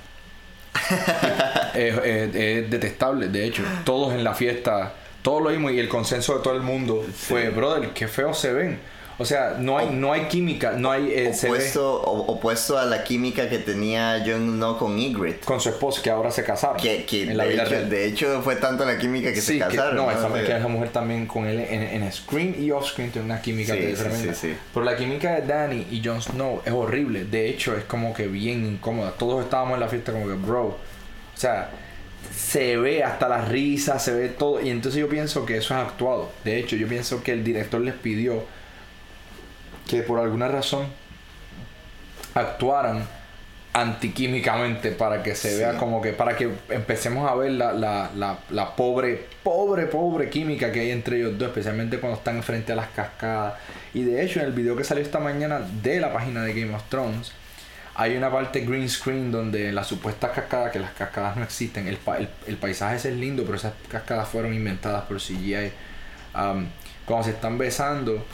es, 1.75 1.97
es- 1.99 2.35
es 2.35 2.71
detestable, 2.71 3.29
de 3.29 3.45
hecho. 3.47 3.63
Todos 3.85 4.15
en 4.15 4.25
la 4.25 4.35
fiesta, 4.35 4.93
todos 5.23 5.43
lo 5.43 5.51
vimos 5.51 5.73
y 5.73 5.79
el 5.79 5.89
consenso 5.89 6.37
de 6.37 6.43
todo 6.43 6.55
el 6.55 6.63
mundo 6.63 7.05
fue, 7.15 7.51
brother, 7.51 7.91
qué 7.91 8.09
feos 8.09 8.39
se 8.39 8.53
ven. 8.53 8.79
O 9.21 9.25
sea, 9.27 9.57
no 9.61 9.77
hay, 9.77 9.91
no 9.91 10.15
hay 10.15 10.23
química, 10.29 10.73
no 10.73 10.91
hay... 10.91 11.13
eh, 11.13 11.35
se 11.35 11.49
ve 11.49 11.53
opuesto, 11.59 12.01
o- 12.03 12.33
opuesto 12.33 12.79
a 12.79 12.87
la 12.87 13.05
química 13.05 13.51
que 13.51 13.59
tenía 13.59 14.23
Jon 14.25 14.55
Snow 14.57 14.79
con 14.79 14.99
Ygritte. 14.99 15.45
con 15.45 15.61
su 15.61 15.69
esposa 15.69 16.01
que 16.03 16.09
ahora 16.09 16.31
se 16.31 16.43
casaron. 16.43 16.79
Que, 16.79 17.05
que 17.05 17.25
en 17.25 17.37
la 17.37 17.45
de, 17.45 17.51
vida 17.51 17.63
hecho, 17.65 17.71
real. 17.73 17.91
de 17.91 18.07
hecho 18.07 18.41
fue 18.43 18.57
tanto 18.57 18.87
la 18.87 18.97
química 18.97 19.31
que 19.35 19.43
sí, 19.43 19.53
se 19.55 19.59
casaron. 19.59 19.91
Que, 19.91 19.97
no, 19.97 20.11
esa, 20.11 20.57
esa 20.57 20.69
mujer 20.69 20.89
también 20.89 21.27
con 21.27 21.47
él 21.47 21.59
en, 21.61 21.83
en 22.03 22.11
screen 22.11 22.57
y 22.59 22.71
off 22.71 22.87
screen 22.89 23.11
tiene 23.11 23.27
una 23.27 23.43
química 23.43 23.75
Sí, 23.75 23.93
tremenda. 23.95 24.33
sí, 24.33 24.49
sí. 24.53 24.57
Pero 24.73 24.87
la 24.87 24.97
química 24.97 25.35
de 25.35 25.43
Danny 25.47 25.87
y 25.91 26.01
Jon 26.03 26.23
Snow 26.23 26.63
es 26.65 26.73
horrible. 26.73 27.27
De 27.27 27.47
hecho, 27.51 27.77
es 27.77 27.85
como 27.85 28.15
que 28.15 28.27
bien 28.27 28.65
incómoda. 28.65 29.13
Todos 29.19 29.45
estábamos 29.45 29.75
en 29.75 29.81
la 29.81 29.89
fiesta 29.89 30.13
como 30.13 30.29
que, 30.29 30.33
bro. 30.35 30.65
O 30.69 30.77
sea, 31.35 31.69
se 32.35 32.77
ve 32.79 33.05
hasta 33.05 33.29
las 33.29 33.49
risas, 33.49 34.03
se 34.03 34.13
ve 34.15 34.29
todo. 34.29 34.63
Y 34.63 34.71
entonces 34.71 34.99
yo 34.99 35.11
pienso 35.11 35.45
que 35.45 35.59
eso 35.59 35.75
es 35.75 35.81
actuado. 35.81 36.31
De 36.43 36.59
hecho, 36.59 36.77
yo 36.77 36.89
pienso 36.89 37.23
que 37.23 37.33
el 37.33 37.45
director 37.45 37.81
les 37.83 37.95
pidió 37.95 38.45
que 39.91 40.03
por 40.03 40.21
alguna 40.21 40.47
razón 40.49 40.87
actuaran 42.35 43.05
antiquímicamente 43.73 44.91
para 44.91 45.23
que 45.23 45.35
se 45.37 45.51
Sí. 45.53 45.59
vea 45.59 45.77
como 45.79 46.01
que 46.03 46.13
para 46.13 46.37
que 46.37 46.51
empecemos 46.71 47.31
a 47.31 47.35
ver 47.37 47.53
la, 47.53 47.73
la, 47.73 48.11
la, 48.17 48.39
la 48.51 48.75
pobre 48.75 49.27
pobre 49.45 49.87
pobre 49.87 50.29
química 50.29 50.73
que 50.73 50.81
hay 50.81 50.91
entre 50.91 51.19
ellos 51.19 51.39
dos 51.39 51.49
especialmente 51.49 51.99
cuando 52.01 52.19
están 52.19 52.43
frente 52.43 52.73
a 52.73 52.77
las 52.77 52.89
cascadas 52.89 53.55
y 53.95 54.03
de 54.03 54.25
hecho 54.25 54.41
en 54.41 54.47
el 54.47 54.53
video 54.53 54.75
que 54.75 54.83
salió 54.83 55.03
esta 55.05 55.21
mañana 55.21 55.61
de 55.83 56.01
la 56.01 56.13
página 56.13 56.43
de 56.43 56.53
Game 56.53 56.75
of 56.75 56.83
Thrones 56.89 57.31
hay 57.95 58.17
una 58.17 58.31
parte 58.31 58.61
green 58.61 58.89
screen 58.89 59.31
donde 59.31 59.71
las 59.73 59.87
supuestas 59.87 60.33
cascadas 60.33 60.73
que 60.73 60.81
las 60.81 60.93
cascadas 60.93 61.37
no 61.37 61.45
existen 61.45 61.87
el, 61.87 61.97
pa- 61.97 62.19
el, 62.19 62.29
el 62.49 62.57
paisaje 62.57 62.97
ese 62.97 63.11
es 63.11 63.17
lindo 63.17 63.45
pero 63.45 63.57
esas 63.57 63.73
cascadas 63.89 64.29
fueron 64.29 64.53
inventadas 64.55 65.03
por 65.05 65.19
CGI 65.19 65.71
Um, 66.33 66.67
cuando 67.07 67.25
se 67.25 67.31
están 67.31 67.59
besando 67.59 68.25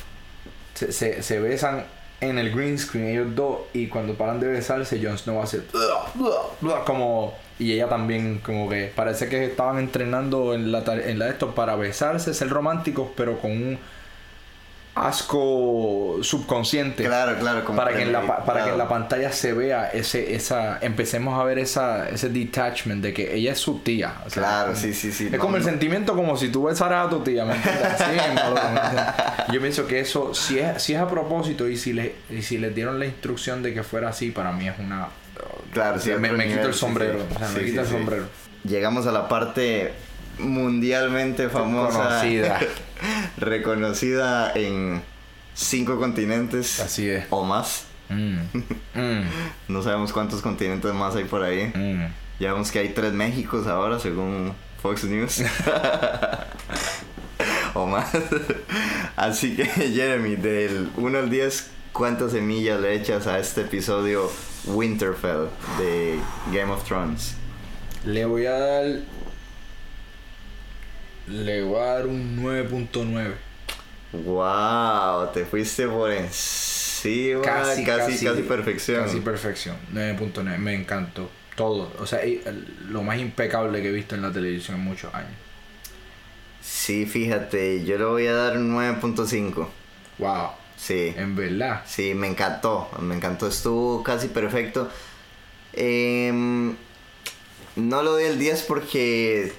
se, 0.76 1.22
se, 1.22 1.40
besan 1.40 1.84
en 2.20 2.38
el 2.38 2.54
green 2.54 2.78
screen 2.78 3.08
ellos 3.08 3.34
dos 3.34 3.60
y 3.72 3.88
cuando 3.88 4.14
paran 4.14 4.40
de 4.40 4.48
besarse 4.48 5.00
Jon 5.02 5.18
Snow 5.18 5.42
hace 5.42 5.62
como 6.86 7.34
y 7.58 7.72
ella 7.72 7.88
también 7.88 8.38
como 8.44 8.68
que 8.68 8.92
parece 8.94 9.28
que 9.28 9.44
estaban 9.46 9.78
entrenando 9.78 10.54
en 10.54 10.72
la 10.72 10.80
en 10.80 11.18
la 11.18 11.26
de 11.26 11.30
esto 11.32 11.54
para 11.54 11.76
besarse 11.76 12.34
ser 12.34 12.48
románticos 12.48 13.08
pero 13.16 13.38
con 13.38 13.50
un 13.50 13.78
asco 14.96 16.18
subconsciente. 16.22 17.04
Claro, 17.04 17.38
claro. 17.38 17.64
para 17.76 17.92
que, 17.94 18.02
en 18.02 18.12
la, 18.12 18.26
pa- 18.26 18.44
para 18.44 18.64
que 18.64 18.70
en 18.70 18.78
la 18.78 18.88
pantalla 18.88 19.30
se 19.32 19.52
vea 19.52 19.88
ese, 19.88 20.34
esa, 20.34 20.78
empecemos 20.80 21.38
a 21.38 21.44
ver 21.44 21.58
esa, 21.58 22.08
ese 22.08 22.28
detachment 22.30 23.02
de 23.02 23.12
que 23.12 23.34
ella 23.34 23.52
es 23.52 23.58
su 23.58 23.78
tía. 23.80 24.14
o 24.26 24.30
sea, 24.30 24.42
Claro, 24.42 24.74
sí, 24.76 24.94
sí, 24.94 25.12
sí. 25.12 25.26
Es 25.26 25.32
no, 25.32 25.38
como 25.38 25.56
el 25.58 25.64
sentimiento 25.64 26.14
como 26.16 26.36
si 26.36 26.48
tú 26.48 26.64
besaras 26.64 27.06
a 27.06 27.10
tu 27.10 27.20
tía, 27.20 27.44
¿me 27.44 27.54
entiendes? 27.54 27.84
Así 28.00 28.10
mismo, 28.12 28.50
loco, 28.50 28.68
¿me 28.72 28.80
entiendes? 28.80 29.14
Yo 29.52 29.60
pienso 29.60 29.86
que 29.86 30.00
eso, 30.00 30.34
si 30.34 30.58
es, 30.58 30.82
si 30.82 30.94
es 30.94 31.00
a 31.00 31.08
propósito 31.08 31.68
y 31.68 31.76
si, 31.76 31.92
le, 31.92 32.14
y 32.30 32.42
si 32.42 32.58
les 32.58 32.74
dieron 32.74 32.98
la 32.98 33.06
instrucción 33.06 33.62
de 33.62 33.74
que 33.74 33.82
fuera 33.82 34.08
así, 34.08 34.30
para 34.30 34.52
mí 34.52 34.66
es 34.68 34.78
una... 34.78 35.08
Claro, 35.72 35.98
sí. 36.00 36.10
me, 36.18 36.32
me 36.32 36.46
quito 36.48 36.68
el 36.68 36.72
sí, 36.74 36.80
sombrero, 36.80 37.18
sí. 37.18 37.34
o 37.34 37.38
sea, 37.38 37.48
Sí, 37.48 37.54
me 37.54 37.60
sí, 37.60 37.66
quito 37.66 37.80
el 37.82 37.86
sí. 37.86 37.92
sombrero. 37.92 38.24
Llegamos 38.64 39.06
a 39.06 39.12
la 39.12 39.28
parte 39.28 39.92
mundialmente 40.38 41.48
famosa. 41.48 41.98
Conocida. 42.20 42.60
reconocida 43.38 44.52
en 44.54 45.02
cinco 45.54 45.98
continentes 45.98 46.80
Así 46.80 47.08
es. 47.08 47.24
o 47.30 47.44
más. 47.44 47.84
Mm, 48.08 48.36
mm, 48.94 49.22
No 49.68 49.82
sabemos 49.82 50.12
cuántos 50.12 50.40
continentes 50.42 50.92
más 50.94 51.16
hay 51.16 51.24
por 51.24 51.42
ahí. 51.42 51.72
mm. 51.74 52.06
Ya 52.38 52.52
vemos 52.52 52.70
que 52.70 52.80
hay 52.80 52.90
tres 52.90 53.12
Méxicos 53.14 53.66
ahora, 53.66 53.98
según 53.98 54.52
Fox 54.82 55.04
News. 55.04 55.40
o 57.74 57.86
más. 57.86 58.10
Así 59.16 59.56
que, 59.56 59.64
Jeremy, 59.64 60.36
del 60.36 60.90
1 60.96 61.18
al 61.18 61.30
10, 61.30 61.70
¿cuántas 61.92 62.32
semillas 62.32 62.78
le 62.80 62.94
echas 62.94 63.26
a 63.26 63.38
este 63.38 63.62
episodio 63.62 64.30
Winterfell 64.66 65.46
de 65.78 66.18
Game 66.52 66.70
of 66.70 66.84
Thrones? 66.84 67.34
Le 68.04 68.24
voy 68.26 68.44
a 68.46 68.52
dar... 68.58 68.84
Le 71.28 71.62
voy 71.62 71.80
a 71.80 71.84
dar 71.94 72.06
un 72.06 72.36
9.9. 72.42 73.34
¡Wow! 74.12 75.32
Te 75.32 75.44
fuiste 75.44 75.86
por 75.88 76.10
encima. 76.10 77.42
Casi, 77.42 77.84
casi, 77.84 78.24
casi, 78.24 78.42
perfección. 78.42 79.04
Casi 79.04 79.20
perfección. 79.20 79.76
9.9. 79.92 80.58
Me 80.58 80.74
encantó. 80.74 81.28
Todo. 81.56 81.92
O 81.98 82.06
sea, 82.06 82.20
el- 82.20 82.66
lo 82.90 83.02
más 83.02 83.18
impecable 83.18 83.82
que 83.82 83.88
he 83.88 83.92
visto 83.92 84.14
en 84.14 84.22
la 84.22 84.32
televisión 84.32 84.76
en 84.76 84.84
muchos 84.84 85.12
años. 85.14 85.30
Sí, 86.62 87.06
fíjate, 87.06 87.84
yo 87.84 87.96
le 87.98 88.04
voy 88.04 88.26
a 88.26 88.34
dar 88.34 88.56
un 88.58 88.70
9.5. 88.72 89.68
Wow. 90.18 90.48
Sí. 90.76 91.14
En 91.16 91.34
verdad. 91.36 91.82
Sí, 91.86 92.14
me 92.14 92.26
encantó, 92.28 92.88
me 93.00 93.14
encantó, 93.14 93.48
estuvo 93.48 94.02
casi 94.02 94.28
perfecto. 94.28 94.90
Em, 95.72 96.74
no 97.76 98.02
lo 98.02 98.16
di 98.16 98.24
el 98.24 98.38
10 98.38 98.62
porque 98.62 99.52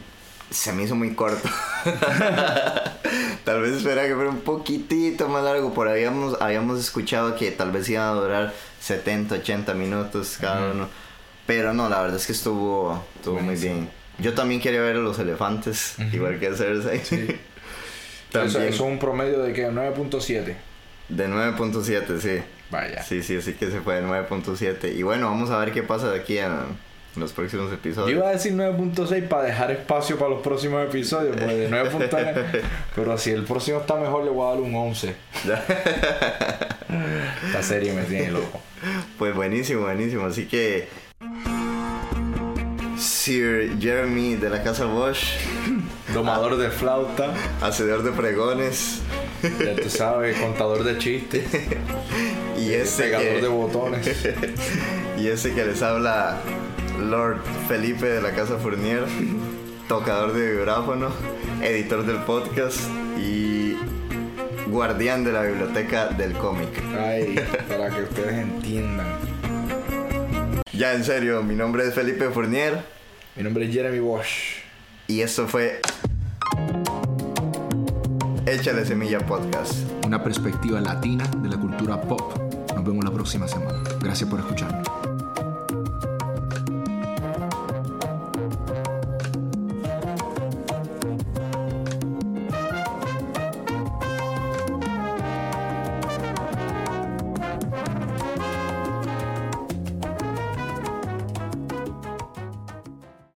se 0.50 0.72
me 0.74 0.84
hizo 0.84 0.95
muy 0.95 1.14
corto. 1.14 1.48
tal 3.43 3.62
vez 3.62 3.74
esperaba 3.78 4.08
que 4.08 4.16
fuera 4.16 4.30
un 4.30 4.41
poquitito 4.41 5.28
más 5.30 5.43
largo, 5.43 5.74
por 5.74 5.88
habíamos, 5.88 6.39
habíamos 6.41 6.80
escuchado 6.80 7.36
que 7.36 7.52
tal 7.52 7.72
vez 7.72 7.89
iban 7.89 8.06
a 8.08 8.12
durar 8.12 8.54
70, 8.82 9.36
80 9.36 9.74
minutos 9.74 10.38
cada 10.39 10.68
Ujú. 10.68 10.76
uno. 10.78 10.89
Pero 11.45 11.74
no, 11.74 11.88
la 11.89 12.02
verdad 12.02 12.18
es 12.18 12.26
que 12.26 12.34
estuvo, 12.34 13.04
estuvo 13.16 13.39
muy 13.39 13.56
bien. 13.56 13.89
Yo 14.20 14.34
también 14.34 14.60
quería 14.60 14.82
ver 14.82 14.95
a 14.98 15.00
los 15.00 15.18
elefantes, 15.20 15.95
Ujú. 16.00 16.16
igual 16.16 16.39
que 16.39 16.54
Cersei. 16.54 17.00
Sí. 17.04 17.28
Eso 18.34 18.60
es 18.62 18.80
un 18.82 19.00
promedio 19.00 19.39
de 19.41 19.54
que 19.54 19.68
9.7. 19.70 20.56
de 21.10 21.28
9.7, 21.30 22.20
sí. 22.20 22.43
Vaya. 22.70 23.02
Sí, 23.02 23.24
sí, 23.24 23.38
así 23.38 23.54
que 23.54 23.72
se 23.72 23.80
fue 23.80 23.95
de 23.95 24.04
9.7. 24.04 24.93
Y 24.93 25.04
bueno, 25.04 25.28
vamos 25.30 25.50
a 25.50 25.58
ver 25.58 25.72
qué 25.72 25.82
pasa 25.84 26.10
de 26.12 26.20
aquí 26.20 26.38
a 26.39 26.66
los 27.20 27.34
próximos 27.34 27.70
Yo 27.70 27.76
episodios. 27.76 28.11
iba 28.11 28.30
a 28.30 28.32
decir 28.32 28.53
9.6 28.53 29.28
para 29.28 29.43
dejar 29.43 29.72
espacio 29.72 30.18
para 30.18 30.32
los 30.32 30.41
próximos 30.41 30.86
episodios, 30.86 31.36
pues 31.36 31.47
de 31.47 31.70
9.9. 31.70 32.61
Pero 32.95 33.18
si 33.18 33.32
el 33.32 33.43
próximo 33.43 33.80
está 33.80 33.95
mejor, 33.95 34.24
le 34.24 34.30
voy 34.30 34.45
a 34.47 34.49
dar 34.51 34.61
un 34.61 34.76
11. 34.76 35.15
Esta 37.47 37.61
serie 37.63 37.93
me 37.93 38.03
tiene 38.03 38.32
loco. 38.32 38.59
pues 39.18 39.34
buenísimo, 39.36 39.82
buenísimo. 39.82 40.26
Así 40.26 40.45
que 40.45 40.88
Sir 42.97 43.78
Jeremy 43.80 44.36
de 44.36 44.49
la 44.49 44.63
Casa 44.63 44.86
Bosch, 44.86 45.38
Domador 46.13 46.57
de 46.57 46.70
flauta, 46.70 47.34
hacedor 47.61 48.03
de 48.03 48.11
pregones, 48.11 49.01
ya 49.43 49.76
tú 49.76 49.89
sabes, 49.89 50.39
contador 50.39 50.84
de 50.84 50.97
chistes, 50.97 51.45
y 52.57 52.74
ese, 52.74 53.03
pegador 53.03 53.41
de 53.41 53.47
botones. 53.49 54.07
y 55.20 55.28
ese 55.28 55.53
que 55.53 55.65
les 55.65 55.82
habla 55.84 56.38
Lord 57.00 57.41
Felipe 57.68 58.06
de 58.08 58.22
la 58.22 58.32
Casa 58.32 58.58
Fournier, 58.58 59.06
tocador 59.88 60.34
de 60.34 60.52
vibráfono, 60.52 61.10
editor 61.62 62.06
del 62.06 62.18
podcast 62.18 62.80
y 63.20 63.76
guardián 64.68 65.24
de 65.24 65.32
la 65.32 65.43
biblioteca 65.43 66.08
del 66.10 66.34
cómic. 66.34 66.70
Ay, 67.00 67.36
para 67.68 67.89
que 67.89 68.04
ustedes 68.04 68.34
entiendan. 68.34 69.08
Ya 70.74 70.93
en 70.93 71.04
serio, 71.04 71.41
mi 71.43 71.56
nombre 71.56 71.88
es 71.88 71.93
Felipe 71.95 72.30
Fournier 72.30 72.84
Mi 73.36 73.41
nombre 73.43 73.66
es 73.66 73.74
Jeremy 73.74 74.00
Bosch. 74.00 74.60
y 75.08 75.22
esto 75.22 75.48
fue 75.48 75.80
Échale 78.45 78.86
Semilla 78.86 79.20
Podcast. 79.20 79.74
Una 80.06 80.24
perspectiva 80.24 80.80
latina 80.80 81.26
de 81.38 81.50
la 81.50 81.58
cultura 81.58 82.00
pop. 82.02 82.34
Nos 82.76 82.86
vemos 82.86 83.04
la 83.04 83.12
próxima 83.12 83.48
semana. 83.48 83.82
Gracias 84.00 84.30
por 84.30 84.39
escucharnos. 84.39 84.97